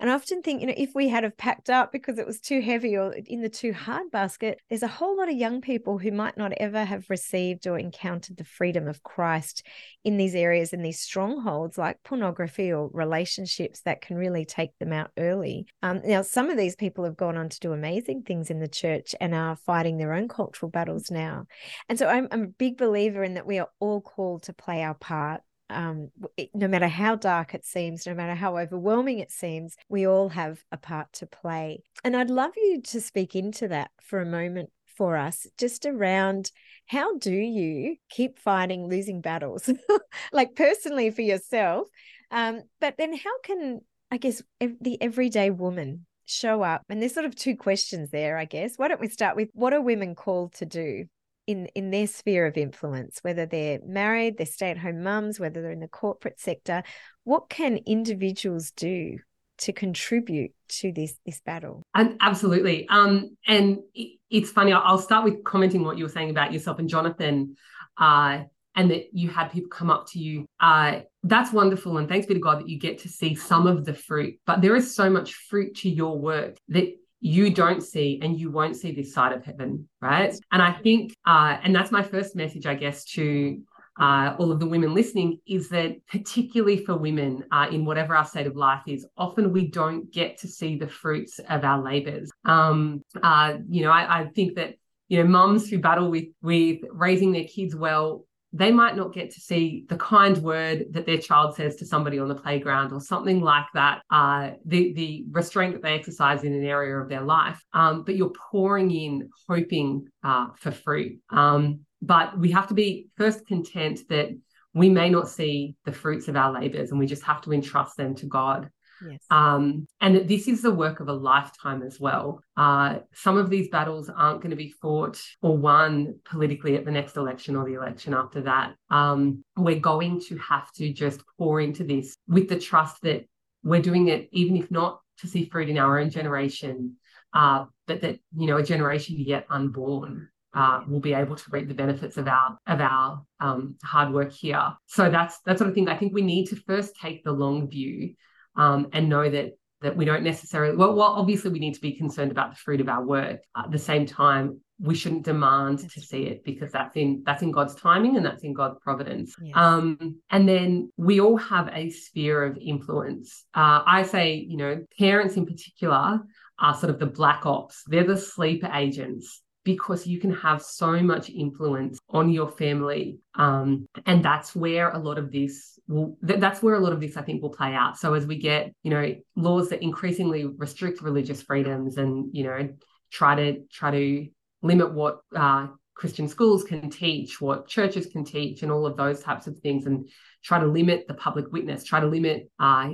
And 0.00 0.10
I 0.10 0.14
often 0.14 0.42
think, 0.42 0.60
you 0.60 0.66
know, 0.66 0.74
if 0.76 0.90
we 0.94 1.08
had 1.08 1.22
have 1.22 1.36
packed 1.36 1.70
up 1.70 1.92
because 1.92 2.18
it 2.18 2.26
was 2.26 2.40
too 2.40 2.60
heavy 2.60 2.96
or 2.96 3.12
in 3.12 3.42
the 3.42 3.48
too 3.48 3.72
hard 3.72 4.10
basket, 4.10 4.60
there's 4.68 4.82
a 4.82 4.88
whole 4.88 5.16
lot 5.16 5.28
of 5.28 5.36
young 5.36 5.60
people 5.60 5.98
who 5.98 6.10
might 6.10 6.36
not 6.36 6.52
ever 6.58 6.84
have 6.84 7.08
received 7.08 7.66
or 7.66 7.78
encountered 7.78 8.36
the 8.36 8.44
freedom 8.44 8.88
of 8.88 9.02
Christ 9.02 9.64
in 10.02 10.16
these 10.16 10.34
areas 10.34 10.72
in 10.72 10.82
these 10.82 11.00
strongholds 11.00 11.78
like 11.78 12.02
pornography 12.02 12.72
or 12.72 12.90
relationships 12.92 13.82
that 13.82 14.00
can 14.00 14.16
really 14.16 14.44
take 14.44 14.76
them 14.78 14.92
out 14.92 15.10
early. 15.16 15.66
Um, 15.82 16.00
now, 16.04 16.22
some 16.22 16.50
of 16.50 16.56
these 16.56 16.76
people 16.76 17.04
have 17.04 17.16
gone 17.16 17.36
on 17.36 17.48
to 17.48 17.60
do 17.60 17.72
amazing 17.72 18.22
things 18.22 18.50
in 18.50 18.58
the 18.58 18.68
church 18.68 19.14
and 19.20 19.34
are 19.34 19.56
fighting 19.56 19.96
their 19.96 20.12
own 20.12 20.28
cultural 20.28 20.70
battles 20.70 21.10
now. 21.10 21.46
And 21.88 21.98
so 21.98 22.08
I'm, 22.08 22.28
I'm 22.30 22.42
a 22.42 22.48
big 22.48 22.76
believer 22.76 23.22
in 23.22 23.34
that 23.34 23.46
we 23.46 23.58
are 23.58 23.68
all 23.78 24.00
called 24.00 24.42
to 24.44 24.52
play 24.52 24.82
our 24.82 24.94
part. 24.94 25.42
Um, 25.70 26.10
no 26.52 26.68
matter 26.68 26.88
how 26.88 27.16
dark 27.16 27.54
it 27.54 27.64
seems, 27.64 28.06
no 28.06 28.14
matter 28.14 28.34
how 28.34 28.58
overwhelming 28.58 29.18
it 29.18 29.30
seems, 29.30 29.76
we 29.88 30.06
all 30.06 30.28
have 30.28 30.62
a 30.70 30.76
part 30.76 31.12
to 31.14 31.26
play. 31.26 31.82
And 32.04 32.14
I'd 32.16 32.30
love 32.30 32.52
you 32.56 32.82
to 32.82 33.00
speak 33.00 33.34
into 33.34 33.68
that 33.68 33.90
for 34.02 34.20
a 34.20 34.26
moment 34.26 34.70
for 34.96 35.16
us, 35.16 35.46
just 35.58 35.86
around 35.86 36.50
how 36.86 37.16
do 37.18 37.32
you 37.32 37.96
keep 38.10 38.38
fighting 38.38 38.88
losing 38.88 39.20
battles, 39.20 39.68
like 40.32 40.54
personally 40.54 41.10
for 41.10 41.22
yourself? 41.22 41.88
Um, 42.30 42.62
but 42.80 42.96
then 42.98 43.16
how 43.16 43.38
can, 43.42 43.80
I 44.10 44.18
guess, 44.18 44.42
the 44.60 45.00
everyday 45.00 45.50
woman 45.50 46.06
show 46.26 46.62
up? 46.62 46.82
And 46.88 47.00
there's 47.00 47.14
sort 47.14 47.26
of 47.26 47.34
two 47.34 47.56
questions 47.56 48.10
there, 48.10 48.36
I 48.36 48.44
guess. 48.44 48.74
Why 48.76 48.88
don't 48.88 49.00
we 49.00 49.08
start 49.08 49.36
with 49.36 49.48
what 49.54 49.72
are 49.72 49.80
women 49.80 50.14
called 50.14 50.54
to 50.54 50.66
do 50.66 51.06
in 51.46 51.66
in 51.74 51.90
their 51.90 52.06
sphere 52.06 52.46
of 52.46 52.56
influence 52.56 53.18
whether 53.22 53.46
they're 53.46 53.80
married 53.86 54.36
they're 54.36 54.46
stay-at-home 54.46 55.02
mums 55.02 55.38
whether 55.38 55.60
they're 55.60 55.72
in 55.72 55.80
the 55.80 55.88
corporate 55.88 56.40
sector 56.40 56.82
what 57.24 57.48
can 57.48 57.78
individuals 57.86 58.70
do 58.70 59.18
to 59.58 59.72
contribute 59.72 60.52
to 60.68 60.92
this 60.92 61.16
this 61.24 61.40
battle? 61.40 61.82
And 61.94 62.16
absolutely. 62.20 62.88
Um 62.88 63.36
and 63.46 63.78
it, 63.94 64.18
it's 64.30 64.50
funny 64.50 64.72
i'll 64.72 64.98
start 64.98 65.24
with 65.24 65.44
commenting 65.44 65.84
what 65.84 65.96
you 65.96 66.04
were 66.04 66.10
saying 66.10 66.30
about 66.30 66.52
yourself 66.52 66.78
and 66.78 66.88
jonathan 66.88 67.56
uh 67.98 68.42
and 68.76 68.90
that 68.90 69.04
you 69.12 69.28
had 69.28 69.52
people 69.52 69.68
come 69.68 69.88
up 69.90 70.08
to 70.08 70.18
you. 70.18 70.46
Uh 70.58 71.00
that's 71.22 71.52
wonderful 71.52 71.98
and 71.98 72.08
thanks 72.08 72.26
be 72.26 72.34
to 72.34 72.40
god 72.40 72.60
that 72.60 72.68
you 72.68 72.78
get 72.78 72.98
to 72.98 73.08
see 73.08 73.34
some 73.34 73.66
of 73.66 73.84
the 73.84 73.94
fruit 73.94 74.38
but 74.46 74.60
there 74.60 74.76
is 74.76 74.94
so 74.94 75.08
much 75.08 75.34
fruit 75.34 75.76
to 75.76 75.88
your 75.88 76.18
work 76.18 76.56
that 76.68 76.92
you 77.24 77.48
don't 77.48 77.82
see 77.82 78.20
and 78.22 78.38
you 78.38 78.50
won't 78.50 78.76
see 78.76 78.92
this 78.92 79.14
side 79.14 79.32
of 79.32 79.42
heaven 79.42 79.88
right? 80.02 80.34
And 80.52 80.60
i 80.60 80.72
think 80.72 81.16
uh, 81.26 81.56
and 81.62 81.74
that's 81.74 81.90
my 81.90 82.02
first 82.02 82.36
message 82.36 82.66
i 82.66 82.74
guess 82.74 83.04
to 83.16 83.62
uh, 83.98 84.34
all 84.38 84.50
of 84.50 84.58
the 84.58 84.66
women 84.66 84.92
listening 84.92 85.38
is 85.46 85.68
that 85.68 85.96
particularly 86.06 86.84
for 86.84 86.96
women 86.96 87.44
uh, 87.52 87.68
in 87.70 87.84
whatever 87.84 88.16
our 88.16 88.24
state 88.24 88.46
of 88.46 88.56
life 88.56 88.82
is 88.88 89.06
often 89.16 89.52
we 89.52 89.68
don't 89.68 90.12
get 90.12 90.36
to 90.36 90.48
see 90.48 90.76
the 90.76 90.88
fruits 90.88 91.38
of 91.48 91.62
our 91.62 91.80
labors. 91.80 92.28
Um, 92.44 93.02
uh, 93.22 93.54
you 93.68 93.84
know 93.84 93.90
I, 93.90 94.22
I 94.22 94.26
think 94.34 94.56
that 94.56 94.74
you 95.08 95.22
know 95.22 95.28
mums 95.28 95.70
who 95.70 95.78
battle 95.78 96.10
with 96.10 96.26
with 96.42 96.80
raising 96.90 97.30
their 97.30 97.44
kids 97.44 97.76
well 97.76 98.26
they 98.54 98.70
might 98.70 98.96
not 98.96 99.12
get 99.12 99.32
to 99.32 99.40
see 99.40 99.84
the 99.88 99.96
kind 99.96 100.38
word 100.38 100.84
that 100.92 101.06
their 101.06 101.18
child 101.18 101.56
says 101.56 101.74
to 101.74 101.84
somebody 101.84 102.20
on 102.20 102.28
the 102.28 102.36
playground 102.36 102.92
or 102.92 103.00
something 103.00 103.40
like 103.40 103.66
that, 103.74 104.02
uh, 104.10 104.50
the, 104.64 104.92
the 104.92 105.24
restraint 105.32 105.74
that 105.74 105.82
they 105.82 105.94
exercise 105.94 106.44
in 106.44 106.54
an 106.54 106.64
area 106.64 106.96
of 106.96 107.08
their 107.08 107.22
life. 107.22 107.60
Um, 107.72 108.04
but 108.04 108.14
you're 108.14 108.32
pouring 108.52 108.92
in, 108.92 109.28
hoping 109.48 110.06
uh, 110.22 110.46
for 110.56 110.70
fruit. 110.70 111.18
Um, 111.30 111.80
but 112.00 112.38
we 112.38 112.52
have 112.52 112.68
to 112.68 112.74
be 112.74 113.08
first 113.16 113.44
content 113.48 113.98
that 114.08 114.28
we 114.72 114.88
may 114.88 115.10
not 115.10 115.28
see 115.28 115.74
the 115.84 115.92
fruits 115.92 116.28
of 116.28 116.36
our 116.36 116.52
labors 116.52 116.90
and 116.90 116.98
we 116.98 117.06
just 117.06 117.24
have 117.24 117.40
to 117.42 117.52
entrust 117.52 117.96
them 117.96 118.14
to 118.16 118.26
God. 118.26 118.70
Yes. 119.08 119.20
Um, 119.30 119.86
and 120.00 120.28
this 120.28 120.48
is 120.48 120.62
the 120.62 120.74
work 120.74 121.00
of 121.00 121.08
a 121.08 121.12
lifetime 121.12 121.82
as 121.82 121.98
well. 121.98 122.40
Uh, 122.56 122.98
some 123.12 123.36
of 123.36 123.50
these 123.50 123.68
battles 123.68 124.10
aren't 124.14 124.40
going 124.40 124.50
to 124.50 124.56
be 124.56 124.70
fought 124.70 125.20
or 125.42 125.56
won 125.56 126.18
politically 126.24 126.76
at 126.76 126.84
the 126.84 126.90
next 126.90 127.16
election 127.16 127.56
or 127.56 127.64
the 127.64 127.74
election 127.74 128.14
after 128.14 128.42
that. 128.42 128.74
Um, 128.90 129.44
we're 129.56 129.80
going 129.80 130.20
to 130.28 130.38
have 130.38 130.70
to 130.74 130.92
just 130.92 131.22
pour 131.38 131.60
into 131.60 131.84
this 131.84 132.16
with 132.28 132.48
the 132.48 132.58
trust 132.58 133.02
that 133.02 133.26
we're 133.62 133.82
doing 133.82 134.08
it, 134.08 134.28
even 134.32 134.56
if 134.56 134.70
not 134.70 135.00
to 135.18 135.26
see 135.26 135.48
fruit 135.48 135.68
in 135.68 135.78
our 135.78 135.98
own 135.98 136.10
generation, 136.10 136.96
uh, 137.32 137.64
but 137.86 138.00
that, 138.00 138.18
you 138.36 138.46
know, 138.46 138.58
a 138.58 138.62
generation 138.62 139.16
yet 139.18 139.46
unborn 139.50 140.28
uh, 140.54 140.82
will 140.88 141.00
be 141.00 141.14
able 141.14 141.36
to 141.36 141.44
reap 141.50 141.68
the 141.68 141.74
benefits 141.74 142.16
of 142.16 142.28
our 142.28 142.56
of 142.66 142.80
our 142.80 143.22
um, 143.40 143.76
hard 143.82 144.12
work 144.12 144.32
here. 144.32 144.72
So 144.86 145.10
that's 145.10 145.40
that 145.46 145.58
sort 145.58 145.68
of 145.68 145.74
thing. 145.74 145.88
I 145.88 145.96
think 145.96 146.14
we 146.14 146.22
need 146.22 146.46
to 146.46 146.56
first 146.56 146.94
take 147.00 147.24
the 147.24 147.32
long 147.32 147.68
view 147.68 148.14
um, 148.56 148.88
and 148.92 149.08
know 149.08 149.28
that 149.28 149.52
that 149.82 149.96
we 149.96 150.04
don't 150.04 150.22
necessarily 150.22 150.76
well, 150.76 150.94
well 150.94 151.08
obviously 151.08 151.50
we 151.50 151.58
need 151.58 151.74
to 151.74 151.80
be 151.80 151.92
concerned 151.92 152.30
about 152.30 152.50
the 152.50 152.56
fruit 152.56 152.80
of 152.80 152.88
our 152.88 153.04
work 153.04 153.40
at 153.56 153.70
the 153.70 153.78
same 153.78 154.06
time 154.06 154.60
we 154.80 154.94
shouldn't 154.94 155.24
demand 155.24 155.78
to 155.78 156.00
see 156.00 156.24
it 156.24 156.44
because 156.44 156.72
that's 156.72 156.96
in 156.96 157.22
that's 157.24 157.42
in 157.42 157.52
God's 157.52 157.74
timing 157.74 158.16
and 158.16 158.26
that's 158.26 158.42
in 158.42 158.52
God's 158.52 158.78
providence. 158.80 159.34
Yes. 159.40 159.54
Um, 159.56 160.16
and 160.30 160.48
then 160.48 160.90
we 160.96 161.20
all 161.20 161.36
have 161.36 161.70
a 161.72 161.90
sphere 161.90 162.44
of 162.44 162.58
influence. 162.58 163.44
Uh, 163.54 163.82
I 163.86 164.02
say, 164.02 164.34
you 164.34 164.56
know, 164.56 164.84
parents 164.98 165.36
in 165.36 165.46
particular 165.46 166.20
are 166.58 166.74
sort 166.74 166.90
of 166.90 166.98
the 166.98 167.06
black 167.06 167.46
ops. 167.46 167.82
They're 167.86 168.04
the 168.04 168.16
sleeper 168.16 168.70
agents 168.72 169.42
because 169.64 170.06
you 170.06 170.20
can 170.20 170.32
have 170.32 170.62
so 170.62 171.02
much 171.02 171.30
influence 171.30 171.98
on 172.10 172.30
your 172.30 172.50
family. 172.50 173.18
Um, 173.34 173.86
and 174.06 174.24
that's 174.24 174.54
where 174.54 174.90
a 174.90 174.98
lot 174.98 175.18
of 175.18 175.32
this 175.32 175.78
will, 175.88 176.16
th- 176.26 176.38
that's 176.38 176.62
where 176.62 176.74
a 176.74 176.80
lot 176.80 176.92
of 176.92 177.00
this, 177.00 177.16
I 177.16 177.22
think, 177.22 177.42
will 177.42 177.50
play 177.50 177.74
out. 177.74 177.98
So 177.98 178.14
as 178.14 178.26
we 178.26 178.38
get, 178.38 178.72
you 178.82 178.90
know, 178.90 179.14
laws 179.36 179.70
that 179.70 179.82
increasingly 179.82 180.44
restrict 180.44 181.00
religious 181.00 181.42
freedoms 181.42 181.96
and, 181.96 182.28
you 182.32 182.44
know, 182.44 182.68
try 183.10 183.34
to, 183.34 183.62
try 183.72 183.90
to 183.90 184.28
limit 184.62 184.92
what 184.92 185.20
uh, 185.34 185.68
Christian 185.94 186.28
schools 186.28 186.64
can 186.64 186.90
teach, 186.90 187.40
what 187.40 187.68
churches 187.68 188.06
can 188.06 188.24
teach, 188.24 188.62
and 188.62 188.70
all 188.70 188.84
of 188.84 188.96
those 188.96 189.20
types 189.20 189.46
of 189.46 189.58
things, 189.58 189.86
and 189.86 190.08
try 190.42 190.58
to 190.58 190.66
limit 190.66 191.06
the 191.08 191.14
public 191.14 191.52
witness, 191.52 191.84
try 191.84 192.00
to 192.00 192.06
limit 192.06 192.50
uh, 192.58 192.90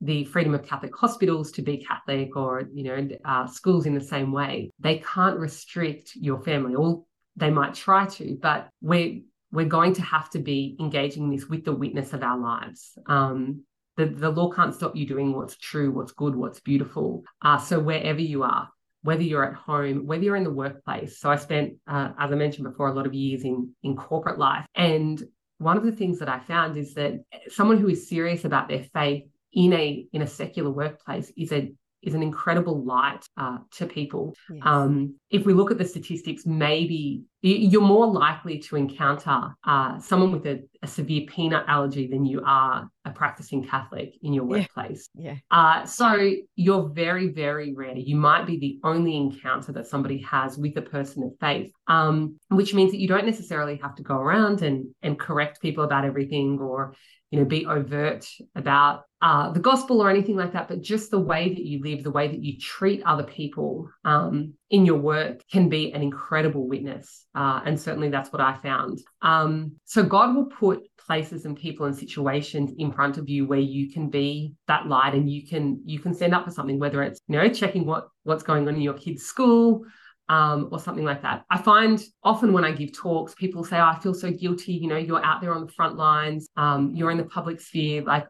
the 0.00 0.24
freedom 0.24 0.54
of 0.54 0.66
Catholic 0.66 0.94
hospitals 0.94 1.52
to 1.52 1.62
be 1.62 1.78
Catholic 1.78 2.36
or, 2.36 2.64
you 2.72 2.84
know, 2.84 3.08
uh, 3.24 3.46
schools 3.46 3.86
in 3.86 3.94
the 3.94 4.00
same 4.00 4.32
way. 4.32 4.70
They 4.80 4.98
can't 4.98 5.38
restrict 5.38 6.12
your 6.14 6.40
family, 6.42 6.74
or 6.74 7.04
they 7.36 7.50
might 7.50 7.74
try 7.74 8.06
to, 8.06 8.36
but 8.40 8.68
we're, 8.80 9.20
we're 9.50 9.64
going 9.66 9.94
to 9.94 10.02
have 10.02 10.30
to 10.30 10.38
be 10.38 10.76
engaging 10.80 11.30
this 11.30 11.46
with 11.46 11.64
the 11.64 11.74
witness 11.74 12.12
of 12.12 12.22
our 12.22 12.38
lives. 12.38 12.98
Um, 13.06 13.62
the, 13.96 14.06
the 14.06 14.30
law 14.30 14.50
can't 14.50 14.74
stop 14.74 14.96
you 14.96 15.06
doing 15.06 15.34
what's 15.34 15.56
true, 15.56 15.92
what's 15.92 16.12
good, 16.12 16.34
what's 16.34 16.60
beautiful. 16.60 17.22
Uh, 17.40 17.58
so 17.58 17.78
wherever 17.78 18.20
you 18.20 18.42
are, 18.42 18.68
whether 19.02 19.22
you're 19.22 19.44
at 19.44 19.54
home, 19.54 20.06
whether 20.06 20.24
you're 20.24 20.34
in 20.34 20.44
the 20.44 20.50
workplace. 20.50 21.20
So 21.20 21.30
I 21.30 21.36
spent, 21.36 21.74
uh, 21.86 22.10
as 22.18 22.32
I 22.32 22.34
mentioned 22.34 22.64
before, 22.64 22.88
a 22.88 22.94
lot 22.94 23.06
of 23.06 23.14
years 23.14 23.44
in 23.44 23.70
in 23.82 23.96
corporate 23.96 24.38
life, 24.38 24.66
and 24.74 25.22
one 25.58 25.76
of 25.76 25.84
the 25.84 25.92
things 25.92 26.18
that 26.18 26.28
I 26.28 26.40
found 26.40 26.76
is 26.76 26.94
that 26.94 27.20
someone 27.48 27.78
who 27.78 27.88
is 27.88 28.08
serious 28.08 28.44
about 28.44 28.68
their 28.68 28.84
faith 28.92 29.24
in 29.54 29.72
a 29.72 30.06
in 30.12 30.22
a 30.22 30.26
secular 30.26 30.70
workplace 30.70 31.32
is 31.36 31.52
a 31.52 31.72
is 32.02 32.14
an 32.14 32.22
incredible 32.22 32.84
light 32.84 33.24
uh, 33.36 33.58
to 33.72 33.86
people. 33.86 34.34
Yes. 34.50 34.62
Um, 34.64 35.14
if 35.30 35.46
we 35.46 35.54
look 35.54 35.70
at 35.70 35.78
the 35.78 35.86
statistics, 35.86 36.44
maybe 36.44 37.22
you're 37.44 37.82
more 37.82 38.06
likely 38.06 38.58
to 38.58 38.76
encounter 38.76 39.54
uh, 39.64 39.98
someone 39.98 40.32
with 40.32 40.46
a, 40.46 40.62
a, 40.82 40.86
severe 40.86 41.26
peanut 41.26 41.64
allergy 41.68 42.06
than 42.06 42.24
you 42.24 42.42
are 42.44 42.88
a 43.04 43.10
practicing 43.10 43.62
Catholic 43.62 44.14
in 44.22 44.32
your 44.32 44.44
workplace. 44.44 45.10
Yeah. 45.14 45.32
yeah. 45.32 45.36
Uh, 45.50 45.84
so 45.84 46.32
you're 46.56 46.88
very, 46.88 47.28
very 47.28 47.74
rare. 47.74 47.96
You 47.96 48.16
might 48.16 48.46
be 48.46 48.58
the 48.58 48.80
only 48.82 49.16
encounter 49.16 49.72
that 49.72 49.86
somebody 49.86 50.22
has 50.22 50.56
with 50.56 50.74
a 50.78 50.82
person 50.82 51.22
of 51.22 51.32
faith, 51.38 51.70
um, 51.86 52.38
which 52.48 52.72
means 52.72 52.92
that 52.92 52.98
you 52.98 53.08
don't 53.08 53.26
necessarily 53.26 53.76
have 53.76 53.94
to 53.96 54.02
go 54.02 54.16
around 54.16 54.62
and 54.62 54.94
and 55.02 55.18
correct 55.18 55.60
people 55.60 55.84
about 55.84 56.06
everything 56.06 56.58
or 56.60 56.94
you 57.30 57.38
know 57.38 57.44
be 57.44 57.66
overt 57.66 58.26
about 58.54 59.02
uh, 59.24 59.50
the 59.50 59.60
gospel 59.60 60.02
or 60.02 60.10
anything 60.10 60.36
like 60.36 60.52
that, 60.52 60.68
but 60.68 60.82
just 60.82 61.10
the 61.10 61.18
way 61.18 61.48
that 61.48 61.64
you 61.64 61.80
live, 61.82 62.04
the 62.04 62.10
way 62.10 62.28
that 62.28 62.44
you 62.44 62.58
treat 62.58 63.02
other 63.04 63.22
people 63.22 63.88
um, 64.04 64.52
in 64.70 64.86
your 64.86 64.98
work 64.98 65.42
can 65.50 65.68
be 65.68 65.92
an 65.92 66.02
incredible 66.02 66.66
witness. 66.66 67.26
Uh, 67.34 67.60
and 67.64 67.78
certainly 67.78 68.08
that's 68.08 68.32
what 68.32 68.40
I 68.40 68.56
found. 68.62 68.98
Um, 69.22 69.72
so 69.84 70.02
God 70.02 70.34
will 70.34 70.46
put 70.46 70.80
places 71.06 71.44
and 71.44 71.56
people 71.56 71.86
and 71.86 71.96
situations 71.96 72.72
in 72.78 72.90
front 72.90 73.18
of 73.18 73.28
you 73.28 73.46
where 73.46 73.58
you 73.58 73.92
can 73.92 74.08
be 74.08 74.54
that 74.66 74.86
light 74.86 75.14
and 75.14 75.30
you 75.30 75.46
can 75.46 75.82
you 75.84 75.98
can 75.98 76.14
stand 76.14 76.34
up 76.34 76.44
for 76.44 76.50
something, 76.50 76.78
whether 76.78 77.02
it's 77.02 77.20
you 77.28 77.36
know 77.36 77.48
checking 77.48 77.84
what 77.84 78.08
what's 78.22 78.42
going 78.42 78.66
on 78.66 78.74
in 78.74 78.80
your 78.80 78.94
kid's 78.94 79.24
school. 79.24 79.84
Um, 80.26 80.70
or 80.72 80.80
something 80.80 81.04
like 81.04 81.20
that. 81.20 81.44
I 81.50 81.58
find 81.58 82.02
often 82.22 82.54
when 82.54 82.64
I 82.64 82.72
give 82.72 82.96
talks, 82.96 83.34
people 83.34 83.62
say, 83.62 83.76
oh, 83.76 83.84
I 83.84 83.98
feel 83.98 84.14
so 84.14 84.30
guilty. 84.30 84.72
You 84.72 84.88
know, 84.88 84.96
you're 84.96 85.22
out 85.22 85.42
there 85.42 85.52
on 85.52 85.66
the 85.66 85.72
front 85.72 85.96
lines, 85.98 86.48
um, 86.56 86.92
you're 86.94 87.10
in 87.10 87.18
the 87.18 87.26
public 87.26 87.60
sphere. 87.60 88.00
Like, 88.00 88.26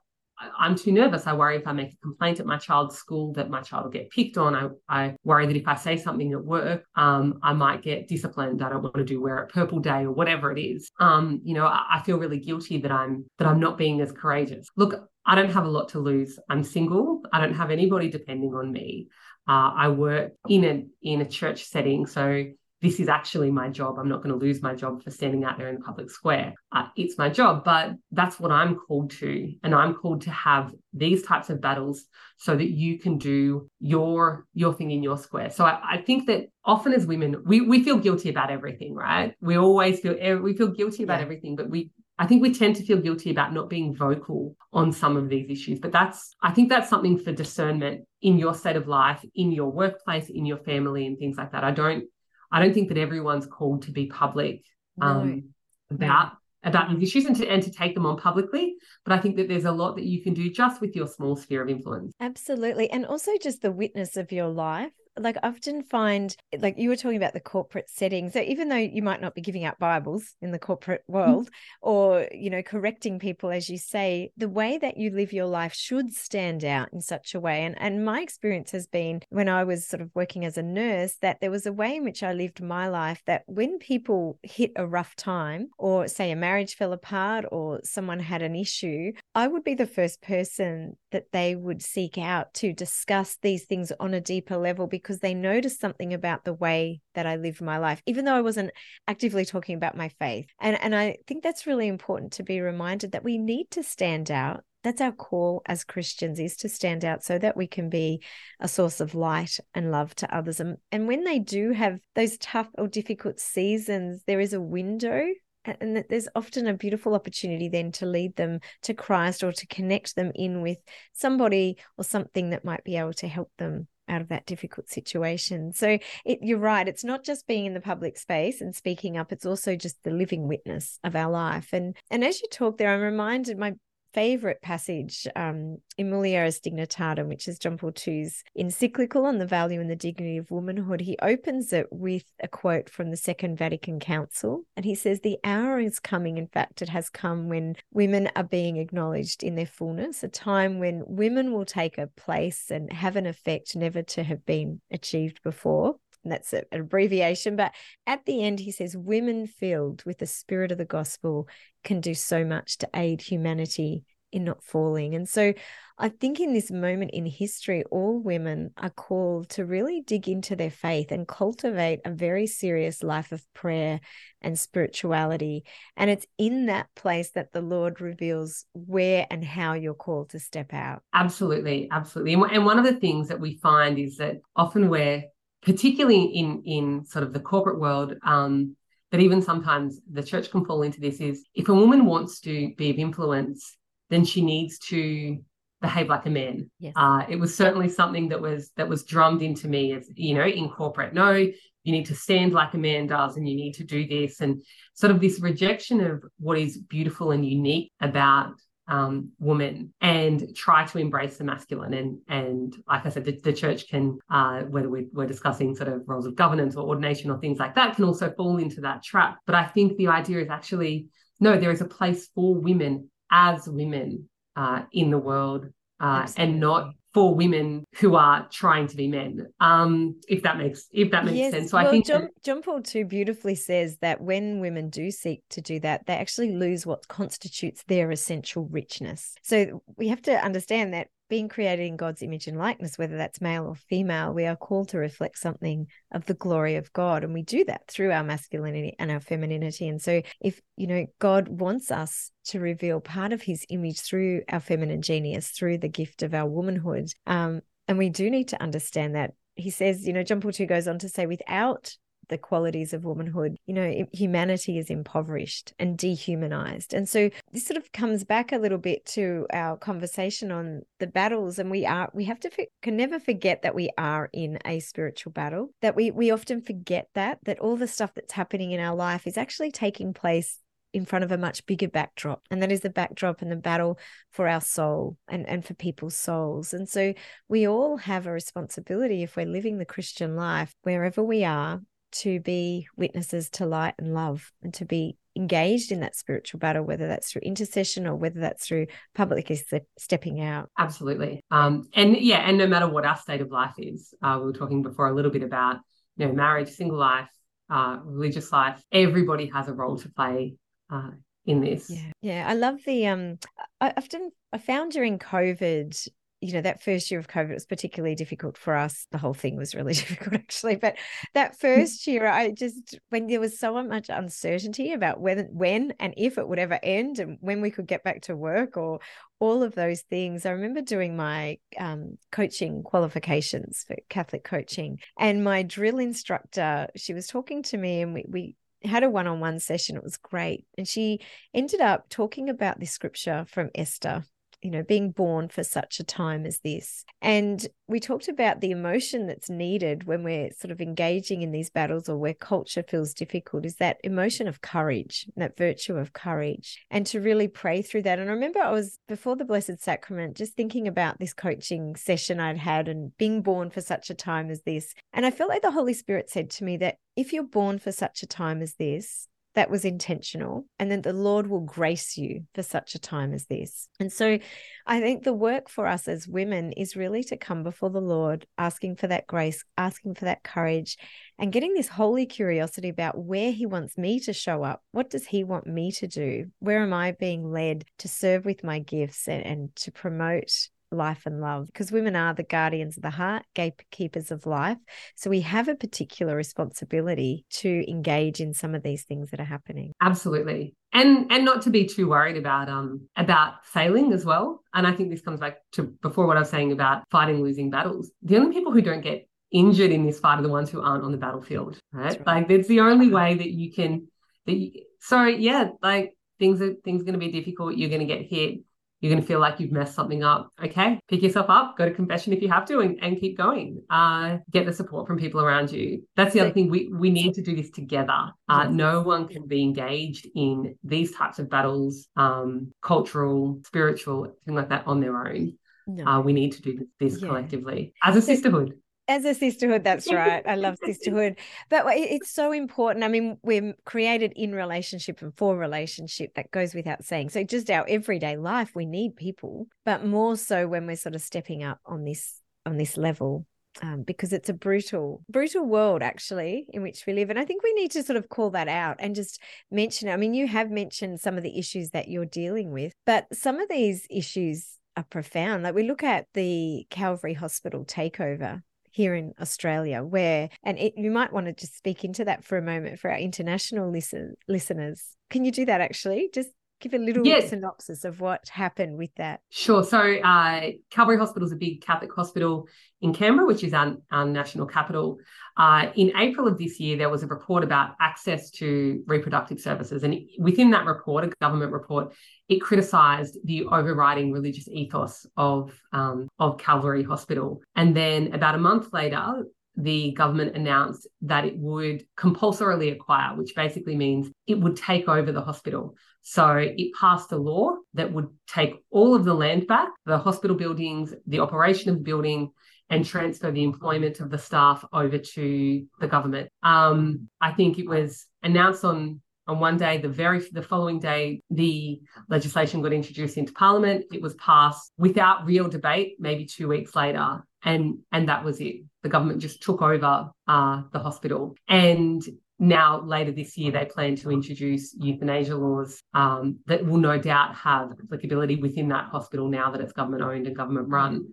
I'm 0.59 0.75
too 0.75 0.93
nervous. 0.93 1.27
I 1.27 1.33
worry 1.33 1.57
if 1.57 1.67
I 1.67 1.73
make 1.73 1.93
a 1.93 1.97
complaint 2.03 2.41
at 2.41 2.47
my 2.47 2.59
child's 2.59 2.97
school 2.97 3.33
that 3.35 3.51
my 3.51 3.61
child 3.61 3.85
will 3.85 3.91
get 3.91 4.11
picked 4.11 4.37
on. 4.37 4.55
I, 4.55 4.69
I 4.89 5.17
worry 5.25 5.47
that 5.47 5.57
if 5.57 5.69
I 5.69 5.77
say 5.77 5.97
something 5.97 6.33
at 6.33 6.45
work, 6.45 6.85
um, 6.97 7.39
I 7.43 7.53
might 7.53 7.83
get 7.83 8.09
disciplined. 8.09 8.63
I 8.63 8.69
don't 8.69 8.83
want 8.83 8.97
to 8.97 9.05
do 9.05 9.21
wear 9.21 9.39
it 9.39 9.51
purple 9.51 9.79
day 9.79 10.03
or 10.03 10.11
whatever 10.11 10.51
it 10.51 10.61
is. 10.61 10.91
Um, 10.99 11.41
you 11.45 11.55
know, 11.55 11.67
I, 11.67 11.85
I 11.93 12.03
feel 12.03 12.19
really 12.19 12.41
guilty 12.41 12.79
that 12.79 12.91
I'm 12.91 13.25
that 13.39 13.47
I'm 13.47 13.61
not 13.61 13.79
being 13.79 14.01
as 14.01 14.13
courageous. 14.13 14.67
Look, 14.77 15.09
I 15.27 15.35
don't 15.35 15.53
have 15.53 15.65
a 15.65 15.71
lot 15.71 15.91
to 15.91 16.01
lose. 16.01 16.39
I'm 16.51 16.65
single. 16.65 17.23
I 17.33 17.41
don't 17.41 17.55
have 17.55 17.71
anybody 17.71 18.11
depending 18.11 18.55
on 18.55 18.73
me. 18.73 19.09
Uh, 19.49 19.73
I 19.77 19.89
work 19.89 20.33
in 20.49 20.65
a 20.65 20.85
in 21.03 21.21
a 21.21 21.29
church 21.29 21.65
setting, 21.65 22.07
so 22.07 22.45
this 22.85 23.01
is 23.01 23.09
actually 23.09 23.51
my 23.51 23.71
job. 23.71 23.99
I'm 23.99 24.11
not 24.11 24.23
going 24.23 24.39
to 24.39 24.45
lose 24.47 24.61
my 24.61 24.75
job 24.75 25.03
for 25.03 25.11
standing 25.11 25.43
out 25.43 25.57
there 25.57 25.69
in 25.71 25.77
the 25.77 25.81
public 25.81 26.11
square. 26.11 26.53
Uh, 26.71 26.89
it's 26.97 27.17
my 27.17 27.31
job, 27.31 27.65
but 27.65 27.93
that's 28.13 28.39
what 28.39 28.51
I'm 28.51 28.77
called 28.77 29.11
to. 29.13 29.55
And 29.63 29.75
I'm 29.75 29.95
called 29.95 30.21
to 30.23 30.31
have 30.31 30.71
these 30.93 31.23
types 31.23 31.49
of 31.49 31.63
battles 31.63 32.05
so 32.37 32.55
that 32.55 32.69
you 32.69 32.99
can 32.99 33.17
do 33.17 33.71
your 33.81 34.47
your 34.53 34.75
thing 34.75 34.91
in 34.91 35.03
your 35.03 35.17
square. 35.17 35.49
So 35.49 35.65
I, 35.65 35.81
I 35.93 35.97
think 36.03 36.27
that 36.27 36.49
often 36.63 36.93
as 36.93 37.07
women, 37.07 37.43
we 37.47 37.63
we 37.63 37.83
feel 37.83 37.97
guilty 37.97 38.29
about 38.29 38.51
everything, 38.51 38.95
right? 38.95 39.35
We 39.41 39.57
always 39.57 40.01
feel 40.01 40.15
we 40.43 40.55
feel 40.55 40.69
guilty 40.69 41.05
about 41.05 41.21
yeah. 41.21 41.25
everything, 41.25 41.57
but 41.57 41.71
we 41.71 41.91
I 42.19 42.27
think 42.27 42.43
we 42.43 42.55
tend 42.55 42.77
to 42.77 42.85
feel 42.85 42.99
guilty 42.99 43.31
about 43.31 43.53
not 43.53 43.69
being 43.69 43.97
vocal 43.97 44.57
on 44.73 44.93
some 44.93 45.17
of 45.17 45.29
these 45.29 45.51
issues. 45.51 45.81
But 45.81 45.91
that's, 45.91 46.37
I 46.41 46.53
think 46.53 46.69
that's 46.69 46.89
something 46.89 47.19
for 47.19 47.33
discernment 47.33 48.07
in 48.23 48.39
your 48.39 48.55
state 48.55 48.77
of 48.77 48.87
life, 48.87 49.25
in 49.35 49.51
your 49.51 49.71
workplace, 49.73 50.29
in 50.29 50.47
your 50.47 50.59
family, 50.59 51.07
and 51.09 51.19
things 51.19 51.37
like 51.37 51.51
that. 51.51 51.65
I 51.65 51.73
don't 51.73 52.05
I 52.51 52.61
don't 52.61 52.75
think 52.75 52.89
that 52.89 52.99
everyone's 52.99 53.47
called 53.47 53.83
to 53.83 53.91
be 53.91 54.07
public 54.07 54.65
um, 55.01 55.45
no. 55.91 55.97
about 55.97 56.33
no. 56.65 56.69
about 56.69 56.91
these 56.91 57.09
issues 57.09 57.27
and 57.27 57.37
to 57.37 57.49
and 57.49 57.63
to 57.63 57.71
take 57.71 57.95
them 57.95 58.07
on 58.07 58.17
publicly. 58.17 58.77
But 59.05 59.13
I 59.15 59.19
think 59.19 59.37
that 59.37 59.49
there's 59.49 59.65
a 59.65 59.73
lot 59.73 59.97
that 59.97 60.05
you 60.05 60.23
can 60.23 60.35
do 60.35 60.51
just 60.51 60.81
with 60.81 60.95
your 60.97 61.07
small 61.07 61.37
sphere 61.37 61.63
of 61.63 61.69
influence. 61.69 62.13
Absolutely, 62.21 62.91
and 62.91 63.07
also 63.07 63.33
just 63.41 63.63
the 63.63 63.73
witness 63.73 64.17
of 64.17 64.33
your 64.33 64.49
life 64.49 64.93
like 65.19 65.37
I 65.43 65.49
often 65.49 65.83
find 65.83 66.37
like 66.59 66.79
you 66.79 66.89
were 66.89 66.97
talking 66.97 67.17
about 67.17 67.35
the 67.35 67.41
corporate 67.41 67.89
setting. 67.89 68.31
So 68.31 68.41
even 68.41 68.69
though 68.69 68.77
you 68.77 69.03
might 69.03 69.21
not 69.21 69.35
be 69.35 69.41
giving 69.41 69.65
out 69.65 69.79
Bibles 69.79 70.35
in 70.41 70.51
the 70.51 70.59
corporate 70.59 71.03
mm-hmm. 71.03 71.15
world 71.15 71.51
or, 71.81 72.29
you 72.33 72.51
know, 72.51 72.63
correcting 72.63 73.19
people, 73.19 73.51
as 73.51 73.69
you 73.69 73.79
say, 73.79 74.31
the 74.37 74.49
way 74.49 74.79
that 74.79 74.97
you 74.97 75.11
live 75.11 75.33
your 75.33 75.47
life 75.47 75.75
should 75.75 76.13
stand 76.13 76.65
out 76.65 76.93
in 76.93 77.01
such 77.01 77.35
a 77.35 77.41
way. 77.41 77.65
And 77.65 77.77
and 77.79 78.05
my 78.05 78.21
experience 78.21 78.73
has 78.73 78.87
been 78.87 79.21
when 79.31 79.49
I 79.49 79.65
was 79.65 79.87
sort 79.87 80.01
of 80.01 80.11
working 80.15 80.45
as 80.45 80.59
a 80.59 80.63
nurse 80.63 81.17
that 81.23 81.41
there 81.41 81.51
was 81.51 81.67
a 81.67 81.73
way 81.73 81.97
in 81.97 82.05
which 82.05 82.23
I 82.23 82.33
lived 82.33 82.63
my 82.63 82.89
life 82.89 83.23
that 83.27 83.43
when 83.47 83.79
people 83.79 84.39
hit 84.43 84.73
a 84.77 84.87
rough 84.87 85.15
time 85.17 85.69
or 85.79 86.09
say 86.09 86.31
a 86.31 86.37
marriage 86.37 86.75
fell 86.75 86.93
apart 86.93 87.45
or 87.53 87.81
someone 87.85 88.21
had 88.21 88.43
an 88.43 88.57
issue, 88.57 89.13
I 89.35 89.47
would 89.47 89.65
be 89.65 89.75
the 89.75 89.87
first 89.87 90.23
person 90.23 90.97
that 91.13 91.31
they 91.33 91.55
would 91.55 91.83
seek 91.83 92.19
out 92.19 92.53
to 92.55 92.73
discuss 92.73 93.39
these 93.41 93.65
things 93.65 93.93
on 94.01 94.15
a 94.15 94.21
deeper 94.21 94.57
level 94.57 94.87
because 94.89 95.04
because 95.05 95.21
they 95.21 95.35
noticed 95.35 95.81
something 95.81 96.15
about 96.15 96.45
the 96.45 96.55
way 96.55 97.03
that 97.15 97.27
I 97.27 97.37
lived 97.37 97.61
my 97.61 97.77
life, 97.77 98.03
even 98.07 98.25
though 98.25 98.35
I 98.35 98.41
wasn't 98.41 98.71
actively 99.07 99.45
talking 99.45 99.77
about 99.77 99.97
my 99.97 100.09
faith. 100.09 100.47
And, 100.59 100.81
and 100.81 100.97
I 100.97 101.19
think 101.27 101.43
that's 101.43 101.67
really 101.67 101.87
important 101.87 102.33
to 102.33 102.43
be 102.43 102.61
reminded 102.61 103.13
that 103.13 103.23
we 103.23 103.37
need 103.37 103.71
to 103.73 103.83
stand 103.83 104.31
out. 104.31 104.65
That's 104.83 105.01
our 105.01 105.13
call 105.13 105.63
as 105.67 105.85
Christians 105.85 106.41
is 106.41 106.57
to 106.57 106.69
stand 106.69 107.05
out 107.05 107.23
so 107.23 107.39
that 107.39 107.57
we 107.57 107.67
can 107.67 107.91
be 107.91 108.23
a 108.61 108.69
source 108.69 109.01
of 109.01 109.15
light 109.15 109.59
and 109.75 109.91
love 109.91 110.15
to 110.17 110.35
others. 110.35 110.59
And, 110.59 110.79
and 110.91 111.07
when 111.07 111.25
they 111.25 111.39
do 111.39 111.73
have 111.73 112.01
those 112.15 112.39
tough 112.39 112.69
or 112.77 112.89
difficult 112.89 113.39
seasons, 113.41 114.23
there 114.27 114.41
is 114.41 114.53
a 114.53 114.61
window 114.61 115.27
and 115.65 115.97
that 115.97 116.09
there's 116.09 116.29
often 116.35 116.67
a 116.67 116.75
beautiful 116.75 117.15
opportunity 117.15 117.69
then 117.69 117.93
to 117.93 118.07
lead 118.07 118.37
them 118.37 118.61
to 118.83 118.95
Christ 118.95 119.43
or 119.43 119.53
to 119.53 119.67
connect 119.67 120.15
them 120.15 120.33
in 120.35 120.61
with 120.63 120.79
somebody 121.13 121.79
or 121.97 122.05
something 122.05 122.51
that 122.51 122.65
might 122.65 122.85
be 122.85 122.97
able 122.97 123.15
to 123.15 123.29
help 123.29 123.51
them 123.59 123.89
out 124.09 124.21
of 124.21 124.29
that 124.29 124.47
difficult 124.47 124.89
situation. 124.89 125.73
So 125.73 125.99
it, 126.25 126.39
you're 126.43 126.59
right. 126.59 126.87
It's 126.87 127.05
not 127.05 127.25
just 127.25 127.47
being 127.47 127.67
in 127.67 127.75
the 127.75 127.81
public 127.81 128.19
space 128.19 128.61
and 128.61 128.75
speaking 128.75 129.17
up. 129.17 129.33
It's 129.33 129.47
also 129.47 129.77
just 129.77 130.03
the 130.05 130.11
living 130.11 130.49
witness 130.49 130.99
of 131.05 131.17
our 131.17 131.31
life. 131.31 131.73
And 131.73 131.97
and 132.11 132.25
as 132.25 132.41
you 132.41 132.49
talk 132.51 132.79
there, 132.79 132.93
I'm 132.93 133.01
reminded 133.01 133.59
my 133.59 133.75
favorite 134.15 134.63
passage 134.63 135.27
um, 135.35 135.79
in 135.99 136.11
Mulieris 136.11 136.61
Dignitatem, 136.61 137.29
which 137.29 137.49
is 137.49 137.59
John 137.59 137.77
Paul 137.77 137.93
II's 138.07 138.45
encyclical 138.55 139.27
on 139.27 139.39
the 139.39 139.47
value 139.47 139.81
and 139.81 139.91
the 139.91 139.97
dignity 139.97 140.39
of 140.39 140.51
womanhood. 140.51 141.01
He 141.01 141.19
opens 141.21 141.73
it 141.73 141.89
with 141.91 142.25
a 142.41 142.49
quote 142.49 142.89
from 142.89 143.11
the 143.11 143.17
Second 143.17 143.59
Vatican 143.59 143.99
Council. 143.99 144.63
And 144.77 144.85
he 144.85 144.95
says, 144.95 145.21
The 145.21 145.39
hour 145.43 145.81
is 145.81 145.99
coming, 145.99 146.39
in 146.39 146.47
fact, 146.47 146.81
it 146.81 146.89
has 146.89 147.11
come 147.11 147.49
when 147.49 147.77
women 147.93 148.31
are 148.37 148.45
being 148.45 148.77
acknowledged 148.77 149.43
in 149.43 149.57
their 149.57 149.67
fullness, 149.67 150.23
a 150.23 150.29
time 150.29 150.79
when 150.79 151.03
women 151.07 151.53
will 151.53 151.67
take 151.67 151.99
a 151.99 152.07
place 152.07 152.71
and 152.71 152.93
have 152.93 153.17
an 153.17 153.27
effect 153.27 153.75
never 153.75 154.03
to 154.03 154.23
have 154.23 154.47
been 154.47 154.81
achieved 154.91 155.43
before 155.43 155.97
and 156.25 156.33
that's 156.33 156.53
an 156.53 156.65
abbreviation. 156.73 157.57
But 157.57 157.73
at 158.07 158.25
the 158.25 158.43
end, 158.43 158.61
he 158.61 158.73
says, 158.73 158.97
Women 158.97 159.47
filled 159.47 160.03
with 160.05 160.19
the 160.19 160.27
spirit 160.27 160.73
of 160.73 160.79
the 160.79 160.85
gospel 160.85 161.49
can 161.85 162.01
do 162.01 162.15
so 162.15 162.45
much 162.45 162.79
to 162.79 162.89
aid 162.95 163.21
humanity 163.21 164.05
in 164.35 164.43
not 164.43 164.65
falling. 164.65 165.15
And 165.15 165.29
so 165.29 165.55
I 165.97 166.09
think 166.09 166.41
in 166.41 166.53
this 166.53 166.69
moment 166.69 167.13
in 167.13 167.25
history, 167.25 167.85
all 167.85 168.19
women 168.19 168.73
are 168.77 168.91
called 168.91 169.49
to 169.51 169.65
really 169.65 170.01
dig 170.01 170.29
into 170.29 170.57
their 170.57 170.73
faith 170.73 171.13
and 171.13 171.27
cultivate 171.27 172.01
a 172.05 172.11
very 172.11 172.49
serious 172.49 173.05
life 173.05 173.31
of 173.31 173.45
prayer 173.55 174.01
and 174.43 174.59
spirituality. 174.59 175.63
And 175.97 176.11
it's 176.11 176.27
in 176.37 176.67
that 176.67 176.89
place 176.97 177.31
that 177.31 177.53
the 177.53 177.61
Lord 177.61 178.01
reveals 178.01 178.67
where 178.73 179.25
and 179.31 179.45
how 179.45 179.75
you're 179.75 179.95
called 179.95 180.31
to 180.31 180.41
step 180.41 180.75
out. 180.75 181.03
Absolutely. 181.15 181.89
Absolutely. 181.93 182.35
And 182.35 182.67
one 182.67 182.79
of 182.81 182.85
the 182.85 182.99
things 182.99 183.29
that 183.29 183.39
we 183.39 183.59
find 183.63 184.01
is 184.01 184.17
that 184.17 184.39
often 184.57 184.89
we're, 184.89 185.23
particularly 185.65 186.25
in, 186.25 186.63
in 186.65 187.05
sort 187.05 187.25
of 187.25 187.33
the 187.33 187.41
corporate 187.41 187.81
world, 187.81 188.15
um, 188.25 188.77
but 189.11 189.21
even 189.21 189.43
sometimes 189.43 190.01
the 190.11 190.23
church 190.23 190.51
can 190.51 190.65
fall 190.65 190.83
into 190.83 191.01
this 191.01 191.21
is 191.21 191.45
if 191.55 191.69
a 191.69 191.75
woman 191.75 192.05
wants 192.05 192.41
to 192.41 192.75
be 192.77 192.91
of 192.91 192.97
influence, 192.97 193.77
then 194.11 194.25
she 194.25 194.43
needs 194.43 194.79
to 194.79 195.39
behave 195.81 196.09
like 196.09 196.27
a 196.27 196.31
man. 196.31 196.71
Yes. 196.81 196.95
Uh, 196.97 197.25
it 197.29 197.37
was 197.37 197.55
certainly 197.55 197.89
something 197.89 198.29
that 198.31 198.41
was 198.41 198.71
that 198.77 198.89
was 198.89 199.05
drummed 199.05 199.43
into 199.43 199.69
me 199.69 199.93
as 199.93 200.11
you 200.15 200.35
know 200.35 200.45
in 200.45 200.69
corporate. 200.69 201.15
No, 201.15 201.33
you 201.33 201.93
need 201.93 202.07
to 202.07 202.15
stand 202.15 202.53
like 202.53 202.75
a 202.75 202.79
man 202.79 203.07
does, 203.07 203.37
and 203.37 203.49
you 203.49 203.55
need 203.55 203.75
to 203.75 203.85
do 203.85 204.07
this, 204.07 204.41
and 204.41 204.63
sort 204.95 205.11
of 205.13 205.21
this 205.21 205.41
rejection 205.41 206.01
of 206.01 206.25
what 206.39 206.59
is 206.59 206.79
beautiful 206.79 207.31
and 207.31 207.47
unique 207.47 207.93
about 208.01 208.55
um, 208.89 209.31
women 209.39 209.93
and 210.01 210.55
try 210.55 210.85
to 210.85 210.99
embrace 210.99 211.37
the 211.37 211.45
masculine. 211.45 211.95
And 211.95 212.19
and 212.29 212.77
like 212.87 213.07
I 213.07 213.09
said, 213.09 213.25
the, 213.25 213.39
the 213.43 213.53
church 213.53 213.89
can, 213.89 214.19
uh, 214.31 214.63
whether 214.63 214.89
we, 214.89 215.07
we're 215.13 215.27
discussing 215.27 215.75
sort 215.75 215.89
of 215.89 216.03
roles 216.07 216.27
of 216.27 216.35
governance 216.35 216.77
or 216.77 216.85
ordination 216.85 217.31
or 217.31 217.39
things 217.39 217.59
like 217.59 217.75
that, 217.77 217.97
can 217.97 218.05
also 218.05 218.31
fall 218.37 218.59
into 218.59 218.81
that 218.83 219.03
trap. 219.03 219.39
But 219.47 219.55
I 219.55 219.65
think 219.65 219.97
the 219.97 220.09
idea 220.09 220.41
is 220.41 220.49
actually 220.49 221.09
no, 221.41 221.59
there 221.59 221.73
is 221.73 221.81
a 221.81 221.87
place 221.87 222.29
for 222.35 222.55
women 222.55 223.11
as 223.31 223.69
women 223.69 224.29
uh, 224.57 224.83
in 224.93 225.11
the 225.11 225.19
world 225.19 225.67
uh, 226.01 226.27
and 226.37 226.61
not 226.61 226.93
for 227.15 227.35
women 227.35 227.85
who 227.95 228.17
are 228.17 228.47
trying 228.51 228.89
to 228.89 228.97
be 228.97 229.09
men 229.09 229.47
um 229.61 230.21
if 230.29 230.43
that 230.43 230.59
makes 230.59 230.89
if 230.93 231.11
that 231.13 231.25
makes 231.25 231.37
yes. 231.37 231.53
sense 231.53 231.71
so 231.71 231.79
well, 231.79 231.87
i 231.87 231.91
think 231.91 232.05
john, 232.05 232.29
john 232.45 232.61
paul 232.61 232.83
II 232.95 233.05
beautifully 233.05 233.55
says 233.55 233.97
that 234.03 234.21
when 234.21 234.61
women 234.61 234.91
do 234.91 235.11
seek 235.11 235.43
to 235.49 235.61
do 235.61 235.79
that 235.81 236.05
they 236.07 236.15
actually 236.15 236.53
lose 236.53 236.85
what 236.85 237.07
constitutes 237.09 237.85
their 237.87 238.11
essential 238.11 238.69
richness 238.71 239.35
so 239.43 239.83
we 239.97 240.09
have 240.09 240.21
to 240.21 240.33
understand 240.45 240.93
that 240.93 241.07
being 241.29 241.49
created 241.49 241.87
in 241.87 241.97
God's 241.97 242.23
image 242.23 242.47
and 242.47 242.59
likeness, 242.59 242.99
whether 242.99 243.17
that's 243.17 243.41
male 243.41 243.67
or 243.67 243.75
female, 243.75 244.33
we 244.33 244.47
are 244.47 244.57
called 244.57 244.91
to 244.91 244.99
reflect 244.99 245.39
something 245.39 245.87
of 246.13 246.27
the 246.27 246.35
glory 246.35 246.77
of 246.77 246.93
God. 246.93 247.25
And 247.25 247.33
we 247.33 247.43
do 247.43 247.65
that 247.65 247.89
through 247.89 248.13
our 248.13 248.25
masculinity 248.25 248.95
and 248.99 249.11
our 249.11 249.21
femininity. 249.21 249.89
And 249.89 250.01
so, 250.01 250.23
if, 250.41 250.61
you 250.77 250.87
know, 250.87 251.07
God 251.19 251.49
wants 251.49 251.91
us 251.91 252.31
to 252.47 252.61
reveal 252.61 253.01
part 253.01 253.33
of 253.33 253.43
his 253.43 253.65
image 253.71 254.01
through 254.01 254.43
our 254.49 254.61
feminine 254.61 255.03
genius, 255.03 255.49
through 255.51 255.79
the 255.79 255.89
gift 255.89 256.23
of 256.23 256.35
our 256.35 256.49
womanhood, 256.49 257.09
um, 257.27 257.61
and 257.89 257.99
we 257.99 258.09
do 258.11 258.31
need 258.31 258.49
to 258.49 258.63
understand 258.63 259.15
that. 259.15 259.33
He 259.57 259.71
says, 259.71 260.07
you 260.07 260.13
know, 260.13 260.25
John 260.25 260.41
Paul 260.41 260.51
II 260.59 260.67
goes 260.67 260.89
on 260.89 260.99
to 260.99 261.09
say, 261.09 261.27
without 261.27 261.95
the 262.29 262.39
qualities 262.39 262.93
of 262.93 263.05
womanhood. 263.05 263.57
You 263.67 263.75
know, 263.75 264.07
humanity 264.13 264.79
is 264.79 264.91
impoverished 264.91 265.73
and 265.79 265.97
dehumanized. 265.97 266.95
And 266.95 267.09
so 267.09 267.31
this 267.53 267.67
sort 267.67 267.77
of 267.77 267.93
comes 267.93 268.25
back 268.25 268.53
a 268.53 268.59
little 268.59 268.79
bit 268.79 269.05
to 269.07 269.47
our 269.53 269.77
conversation 269.77 270.51
on 270.51 270.83
the 270.99 271.07
battles. 271.07 271.59
And 271.59 271.71
we 271.71 271.87
are, 271.87 272.11
we 272.15 272.25
have 272.25 272.41
to, 272.41 272.51
can 272.83 272.97
never 272.97 273.19
forget 273.19 273.63
that 273.63 273.75
we 273.75 273.91
are 273.99 274.31
in 274.33 274.59
a 274.65 274.81
spiritual 274.81 275.33
battle, 275.33 275.71
that 275.83 275.97
we, 275.97 276.11
we 276.11 276.31
often 276.31 276.61
forget 276.61 277.09
that, 277.15 277.39
that 277.45 277.59
all 277.59 277.77
the 277.77 277.89
stuff 277.89 278.13
that's 278.15 278.33
happening 278.33 278.73
in 278.73 278.81
our 278.81 278.95
life 278.95 279.27
is 279.27 279.39
actually 279.39 279.71
taking 279.71 280.13
place 280.13 280.59
in 280.95 281.05
front 281.05 281.25
of 281.25 281.33
a 281.33 281.37
much 281.37 281.67
bigger 281.67 281.89
backdrop 281.89 282.41
and 282.51 282.63
that 282.63 282.71
is 282.71 282.81
the 282.81 282.89
backdrop 282.89 283.43
and 283.43 283.51
the 283.51 283.57
battle 283.57 283.99
for 284.31 284.49
our 284.49 284.61
soul 284.61 285.19
and, 285.29 285.47
and 285.49 285.65
for 285.65 285.75
people's 285.75 286.17
souls 286.17 286.73
and 286.73 286.89
so 286.89 287.13
we 287.49 287.67
all 287.67 287.97
have 287.97 288.27
a 288.27 288.33
responsibility 288.33 289.23
if 289.23 289.37
we're 289.37 289.45
living 289.45 289.77
the 289.77 289.85
christian 289.85 290.37
life 290.37 290.73
wherever 290.83 291.23
we 291.23 291.45
are 291.45 291.83
to 292.15 292.41
be 292.41 292.87
witnesses 292.97 293.51
to 293.51 293.67
light 293.67 293.95
and 293.99 294.15
love 294.15 294.51
and 294.63 294.73
to 294.75 294.85
be 294.85 295.17
engaged 295.37 295.91
in 295.91 296.01
that 296.01 296.15
spiritual 296.15 296.61
battle, 296.61 296.85
whether 296.85 297.09
that's 297.09 297.33
through 297.33 297.43
intercession 297.43 298.07
or 298.07 298.15
whether 298.15 298.41
that's 298.41 298.67
through 298.67 298.87
publicly 299.15 299.61
stepping 299.99 300.41
out. 300.41 300.71
Absolutely. 300.79 301.41
Um, 301.51 301.89
and 301.93 302.17
yeah, 302.17 302.39
and 302.39 302.57
no 302.57 302.69
matter 302.69 302.89
what 302.89 303.05
our 303.05 303.17
state 303.17 303.41
of 303.41 303.51
life 303.51 303.75
is, 303.79 304.15
uh, 304.23 304.37
we 304.39 304.47
were 304.47 304.53
talking 304.53 304.83
before 304.83 305.09
a 305.09 305.15
little 305.15 305.33
bit 305.33 305.43
about, 305.43 305.79
you 306.17 306.27
know, 306.27 306.33
marriage, 306.33 306.69
single 306.69 306.99
life, 306.99 307.29
uh, 307.69 307.99
religious 308.05 308.53
life, 308.53 308.81
everybody 308.93 309.51
has 309.53 309.67
a 309.67 309.75
role 309.75 309.99
to 309.99 310.09
play 310.11 310.55
uh, 310.93 311.11
in 311.47 311.61
this. 311.61 311.91
Yeah. 311.91 312.13
Yeah. 312.23 312.47
I 312.49 312.55
love 312.55 312.77
the, 312.87 313.09
um, 313.09 313.39
I 313.81 313.93
often, 313.97 314.31
I 314.53 314.59
found 314.59 314.93
during 314.93 315.19
COVID, 315.19 316.09
you 316.41 316.53
know 316.53 316.61
that 316.61 316.83
first 316.83 317.11
year 317.11 317.19
of 317.19 317.29
covid 317.29 317.55
was 317.55 317.67
particularly 317.67 318.15
difficult 318.15 318.59
for 318.59 318.75
us. 318.75 319.07
The 319.11 319.19
whole 319.19 319.35
thing 319.35 319.57
was 319.57 319.75
really 319.75 319.95
difficult 319.95 320.35
actually. 320.35 320.77
But 320.77 320.97
that 321.35 321.59
first 321.59 322.07
year 322.07 322.27
i 322.27 322.51
just 322.51 322.99
when 323.09 323.27
there 323.27 323.41
was 323.41 323.59
so 323.59 323.83
much 323.83 324.09
uncertainty 324.09 324.93
about 324.93 325.21
whether 325.21 325.45
when 325.45 325.95
and 325.99 326.15
if 326.17 326.39
it 326.39 326.47
would 326.49 326.59
ever 326.59 326.79
end 326.83 327.19
and 327.19 327.39
when 327.41 327.61
we 327.61 327.71
could 327.71 327.87
get 327.87 328.05
back 328.05 328.23
to 328.23 328.37
work 328.37 328.77
or 328.77 329.01
all 329.41 329.63
of 329.63 329.75
those 329.75 330.03
things 330.03 330.47
i 330.47 330.51
remember 330.51 330.81
doing 330.81 331.17
my 331.17 331.59
um, 331.79 332.19
coaching 332.31 332.83
qualifications 332.83 333.85
for 333.87 333.97
catholic 334.09 334.45
coaching. 334.45 334.99
And 335.19 335.45
my 335.45 335.63
drill 335.63 335.99
instructor 335.99 336.89
she 336.97 337.15
was 337.15 337.27
talking 337.27 337.63
to 337.65 337.77
me 337.77 338.03
and 338.03 338.15
we, 338.15 338.25
we 338.29 338.57
had 338.85 339.03
a 339.03 339.11
one-on-one 339.11 339.61
session. 339.61 339.97
It 339.97 340.05
was 340.05 340.19
great. 340.19 340.67
And 340.77 340.87
she 340.87 341.21
ended 341.55 341.81
up 341.81 342.09
talking 342.09 342.51
about 342.51 342.79
this 342.79 342.91
scripture 342.91 343.47
from 343.49 343.71
esther 343.75 344.25
you 344.65 344.71
know, 344.71 344.83
being 344.83 345.11
born 345.11 345.47
for 345.47 345.63
such 345.63 346.01
a 346.01 346.05
time 346.05 346.47
as 346.47 346.61
this. 346.61 347.05
And 347.21 347.65
we 347.87 348.01
talked 348.01 348.29
about 348.29 348.63
the 348.63 348.71
emotion 348.71 349.27
that's 349.27 349.51
needed 349.51 350.05
when 350.05 350.25
we're 350.25 350.53
sort 350.53 350.71
of 350.73 350.81
engaging 350.81 351.43
in 351.43 351.53
these 351.53 351.69
battles 351.69 352.09
or 352.09 352.17
where 352.17 352.33
culture 352.33 352.83
feels 352.83 353.13
difficult 353.13 353.67
is 353.67 353.77
that 353.77 353.99
emotion 354.03 354.49
of 354.49 354.63
courage, 354.63 355.27
that 355.37 355.59
virtue 355.59 355.97
of 355.97 356.15
courage, 356.15 356.83
and 356.91 357.07
to 357.09 357.21
really 357.21 357.47
pray 357.47 357.83
through 357.83 358.03
that. 358.03 358.19
And 358.19 358.31
I 358.31 358.33
remember 358.33 358.61
I 358.61 358.73
was 358.73 358.99
before 359.07 359.37
the 359.37 359.45
Blessed 359.45 359.81
Sacrament 359.81 360.35
just 360.35 360.55
thinking 360.55 360.89
about 360.89 361.19
this 361.19 361.35
coaching 361.35 361.95
session 361.95 362.41
I'd 362.41 362.57
had 362.57 362.89
and 362.89 363.15
being 363.19 363.43
born 363.43 363.69
for 363.69 363.83
such 363.83 364.09
a 364.09 364.15
time 364.15 364.51
as 364.51 364.63
this. 364.63 364.95
And 365.13 365.27
I 365.27 365.31
felt 365.31 365.51
like 365.51 365.63
the 365.63 365.71
Holy 365.73 365.93
Spirit 365.93 366.31
said 366.31 366.49
to 366.53 366.65
me 366.65 366.79
that 366.79 366.97
if 367.17 367.35
you're 367.35 367.43
born 367.43 367.79
for 367.79 367.93
such 367.93 368.23
a 368.23 368.27
time 368.27 368.63
as 368.63 368.77
this, 368.77 369.29
that 369.55 369.71
was 369.71 369.85
intentional 369.85 370.67
and 370.79 370.91
then 370.91 371.03
the 371.03 371.13
lord 371.13 371.47
will 371.47 371.61
grace 371.61 372.17
you 372.17 372.45
for 372.55 372.63
such 372.63 372.95
a 372.95 372.99
time 372.99 373.33
as 373.33 373.47
this. 373.47 373.89
And 374.01 374.13
so 374.13 374.39
i 374.87 375.01
think 375.01 375.23
the 375.23 375.33
work 375.33 375.69
for 375.69 375.87
us 375.87 376.09
as 376.09 376.29
women 376.29 376.73
is 376.73 376.97
really 376.97 377.25
to 377.25 377.37
come 377.37 377.63
before 377.63 377.91
the 377.91 378.01
lord 378.01 378.47
asking 378.59 378.97
for 378.97 379.07
that 379.07 379.27
grace 379.27 379.65
asking 379.77 380.15
for 380.15 380.27
that 380.27 380.43
courage 380.43 380.97
and 381.39 381.53
getting 381.53 381.75
this 381.75 381.89
holy 381.89 382.27
curiosity 382.27 382.89
about 382.89 383.19
where 383.19 383.51
he 383.51 383.67
wants 383.67 383.99
me 383.99 384.21
to 384.21 384.33
show 384.33 384.63
up. 384.63 384.83
What 384.93 385.11
does 385.11 385.27
he 385.27 385.43
want 385.43 385.67
me 385.67 385.91
to 385.93 386.07
do? 386.07 386.47
Where 386.61 386.83
am 386.83 386.93
i 386.93 387.13
being 387.13 387.51
led 387.51 387.85
to 387.99 388.09
serve 388.09 388.45
with 388.45 388.63
my 388.65 388.79
gifts 388.79 389.29
and, 389.29 389.45
and 389.45 389.77
to 389.77 389.93
promote 389.93 390.69
life 390.91 391.23
and 391.27 391.41
love 391.41 391.67
because 391.67 391.93
women 391.93 392.17
are 392.17 392.35
the 392.35 392.43
guardians 392.43 392.97
of 392.97 393.03
the 393.03 393.11
heart, 393.11 393.45
gatekeepers 393.55 394.31
of 394.31 394.47
life. 394.47 394.79
So 395.17 395.31
we 395.31 395.41
have 395.43 395.69
a 395.69 395.75
particular 395.75 396.37
responsibility 396.37 397.45
to 397.51 397.91
engage 397.91 398.41
in 398.41 398.55
some 398.55 398.75
of 398.75 398.83
these 398.83 399.05
things 399.05 399.31
that 399.31 399.41
are 399.41 399.45
happening. 399.45 399.93
Absolutely. 400.01 400.75
And 400.93 401.31
and 401.33 401.45
not 401.45 401.63
to 401.63 401.71
be 401.71 401.87
too 401.87 402.09
worried 402.09 402.37
about 402.37 402.69
um 402.69 403.09
about 403.17 403.65
failing 403.65 404.13
as 404.13 404.25
well. 404.25 404.63
And 404.73 404.87
I 404.87 404.93
think 404.93 405.11
this 405.11 405.23
comes 405.23 405.41
back 405.41 405.57
to 405.73 405.83
before 406.03 406.27
what 406.27 406.37
I 406.37 406.41
was 406.41 406.51
saying 406.51 406.73
about 406.73 407.03
fighting 407.11 407.43
losing 407.43 407.71
battles. 407.71 408.11
The 408.23 408.37
only 408.37 408.55
people 408.55 408.73
who 408.73 408.83
don't 408.83 409.01
get 409.01 409.29
injured 409.51 409.91
in 409.91 410.05
this 410.05 410.21
fight 410.21 410.39
are 410.39 410.43
the 410.43 410.49
ones 410.49 410.71
who 410.71 410.83
aren't 410.83 411.05
on 411.05 411.13
the 411.13 411.19
battlefield, 411.19 411.79
right? 411.93 412.17
right. 412.19 412.27
Like 412.27 412.51
it's 412.51 412.69
the 412.69 412.81
only 412.81 413.09
way 413.11 413.35
that 413.35 413.51
you 413.51 413.73
can 413.73 414.09
that 414.47 414.55
you, 414.55 414.83
so 415.01 415.25
yeah, 415.25 415.71
like 415.83 416.15
things 416.39 416.61
are 416.61 416.75
things 416.85 417.03
are 417.03 417.05
going 417.05 417.19
to 417.19 417.27
be 417.27 417.33
difficult. 417.33 417.77
You're 417.77 417.89
going 417.89 418.01
to 418.01 418.07
get 418.07 418.27
hit 418.27 418.61
you're 419.05 419.13
going 419.13 419.21
to 419.21 419.29
feel 419.29 419.39
like 419.39 419.61
you've 419.61 419.71
messed 419.71 419.95
something 419.95 420.25
up. 420.25 420.49
Okay, 420.65 420.99
pick 421.11 421.23
yourself 421.23 421.51
up, 421.51 421.77
go 421.77 421.85
to 421.85 421.95
confession 421.95 422.33
if 422.33 422.41
you 422.41 422.49
have 422.49 422.65
to, 422.69 422.81
and, 422.81 422.99
and 423.03 423.21
keep 423.21 423.37
going. 423.37 423.83
Uh, 423.91 424.39
get 424.51 424.65
the 424.65 424.73
support 424.73 425.07
from 425.07 425.19
people 425.19 425.43
around 425.43 425.71
you. 425.71 426.03
That's 426.17 426.33
the 426.33 426.41
other 426.41 426.53
thing. 426.53 426.71
We 426.71 426.89
we 426.91 427.11
need 427.11 427.35
to 427.35 427.43
do 427.43 427.55
this 427.55 427.71
together. 427.71 428.33
Uh, 428.49 428.65
no 428.69 429.03
one 429.03 429.29
can 429.29 429.47
be 429.47 429.61
engaged 429.63 430.27
in 430.35 430.77
these 430.83 431.15
types 431.15 431.39
of 431.39 431.51
battles, 431.51 432.09
um, 432.17 432.73
cultural, 432.81 433.61
spiritual, 433.67 434.35
thing 434.47 434.55
like 434.55 434.71
that, 434.71 434.87
on 434.87 435.01
their 435.01 435.19
own. 435.19 435.59
No. 435.87 436.07
Uh, 436.07 436.21
we 436.23 436.33
need 436.33 436.53
to 436.53 436.63
do 436.63 436.87
this, 436.99 437.21
yeah. 437.21 437.29
collectively 437.29 437.93
as 438.03 438.17
a 438.17 438.23
sisterhood 438.23 438.73
as 439.09 439.25
a 439.25 439.35
sisterhood 439.35 439.85
that's 439.85 440.13
right 440.13 440.43
i 440.47 440.55
love 440.55 440.77
sisterhood 440.85 441.37
but 441.69 441.85
it's 441.89 442.31
so 442.31 442.53
important 442.53 443.05
i 443.05 443.09
mean 443.09 443.37
we're 443.43 443.75
created 443.85 444.33
in 444.37 444.55
relationship 444.55 445.21
and 445.23 445.37
for 445.37 445.57
relationship 445.57 446.35
that 446.35 446.51
goes 446.51 446.75
without 446.75 447.05
saying 447.05 447.29
so 447.29 447.43
just 447.45 447.71
our 447.71 447.85
everyday 447.89 448.37
life 448.37 448.71
we 448.75 448.87
need 448.87 449.17
people 449.17 449.67
but 449.85 450.05
more 450.05 450.37
so 450.37 450.67
when 450.67 450.87
we're 450.87 450.97
sort 450.97 451.15
of 451.15 451.23
stepping 451.23 451.63
up 451.63 451.79
on 451.87 452.05
this 452.05 452.41
on 452.67 452.77
this 452.77 452.97
level 452.97 453.47
um, 453.83 454.03
because 454.03 454.33
it's 454.33 454.49
a 454.49 454.55
brutal, 454.55 455.25
brutal 455.29 455.65
world 455.67 456.03
actually 456.03 456.67
in 456.69 456.83
which 456.83 457.05
we 457.07 457.13
live. 457.13 457.31
And 457.31 457.39
I 457.39 457.45
think 457.45 457.65
we 457.65 457.73
need 457.75 457.91
to 457.93 458.03
sort 458.03 458.17
of 458.17 458.29
call 458.29 458.51
that 458.51 458.69
out 458.69 458.97
and 459.01 459.15
just 459.15 459.41
mention. 459.71 460.09
I 460.09 460.17
mean, 460.17 460.35
you 460.35 460.47
have 460.47 460.71
mentioned 460.71 461.21
some 461.21 461.37
of 461.37 461.43
the 461.43 461.59
issues 461.59 461.91
that 461.91 462.09
you're 462.09 462.25
dealing 462.25 462.71
with, 462.71 462.93
but 463.05 463.27
some 463.33 463.59
of 463.59 463.69
these 463.69 464.07
issues 464.11 464.79
are 464.97 465.05
profound. 465.05 465.65
Like 465.65 465.75
we 465.75 465.89
look 465.89 466.05
at 466.05 466.27
the 466.35 466.87
Calvary 466.91 467.35
Hospital 467.35 467.85
takeover 467.85 468.63
here 468.95 469.17
in 469.17 469.35
Australia, 469.41 470.05
where, 470.05 470.49
and 470.63 470.79
it, 470.79 470.95
you 470.97 471.11
might 471.11 471.33
want 471.33 471.47
to 471.47 471.53
just 471.53 471.77
speak 471.77 472.05
into 472.05 472.25
that 472.25 472.45
for 472.45 472.57
a 472.57 472.63
moment 472.63 473.01
for 473.01 473.11
our 473.11 473.19
international 473.19 473.91
listen, 473.91 474.37
listeners. 474.47 475.03
Can 475.31 475.45
you 475.45 475.51
do 475.51 475.65
that 475.65 475.81
actually? 475.81 476.31
Just 476.33 476.51
give 476.85 476.95
a 477.01 477.03
little 477.03 477.27
yes. 477.27 477.49
synopsis 477.49 478.05
of 478.05 478.21
what 478.21 478.47
happened 478.49 478.99
with 478.99 479.15
that. 479.17 479.41
Sure. 479.51 479.83
So, 479.83 479.99
uh, 479.99 480.71
Calvary 480.91 481.17
Hospital 481.17 481.47
is 481.47 481.53
a 481.53 481.57
big 481.57 481.81
Catholic 481.81 482.13
hospital 482.15 482.69
in 483.01 483.15
Canberra, 483.15 483.47
which 483.47 483.65
is 483.65 483.73
our, 483.73 483.97
our 484.13 484.27
national 484.27 484.67
capital. 484.67 485.19
Uh, 485.57 485.87
in 485.97 486.13
April 486.17 486.47
of 486.47 486.59
this 486.59 486.79
year, 486.79 486.97
there 486.97 487.09
was 487.09 487.23
a 487.23 487.27
report 487.27 487.65
about 487.65 487.95
access 488.01 488.51
to 488.51 489.03
reproductive 489.07 489.59
services. 489.61 490.05
And 490.05 490.21
within 490.39 490.71
that 490.73 490.85
report, 490.85 491.25
a 491.25 491.29
government 491.41 491.73
report, 491.73 492.13
it 492.49 492.61
criticised 492.61 493.39
the 493.45 493.65
overriding 493.65 494.31
religious 494.31 494.69
ethos 494.69 495.27
of, 495.37 495.73
um, 495.93 496.29
of 496.39 496.59
Calvary 496.59 497.03
Hospital. 497.03 497.63
And 497.75 497.97
then 497.97 498.35
about 498.35 498.55
a 498.55 498.59
month 498.59 498.93
later, 498.93 499.45
the 499.77 500.13
government 500.13 500.57
announced 500.57 501.09
that 501.23 501.45
it 501.45 501.57
would 501.59 502.05
compulsorily 502.17 502.91
acquire, 502.91 503.35
which 503.37 503.55
basically 503.57 503.97
means 503.97 504.31
it 504.47 504.61
would 504.61 504.77
take 504.77 505.09
over 505.09 505.33
the 505.33 505.41
hospital. 505.41 505.97
So 506.27 506.57
it 506.57 506.93
passed 506.99 507.31
a 507.33 507.37
law 507.37 507.77
that 507.93 508.13
would 508.13 508.29
take 508.49 508.83
all 508.91 509.15
of 509.15 509.25
the 509.25 509.35
land 509.35 509.67
back, 509.67 509.91
the 510.07 510.19
hospital 510.19 510.57
buildings, 510.57 511.15
the 511.27 511.41
operation 511.41 511.91
of 511.91 511.99
the 511.99 512.03
building, 512.03 512.51
and 512.89 513.05
transfer 513.05 513.51
the 513.51 513.63
employment 513.63 514.21
of 514.21 514.31
the 514.31 514.39
staff 514.39 514.85
over 514.93 515.19
to 515.19 515.87
the 516.01 516.09
government. 516.09 516.49
Um, 516.63 517.29
I 517.41 517.53
think 517.53 517.79
it 517.79 517.87
was 517.87 518.27
announced 518.43 518.85
on 518.85 519.21
on 519.47 519.61
one 519.61 519.77
day 519.77 519.99
the 519.99 520.09
very 520.09 520.41
the 520.53 520.63
following 520.63 520.99
day 520.99 521.43
the 521.51 522.01
legislation 522.31 522.81
got 522.81 522.95
introduced 522.95 523.37
into 523.37 523.53
parliament. 523.53 524.07
It 524.11 524.23
was 524.23 524.35
passed 524.37 524.91
without 524.97 525.45
real 525.45 525.69
debate 525.69 526.17
maybe 526.19 526.47
two 526.47 526.69
weeks 526.69 526.97
later 526.97 527.45
and 527.65 527.99
and 528.13 528.29
that 528.29 528.45
was 528.45 528.61
it. 528.61 528.77
The 529.03 529.09
government 529.09 529.41
just 529.41 529.63
took 529.63 529.83
over 529.83 530.31
uh, 530.47 530.83
the 530.93 530.99
hospital. 530.99 531.57
And 531.69 532.23
now 532.59 533.01
later 533.01 533.33
this 533.33 533.57
year 533.57 533.73
they 533.73 533.85
plan 533.85 534.15
to 534.17 534.31
introduce 534.31 534.95
euthanasia 534.95 535.57
laws 535.57 536.03
um, 536.15 536.59
that 536.67 536.85
will 536.85 536.99
no 536.99 537.19
doubt 537.19 537.55
have 537.55 537.91
applicability 538.05 538.57
within 538.57 538.89
that 538.89 539.07
hospital 539.07 539.49
now 539.49 539.71
that 539.71 539.81
it's 539.81 539.93
government 539.93 540.23
owned 540.23 540.47
and 540.47 540.57
government 540.57 540.89
run 540.89 541.27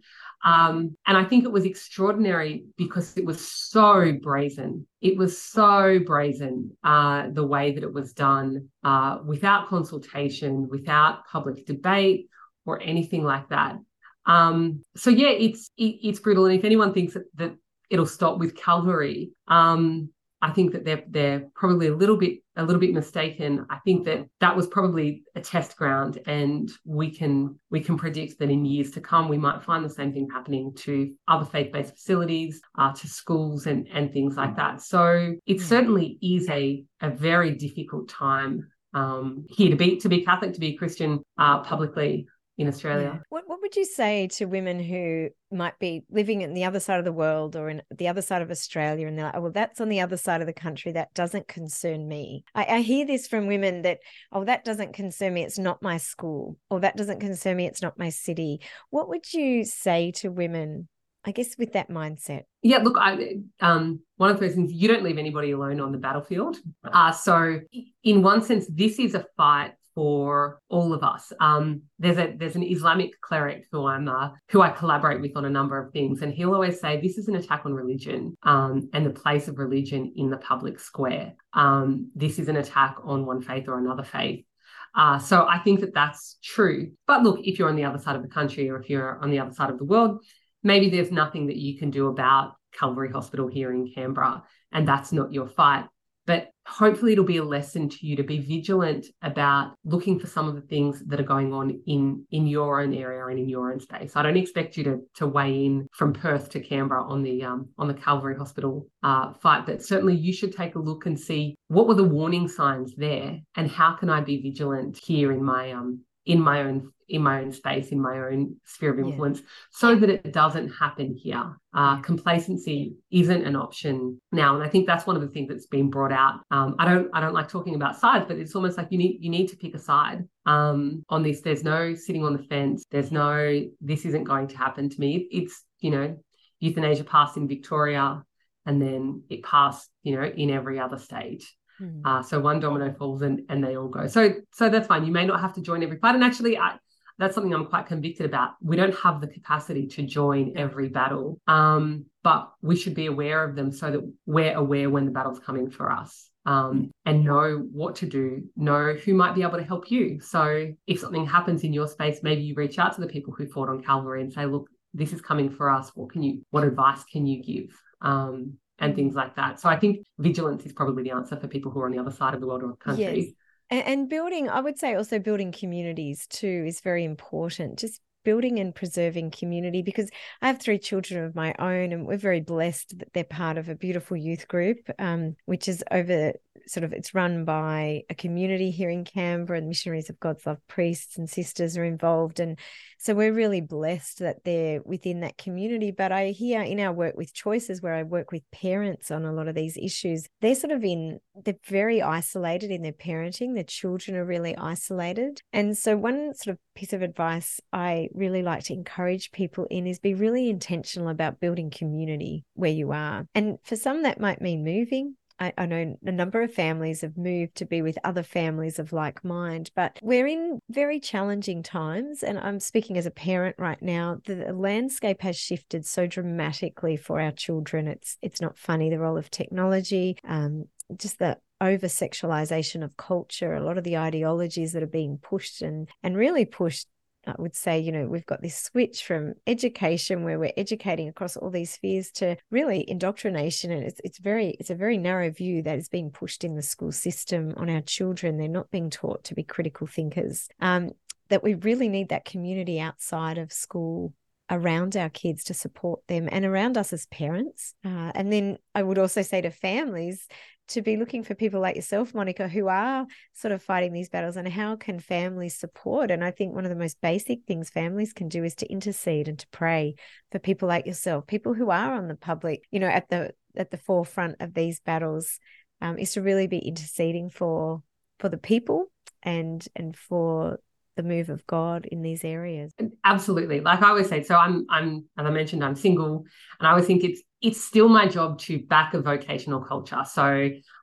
um, 0.43 0.95
and 1.07 1.17
i 1.17 1.23
think 1.23 1.43
it 1.43 1.51
was 1.51 1.65
extraordinary 1.65 2.65
because 2.77 3.15
it 3.17 3.25
was 3.25 3.39
so 3.71 4.13
brazen. 4.21 4.85
It 5.01 5.17
was 5.17 5.41
so 5.41 5.99
brazen 6.05 6.77
uh, 6.83 7.29
the 7.31 7.45
way 7.45 7.71
that 7.71 7.83
it 7.83 7.93
was 7.93 8.13
done 8.13 8.69
uh, 8.83 9.19
without 9.25 9.69
consultation 9.69 10.67
without 10.69 11.25
public 11.27 11.65
debate 11.65 12.27
or 12.65 12.81
anything 12.81 13.23
like 13.23 13.49
that. 13.49 13.77
Um, 14.25 14.83
so 14.95 15.09
yeah, 15.09 15.29
it's 15.29 15.71
it, 15.77 15.99
it's 16.03 16.19
brutal. 16.19 16.45
And 16.45 16.57
if 16.57 16.65
anyone 16.65 16.93
thinks 16.93 17.13
that, 17.13 17.23
that 17.35 17.55
it'll 17.89 18.05
stop 18.05 18.39
with 18.39 18.55
Calvary, 18.55 19.31
um, 19.47 20.09
I 20.41 20.51
think 20.51 20.71
that 20.73 20.83
they're 20.85 21.03
they're 21.07 21.43
probably 21.55 21.87
a 21.87 21.95
little 21.95 22.17
bit 22.17 22.39
a 22.55 22.63
little 22.63 22.79
bit 22.79 22.93
mistaken. 22.93 23.65
I 23.69 23.77
think 23.85 24.05
that 24.05 24.27
that 24.39 24.55
was 24.55 24.67
probably 24.67 25.23
a 25.35 25.41
test 25.41 25.77
ground, 25.77 26.19
and 26.25 26.71
we 26.83 27.15
can 27.15 27.59
we 27.69 27.79
can 27.79 27.97
predict 27.97 28.39
that 28.39 28.49
in 28.49 28.65
years 28.65 28.91
to 28.91 29.01
come 29.01 29.29
we 29.29 29.37
might 29.37 29.63
find 29.63 29.85
the 29.85 29.89
same 29.89 30.11
thing 30.13 30.27
happening 30.31 30.73
to 30.77 31.13
other 31.27 31.45
faith 31.45 31.71
based 31.71 31.93
facilities, 31.93 32.61
uh, 32.77 32.91
to 32.93 33.07
schools, 33.07 33.67
and 33.67 33.87
and 33.93 34.11
things 34.11 34.35
like 34.35 34.55
that. 34.55 34.81
So 34.81 35.35
it 35.45 35.57
hmm. 35.57 35.63
certainly 35.63 36.17
is 36.21 36.49
a 36.49 36.83
a 37.01 37.09
very 37.09 37.51
difficult 37.51 38.09
time 38.09 38.67
um, 38.93 39.45
here 39.49 39.69
to 39.69 39.75
be 39.75 39.97
to 39.97 40.09
be 40.09 40.25
Catholic, 40.25 40.53
to 40.53 40.59
be 40.59 40.73
Christian 40.73 41.21
uh, 41.37 41.61
publicly 41.61 42.27
in 42.57 42.67
Australia. 42.67 43.13
Yeah. 43.15 43.19
What 43.29 43.47
would 43.71 43.77
you 43.77 43.85
say 43.85 44.27
to 44.27 44.43
women 44.43 44.83
who 44.83 45.29
might 45.49 45.79
be 45.79 46.03
living 46.09 46.41
in 46.41 46.53
the 46.53 46.65
other 46.65 46.81
side 46.81 46.99
of 46.99 47.05
the 47.05 47.13
world 47.13 47.55
or 47.55 47.69
in 47.69 47.81
the 47.89 48.09
other 48.09 48.21
side 48.21 48.41
of 48.41 48.51
Australia, 48.51 49.07
and 49.07 49.17
they're 49.17 49.27
like, 49.27 49.35
oh, 49.37 49.41
"Well, 49.41 49.51
that's 49.53 49.79
on 49.79 49.87
the 49.87 50.01
other 50.01 50.17
side 50.17 50.41
of 50.41 50.47
the 50.47 50.51
country. 50.51 50.91
That 50.91 51.13
doesn't 51.13 51.47
concern 51.47 52.05
me." 52.05 52.43
I, 52.53 52.65
I 52.65 52.81
hear 52.81 53.05
this 53.05 53.27
from 53.27 53.47
women 53.47 53.83
that, 53.83 53.99
"Oh, 54.33 54.43
that 54.43 54.65
doesn't 54.65 54.91
concern 54.91 55.35
me. 55.35 55.43
It's 55.43 55.57
not 55.57 55.81
my 55.81 55.95
school," 55.95 56.57
or 56.69 56.81
"That 56.81 56.97
doesn't 56.97 57.21
concern 57.21 57.55
me. 57.55 57.65
It's 57.65 57.81
not 57.81 57.97
my 57.97 58.09
city." 58.09 58.59
What 58.89 59.07
would 59.07 59.31
you 59.33 59.63
say 59.63 60.11
to 60.17 60.29
women 60.29 60.89
I 61.23 61.31
guess 61.31 61.55
with 61.55 61.73
that 61.73 61.87
mindset. 61.87 62.45
Yeah, 62.63 62.79
look, 62.79 62.97
I 62.99 63.35
um 63.59 63.99
one 64.17 64.31
of 64.31 64.39
the 64.39 64.49
things 64.49 64.73
you 64.73 64.87
don't 64.87 65.03
leave 65.03 65.19
anybody 65.19 65.51
alone 65.51 65.79
on 65.79 65.91
the 65.91 65.99
battlefield. 65.99 66.57
Uh 66.83 67.11
so 67.11 67.59
in 68.03 68.23
one 68.23 68.41
sense, 68.41 68.65
this 68.67 68.97
is 68.97 69.13
a 69.13 69.25
fight 69.37 69.73
for 69.93 70.59
all 70.69 70.93
of 70.93 71.03
us. 71.03 71.33
Um, 71.39 71.83
there's 71.99 72.17
a 72.17 72.33
there's 72.37 72.55
an 72.55 72.63
Islamic 72.63 73.19
cleric 73.21 73.65
who 73.71 73.85
I'm 73.85 74.07
uh, 74.07 74.29
who 74.49 74.61
I 74.61 74.69
collaborate 74.69 75.21
with 75.21 75.35
on 75.35 75.45
a 75.45 75.49
number 75.49 75.77
of 75.77 75.91
things, 75.91 76.21
and 76.21 76.33
he'll 76.33 76.53
always 76.53 76.79
say 76.79 76.99
this 76.99 77.17
is 77.17 77.27
an 77.27 77.35
attack 77.35 77.63
on 77.65 77.73
religion 77.73 78.35
um, 78.43 78.89
and 78.93 79.05
the 79.05 79.11
place 79.11 79.47
of 79.47 79.57
religion 79.57 80.13
in 80.15 80.29
the 80.29 80.37
public 80.37 80.79
square. 80.79 81.33
Um, 81.53 82.11
this 82.15 82.39
is 82.39 82.47
an 82.47 82.57
attack 82.57 82.95
on 83.03 83.25
one 83.25 83.41
faith 83.41 83.67
or 83.67 83.77
another 83.77 84.03
faith. 84.03 84.45
Uh, 84.93 85.19
so 85.19 85.47
I 85.47 85.59
think 85.59 85.79
that 85.81 85.93
that's 85.93 86.37
true. 86.43 86.91
But 87.07 87.23
look, 87.23 87.39
if 87.43 87.57
you're 87.57 87.69
on 87.69 87.75
the 87.75 87.85
other 87.85 87.99
side 87.99 88.15
of 88.15 88.23
the 88.23 88.27
country 88.27 88.69
or 88.69 88.77
if 88.77 88.89
you're 88.89 89.19
on 89.19 89.31
the 89.31 89.39
other 89.39 89.53
side 89.53 89.69
of 89.69 89.77
the 89.77 89.85
world, 89.85 90.21
maybe 90.63 90.89
there's 90.89 91.11
nothing 91.11 91.47
that 91.47 91.57
you 91.57 91.77
can 91.77 91.91
do 91.91 92.07
about 92.07 92.55
Calvary 92.73 93.09
Hospital 93.09 93.47
here 93.47 93.71
in 93.71 93.91
Canberra, 93.93 94.43
and 94.71 94.87
that's 94.87 95.11
not 95.11 95.33
your 95.33 95.47
fight. 95.47 95.85
But 96.25 96.49
hopefully, 96.67 97.13
it'll 97.13 97.25
be 97.25 97.37
a 97.37 97.43
lesson 97.43 97.89
to 97.89 98.05
you 98.05 98.15
to 98.15 98.23
be 98.23 98.39
vigilant 98.39 99.07
about 99.21 99.73
looking 99.83 100.19
for 100.19 100.27
some 100.27 100.47
of 100.47 100.55
the 100.55 100.61
things 100.61 101.03
that 101.07 101.19
are 101.19 101.23
going 101.23 101.53
on 101.53 101.81
in 101.87 102.25
in 102.31 102.47
your 102.47 102.81
own 102.81 102.93
area 102.93 103.25
and 103.27 103.39
in 103.39 103.49
your 103.49 103.71
own 103.71 103.79
space. 103.79 104.15
I 104.15 104.23
don't 104.23 104.37
expect 104.37 104.77
you 104.77 104.83
to 104.85 104.99
to 105.15 105.27
weigh 105.27 105.65
in 105.65 105.87
from 105.93 106.13
Perth 106.13 106.49
to 106.51 106.59
Canberra 106.59 107.03
on 107.03 107.23
the 107.23 107.43
um, 107.43 107.69
on 107.77 107.87
the 107.87 107.93
Calvary 107.93 108.35
Hospital 108.37 108.87
uh, 109.03 109.33
fight, 109.33 109.65
but 109.65 109.83
certainly 109.83 110.15
you 110.15 110.33
should 110.33 110.55
take 110.55 110.75
a 110.75 110.79
look 110.79 111.05
and 111.05 111.19
see 111.19 111.55
what 111.67 111.87
were 111.87 111.95
the 111.95 112.03
warning 112.03 112.47
signs 112.47 112.93
there, 112.95 113.39
and 113.55 113.69
how 113.69 113.93
can 113.93 114.09
I 114.09 114.21
be 114.21 114.41
vigilant 114.41 114.97
here 114.97 115.31
in 115.31 115.43
my 115.43 115.71
um 115.71 116.01
in 116.25 116.39
my 116.39 116.61
own 116.61 116.91
in 117.11 117.21
my 117.21 117.41
own 117.41 117.51
space, 117.51 117.89
in 117.89 118.01
my 118.01 118.17
own 118.17 118.55
sphere 118.65 118.93
of 118.93 118.99
influence, 118.99 119.39
yeah. 119.39 119.45
so 119.71 119.95
that 119.95 120.09
it 120.09 120.33
doesn't 120.33 120.69
happen 120.69 121.13
here. 121.15 121.57
Uh, 121.73 121.97
complacency 122.01 122.95
isn't 123.11 123.45
an 123.45 123.55
option 123.55 124.19
now, 124.31 124.55
and 124.55 124.63
I 124.63 124.69
think 124.69 124.87
that's 124.87 125.05
one 125.05 125.15
of 125.15 125.21
the 125.21 125.27
things 125.27 125.49
that's 125.49 125.67
been 125.67 125.89
brought 125.89 126.11
out. 126.11 126.39
Um, 126.49 126.75
I 126.79 126.85
don't, 126.85 127.09
I 127.13 127.19
don't 127.19 127.33
like 127.33 127.49
talking 127.49 127.75
about 127.75 127.99
sides, 127.99 128.25
but 128.27 128.37
it's 128.37 128.55
almost 128.55 128.77
like 128.77 128.87
you 128.91 128.97
need, 128.97 129.17
you 129.21 129.29
need 129.29 129.47
to 129.49 129.57
pick 129.57 129.75
a 129.75 129.79
side 129.79 130.23
um, 130.45 131.03
on 131.09 131.21
this. 131.21 131.41
There's 131.41 131.63
no 131.63 131.93
sitting 131.95 132.23
on 132.23 132.33
the 132.33 132.43
fence. 132.43 132.85
There's 132.89 133.11
no, 133.11 133.61
this 133.79 134.05
isn't 134.05 134.23
going 134.23 134.47
to 134.47 134.57
happen 134.57 134.89
to 134.89 134.99
me. 134.99 135.27
It's, 135.31 135.63
you 135.79 135.91
know, 135.91 136.17
euthanasia 136.59 137.03
passed 137.03 137.37
in 137.37 137.47
Victoria, 137.47 138.23
and 138.65 138.81
then 138.81 139.23
it 139.29 139.43
passed, 139.43 139.89
you 140.03 140.15
know, 140.15 140.23
in 140.23 140.49
every 140.49 140.79
other 140.79 140.97
state. 140.97 141.43
Mm. 141.81 142.01
Uh, 142.05 142.21
so 142.21 142.39
one 142.39 142.59
domino 142.59 142.93
falls 142.93 143.23
and, 143.23 143.41
and 143.49 143.63
they 143.63 143.75
all 143.75 143.87
go. 143.87 144.05
So 144.05 144.35
so 144.53 144.69
that's 144.69 144.87
fine. 144.87 145.05
You 145.05 145.11
may 145.11 145.25
not 145.25 145.41
have 145.41 145.53
to 145.53 145.61
join 145.61 145.81
every 145.81 145.97
fight. 145.97 146.13
And 146.13 146.23
actually, 146.23 146.57
I, 146.57 146.77
that's 147.17 147.35
something 147.35 147.53
I'm 147.53 147.67
quite 147.67 147.87
convicted 147.87 148.25
about. 148.25 148.51
We 148.61 148.75
don't 148.75 148.95
have 148.95 149.21
the 149.21 149.27
capacity 149.27 149.87
to 149.87 150.03
join 150.03 150.53
every 150.55 150.89
battle, 150.89 151.39
um, 151.47 152.05
but 152.23 152.51
we 152.61 152.75
should 152.75 152.95
be 152.95 153.07
aware 153.07 153.43
of 153.43 153.55
them 153.55 153.71
so 153.71 153.91
that 153.91 154.13
we're 154.25 154.55
aware 154.55 154.89
when 154.89 155.05
the 155.05 155.11
battle's 155.11 155.39
coming 155.39 155.69
for 155.69 155.91
us. 155.91 156.29
Um, 156.43 156.89
and 157.05 157.23
know 157.23 157.67
what 157.71 157.97
to 157.97 158.07
do, 158.07 158.49
know 158.55 158.93
who 158.93 159.13
might 159.13 159.35
be 159.35 159.43
able 159.43 159.59
to 159.59 159.63
help 159.63 159.91
you. 159.91 160.19
So, 160.19 160.73
if 160.87 160.99
something 160.99 161.27
happens 161.27 161.63
in 161.63 161.71
your 161.71 161.87
space, 161.87 162.21
maybe 162.23 162.41
you 162.41 162.55
reach 162.55 162.79
out 162.79 162.95
to 162.95 163.01
the 163.01 163.05
people 163.05 163.31
who 163.31 163.45
fought 163.45 163.69
on 163.69 163.83
Calvary 163.83 164.23
and 164.23 164.33
say, 164.33 164.47
"Look, 164.47 164.67
this 164.91 165.13
is 165.13 165.21
coming 165.21 165.51
for 165.51 165.69
us. 165.69 165.91
What 165.93 166.09
can 166.11 166.23
you? 166.23 166.41
What 166.49 166.63
advice 166.63 167.03
can 167.03 167.27
you 167.27 167.43
give?" 167.43 167.79
Um, 168.01 168.53
and 168.79 168.95
things 168.95 169.13
like 169.13 169.35
that. 169.35 169.59
So, 169.59 169.69
I 169.69 169.77
think 169.77 170.03
vigilance 170.17 170.65
is 170.65 170.73
probably 170.73 171.03
the 171.03 171.11
answer 171.11 171.35
for 171.35 171.47
people 171.47 171.71
who 171.71 171.79
are 171.81 171.85
on 171.85 171.91
the 171.91 171.99
other 171.99 172.09
side 172.09 172.33
of 172.33 172.41
the 172.41 172.47
world 172.47 172.63
or 172.63 172.75
country. 172.75 173.25
Yes. 173.27 173.33
And, 173.71 174.09
building, 174.09 174.49
I 174.49 174.59
would 174.59 174.77
say 174.77 174.95
also 174.95 175.17
building 175.17 175.53
communities 175.53 176.27
too 176.27 176.65
is 176.67 176.81
very 176.81 177.05
important. 177.05 177.79
Just 177.79 178.01
building 178.23 178.59
and 178.59 178.75
preserving 178.75 179.31
community 179.31 179.81
because 179.81 180.09
I 180.41 180.47
have 180.47 180.59
three 180.59 180.77
children 180.77 181.23
of 181.23 181.35
my 181.35 181.55
own, 181.57 181.93
and 181.93 182.05
we're 182.05 182.17
very 182.17 182.41
blessed 182.41 182.99
that 182.99 183.13
they're 183.13 183.23
part 183.23 183.57
of 183.57 183.69
a 183.69 183.75
beautiful 183.75 184.17
youth 184.17 184.47
group, 184.47 184.89
um, 184.99 185.35
which 185.45 185.67
is 185.67 185.83
over 185.89 186.33
sort 186.67 186.83
of 186.83 186.93
it's 186.93 187.13
run 187.13 187.45
by 187.45 188.03
a 188.09 188.15
community 188.15 188.71
here 188.71 188.89
in 188.89 189.03
Canberra, 189.03 189.59
and 189.59 189.67
missionaries 189.67 190.09
of 190.09 190.19
God's 190.19 190.45
love 190.45 190.59
priests 190.67 191.17
and 191.17 191.29
sisters 191.29 191.77
are 191.77 191.83
involved, 191.83 192.39
and 192.39 192.57
so 192.97 193.13
we're 193.13 193.33
really 193.33 193.61
blessed 193.61 194.19
that 194.19 194.43
they're 194.43 194.81
within 194.83 195.21
that 195.21 195.37
community. 195.37 195.91
But 195.91 196.11
I 196.11 196.27
hear 196.27 196.61
in 196.61 196.79
our 196.79 196.93
work 196.93 197.15
with 197.15 197.33
Choicez, 197.33 197.81
where 197.81 197.93
I 197.93 198.03
work 198.03 198.31
with 198.31 198.43
parents 198.51 199.11
on 199.11 199.25
a 199.25 199.33
lot 199.33 199.47
of 199.47 199.55
these 199.55 199.77
issues, 199.77 200.27
they're 200.41 200.55
sort 200.55 200.71
of 200.71 200.83
in 200.83 201.19
they're 201.43 201.55
very 201.67 202.01
isolated 202.01 202.71
in 202.71 202.81
their 202.81 202.91
parenting. 202.91 203.55
Their 203.55 203.63
children 203.63 204.17
are 204.17 204.25
really 204.25 204.55
isolated, 204.57 205.41
and 205.53 205.77
so 205.77 205.97
one 205.97 206.33
sort 206.33 206.53
of 206.53 206.59
piece 206.75 206.93
of 206.93 207.01
advice 207.01 207.59
I 207.73 208.09
really 208.13 208.43
like 208.43 208.63
to 208.65 208.73
encourage 208.73 209.31
people 209.31 209.67
in 209.69 209.87
is 209.87 209.99
be 209.99 210.13
really 210.13 210.49
intentional 210.49 211.09
about 211.09 211.39
building 211.39 211.69
community 211.69 212.45
where 212.53 212.71
you 212.71 212.91
are. 212.91 213.25
And 213.35 213.57
for 213.63 213.75
some, 213.75 214.03
that 214.03 214.19
might 214.19 214.41
mean 214.41 214.63
moving. 214.63 215.15
I, 215.41 215.53
I 215.57 215.65
know 215.65 215.97
a 216.05 216.11
number 216.11 216.43
of 216.43 216.53
families 216.53 217.01
have 217.01 217.17
moved 217.17 217.55
to 217.55 217.65
be 217.65 217.81
with 217.81 217.97
other 218.03 218.21
families 218.21 218.77
of 218.77 218.93
like 218.93 219.25
mind, 219.25 219.71
but 219.75 219.97
we're 220.03 220.27
in 220.27 220.59
very 220.69 220.99
challenging 220.99 221.63
times. 221.63 222.21
And 222.21 222.37
I'm 222.37 222.59
speaking 222.59 222.95
as 222.97 223.07
a 223.07 223.11
parent 223.11 223.55
right 223.57 223.81
now. 223.81 224.19
The 224.25 224.53
landscape 224.53 225.21
has 225.21 225.35
shifted 225.35 225.85
so 225.85 226.05
dramatically 226.05 226.95
for 226.95 227.19
our 227.19 227.31
children. 227.31 227.87
It's 227.87 228.17
it's 228.21 228.39
not 228.39 228.57
funny 228.57 228.91
the 228.91 228.99
role 228.99 229.17
of 229.17 229.31
technology, 229.31 230.17
um, 230.23 230.65
just 230.95 231.17
the 231.17 231.37
over 231.59 231.87
sexualization 231.87 232.83
of 232.83 232.95
culture, 232.97 233.53
a 233.53 233.63
lot 233.63 233.79
of 233.79 233.83
the 233.83 233.97
ideologies 233.97 234.73
that 234.73 234.83
are 234.83 234.87
being 234.87 235.17
pushed 235.17 235.63
and 235.63 235.89
and 236.03 236.15
really 236.15 236.45
pushed 236.45 236.87
I 237.25 237.35
would 237.37 237.55
say, 237.55 237.79
you 237.79 237.91
know, 237.91 238.07
we've 238.07 238.25
got 238.25 238.41
this 238.41 238.57
switch 238.57 239.05
from 239.05 239.33
education 239.45 240.23
where 240.23 240.39
we're 240.39 240.53
educating 240.57 241.07
across 241.07 241.37
all 241.37 241.49
these 241.49 241.71
spheres 241.71 242.11
to 242.13 242.35
really 242.49 242.83
indoctrination. 242.89 243.71
And 243.71 243.83
it's 243.83 244.01
it's 244.03 244.17
very 244.17 244.55
it's 244.59 244.69
a 244.69 244.75
very 244.75 244.97
narrow 244.97 245.29
view 245.29 245.61
that 245.63 245.77
is 245.77 245.89
being 245.89 246.09
pushed 246.09 246.43
in 246.43 246.55
the 246.55 246.61
school 246.61 246.91
system 246.91 247.53
on 247.57 247.69
our 247.69 247.81
children. 247.81 248.37
They're 248.37 248.47
not 248.47 248.71
being 248.71 248.89
taught 248.89 249.23
to 249.25 249.35
be 249.35 249.43
critical 249.43 249.87
thinkers. 249.87 250.47
Um, 250.59 250.91
that 251.29 251.43
we 251.43 251.53
really 251.53 251.87
need 251.87 252.09
that 252.09 252.25
community 252.25 252.79
outside 252.79 253.37
of 253.37 253.53
school 253.53 254.13
around 254.51 254.97
our 254.97 255.09
kids 255.09 255.45
to 255.45 255.53
support 255.53 256.01
them 256.07 256.27
and 256.29 256.45
around 256.45 256.77
us 256.77 256.91
as 256.91 257.07
parents. 257.07 257.73
Uh, 257.85 258.11
and 258.13 258.31
then 258.31 258.57
I 258.75 258.83
would 258.83 258.97
also 258.97 259.21
say 259.21 259.41
to 259.41 259.49
families 259.49 260.27
to 260.67 260.81
be 260.81 260.97
looking 260.97 261.23
for 261.23 261.35
people 261.35 261.59
like 261.59 261.75
yourself, 261.75 262.13
Monica, 262.13 262.47
who 262.47 262.67
are 262.67 263.05
sort 263.33 263.53
of 263.53 263.63
fighting 263.63 263.93
these 263.93 264.09
battles 264.09 264.35
and 264.37 264.47
how 264.47 264.75
can 264.75 264.99
families 264.99 265.57
support? 265.57 266.11
And 266.11 266.23
I 266.23 266.31
think 266.31 266.53
one 266.53 266.65
of 266.65 266.69
the 266.69 266.77
most 266.77 267.01
basic 267.01 267.39
things 267.47 267.69
families 267.69 268.13
can 268.13 268.29
do 268.29 268.43
is 268.43 268.55
to 268.55 268.71
intercede 268.71 269.27
and 269.27 269.39
to 269.39 269.47
pray 269.49 269.95
for 270.31 270.39
people 270.39 270.67
like 270.67 270.85
yourself, 270.85 271.27
people 271.27 271.53
who 271.53 271.69
are 271.71 271.93
on 271.93 272.07
the 272.07 272.15
public, 272.15 272.65
you 272.71 272.79
know, 272.79 272.87
at 272.87 273.09
the 273.09 273.31
at 273.55 273.71
the 273.71 273.77
forefront 273.77 274.37
of 274.39 274.53
these 274.53 274.79
battles, 274.79 275.39
um, 275.81 275.97
is 275.97 276.13
to 276.13 276.21
really 276.21 276.47
be 276.47 276.59
interceding 276.59 277.29
for 277.29 277.83
for 278.19 278.29
the 278.29 278.37
people 278.37 278.91
and 279.23 279.65
and 279.75 279.97
for 279.97 280.59
the 280.95 281.03
move 281.03 281.29
of 281.29 281.45
God 281.47 281.85
in 281.85 282.01
these 282.01 282.23
areas. 282.23 282.73
Absolutely. 283.03 283.61
Like 283.61 283.81
I 283.81 283.89
always 283.89 284.09
say, 284.09 284.23
so 284.23 284.35
I'm 284.35 284.65
I'm 284.69 285.05
as 285.17 285.25
I 285.25 285.29
mentioned, 285.29 285.63
I'm 285.63 285.75
single 285.75 286.25
and 286.59 286.67
I 286.67 286.71
always 286.71 286.85
think 286.85 287.03
it's 287.03 287.21
it's 287.41 287.63
still 287.63 287.89
my 287.89 288.07
job 288.07 288.39
to 288.39 288.59
back 288.59 288.93
a 288.93 289.01
vocational 289.01 289.61
culture. 289.61 290.03
So 290.09 290.23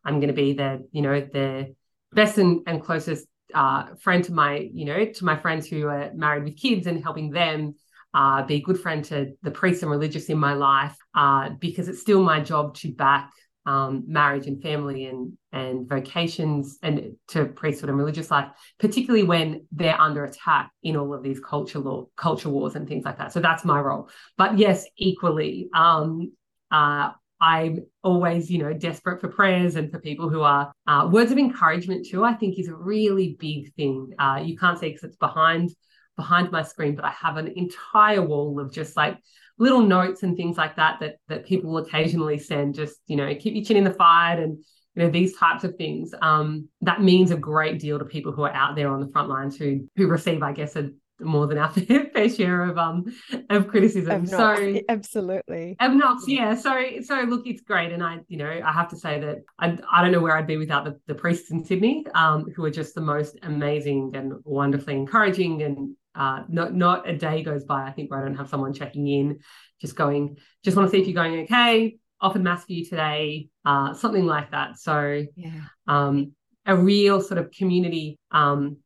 I'm 0.05 0.21
going 0.21 0.29
to 0.29 0.35
be 0.35 0.55
the, 0.55 0.87
you 0.91 1.03
know, 1.03 1.21
the 1.21 1.75
best 2.13 2.39
and, 2.39 2.63
and 2.67 2.83
closest 2.83 3.27
uh, 3.55 3.95
friend 4.01 4.25
to 4.25 4.33
my, 4.33 4.69
you 4.73 4.85
know, 4.85 5.05
to 5.05 5.25
my 5.25 5.37
friends 5.37 5.69
who 5.69 5.87
are 5.87 6.11
married 6.15 6.45
with 6.45 6.57
kids 6.57 6.87
and 6.87 7.03
helping 7.03 7.31
them 7.31 7.77
uh, 8.13 8.43
be 8.43 8.57
a 8.57 8.61
good 8.61 8.81
friend 8.81 9.05
to 9.05 9.33
the 9.43 9.51
priests 9.51 9.83
and 9.83 9.91
religious 9.91 10.27
in 10.27 10.39
my 10.39 10.55
life 10.55 10.97
uh, 11.15 11.51
because 11.61 11.89
it's 11.89 12.01
still 12.01 12.23
my 12.23 12.41
job 12.41 12.75
to 12.75 12.93
back 12.93 13.31
um, 13.69 14.03
marriage 14.07 14.47
and 14.47 14.63
family 14.63 15.05
and 15.05 15.37
and 15.53 15.87
vocations 15.87 16.79
and 16.83 17.17
to 17.29 17.45
priesthood 17.45 17.91
and 17.91 17.99
religious 17.99 18.31
life, 18.31 18.49
particularly 18.81 19.25
when 19.25 19.67
they're 19.73 20.01
under 20.01 20.25
attack 20.25 20.71
in 20.83 20.97
all 20.97 21.13
of 21.13 21.23
these 21.23 21.39
culture 21.39 21.79
law, 21.79 22.07
culture 22.17 22.49
wars 22.49 22.77
and 22.77 22.89
things 22.89 23.05
like 23.05 23.19
that. 23.19 23.31
So 23.31 23.41
that's 23.41 23.67
my 23.67 23.79
role. 23.79 24.09
But 24.39 24.59
yes, 24.59 24.87
equally, 24.97 25.69
um, 25.75 26.33
uh, 26.71 27.11
I'm 27.43 27.85
always, 28.03 28.51
you 28.51 28.59
know, 28.59 28.73
desperate 28.73 29.21
for 29.21 29.29
prayers 29.29 29.77
and 29.77 29.91
for 29.93 30.01
people 30.01 30.31
who 30.31 30.41
are 30.41 30.73
uh, 30.87 31.07
words 31.13 31.31
of 31.31 31.37
encouragement 31.37 32.07
too. 32.07 32.25
I 32.25 32.33
think 32.33 32.59
is 32.59 32.69
a 32.69 32.75
really 32.75 33.37
big 33.39 33.75
thing. 33.75 34.15
Uh, 34.19 34.41
you 34.43 34.57
can't 34.57 34.79
see 34.79 34.89
because 34.89 35.05
it's 35.05 35.17
behind 35.17 35.71
behind 36.17 36.51
my 36.51 36.63
screen, 36.63 36.97
but 36.97 37.05
I 37.05 37.11
have 37.11 37.37
an 37.37 37.49
entire 37.55 38.23
wall 38.23 38.59
of 38.61 38.73
just 38.73 38.97
like 38.97 39.19
little 39.59 39.81
notes 39.81 40.23
and 40.23 40.37
things 40.37 40.57
like 40.57 40.77
that 40.77 41.01
that 41.01 41.17
that 41.29 41.47
people 41.47 41.71
will 41.71 41.79
occasionally 41.79 42.39
send. 42.39 42.75
Just 42.75 42.97
you 43.07 43.17
know, 43.17 43.35
keep 43.35 43.55
your 43.55 43.65
chin 43.65 43.77
in 43.77 43.85
the 43.85 43.93
fire 43.93 44.41
and 44.41 44.59
you 44.95 45.05
know 45.05 45.11
these 45.11 45.37
types 45.37 45.65
of 45.65 45.77
things. 45.77 46.15
Um, 46.23 46.69
that 46.83 47.03
means 47.03 47.31
a 47.31 47.37
great 47.37 47.79
deal 47.79 47.99
to 47.99 48.05
people 48.05 48.33
who 48.33 48.43
are 48.43 48.53
out 48.53 48.77
there 48.77 48.89
on 48.89 49.01
the 49.01 49.09
front 49.09 49.29
lines 49.29 49.57
who 49.57 49.89
who 49.97 50.07
receive, 50.07 50.43
I 50.43 50.53
guess, 50.53 50.77
a 50.77 50.91
more 51.21 51.47
than 51.47 51.59
our 51.59 51.71
fair 51.73 52.29
share 52.29 52.63
of 52.65 52.79
um 52.79 53.05
of 53.51 53.69
criticism. 53.69 54.27
so 54.27 54.81
absolutely. 54.89 55.77
Obnox, 55.81 56.21
yeah. 56.27 56.55
So 56.55 57.01
so 57.03 57.21
look, 57.23 57.47
it's 57.47 57.63
great. 57.63 57.93
And 57.93 58.03
I, 58.03 58.19
you 58.29 58.39
know, 58.39 58.61
I 58.65 58.73
have 58.73 58.89
to 58.91 58.97
say 58.97 59.21
that 59.21 59.39
I 59.59 59.79
I 59.91 60.03
don't 60.03 60.13
know 60.13 60.21
where 60.21 60.37
I'd 60.37 60.47
be 60.47 60.57
without 60.57 60.85
the, 60.85 60.99
the 61.07 61.15
priests 61.15 61.51
in 61.51 61.65
Sydney, 61.65 62.05
um, 62.15 62.47
who 62.55 62.65
are 62.65 62.71
just 62.71 62.95
the 62.95 63.01
most 63.01 63.37
amazing 63.43 64.13
and 64.15 64.35
wonderfully 64.45 64.95
encouraging 64.95 65.63
and 65.63 65.97
uh 66.19 66.43
not 66.49 66.75
not 66.75 67.09
a 67.09 67.17
day 67.17 67.43
goes 67.43 67.65
by, 67.65 67.85
I 67.85 67.93
think, 67.93 68.11
where 68.11 68.21
I 68.21 68.25
don't 68.25 68.37
have 68.37 68.51
someone 68.51 68.75
checking 68.75 69.07
in, 69.07 69.39
just 69.81 69.97
going, 69.97 70.37
just 70.65 70.77
want 70.77 70.91
to 70.91 70.91
see 70.91 71.01
if 71.01 71.07
you're 71.07 71.23
going 71.23 71.45
okay, 71.45 71.97
offered 72.21 72.43
mass 72.43 72.65
for 72.65 72.73
you 72.73 72.85
today, 72.85 73.49
uh, 73.65 73.95
something 73.95 74.27
like 74.27 74.51
that. 74.51 74.79
So 74.79 75.25
yeah. 75.37 75.61
um 75.87 76.33
a 76.67 76.77
real 76.77 77.23
sort 77.23 77.39
of 77.39 77.51
community 77.51 78.19
um 78.31 78.77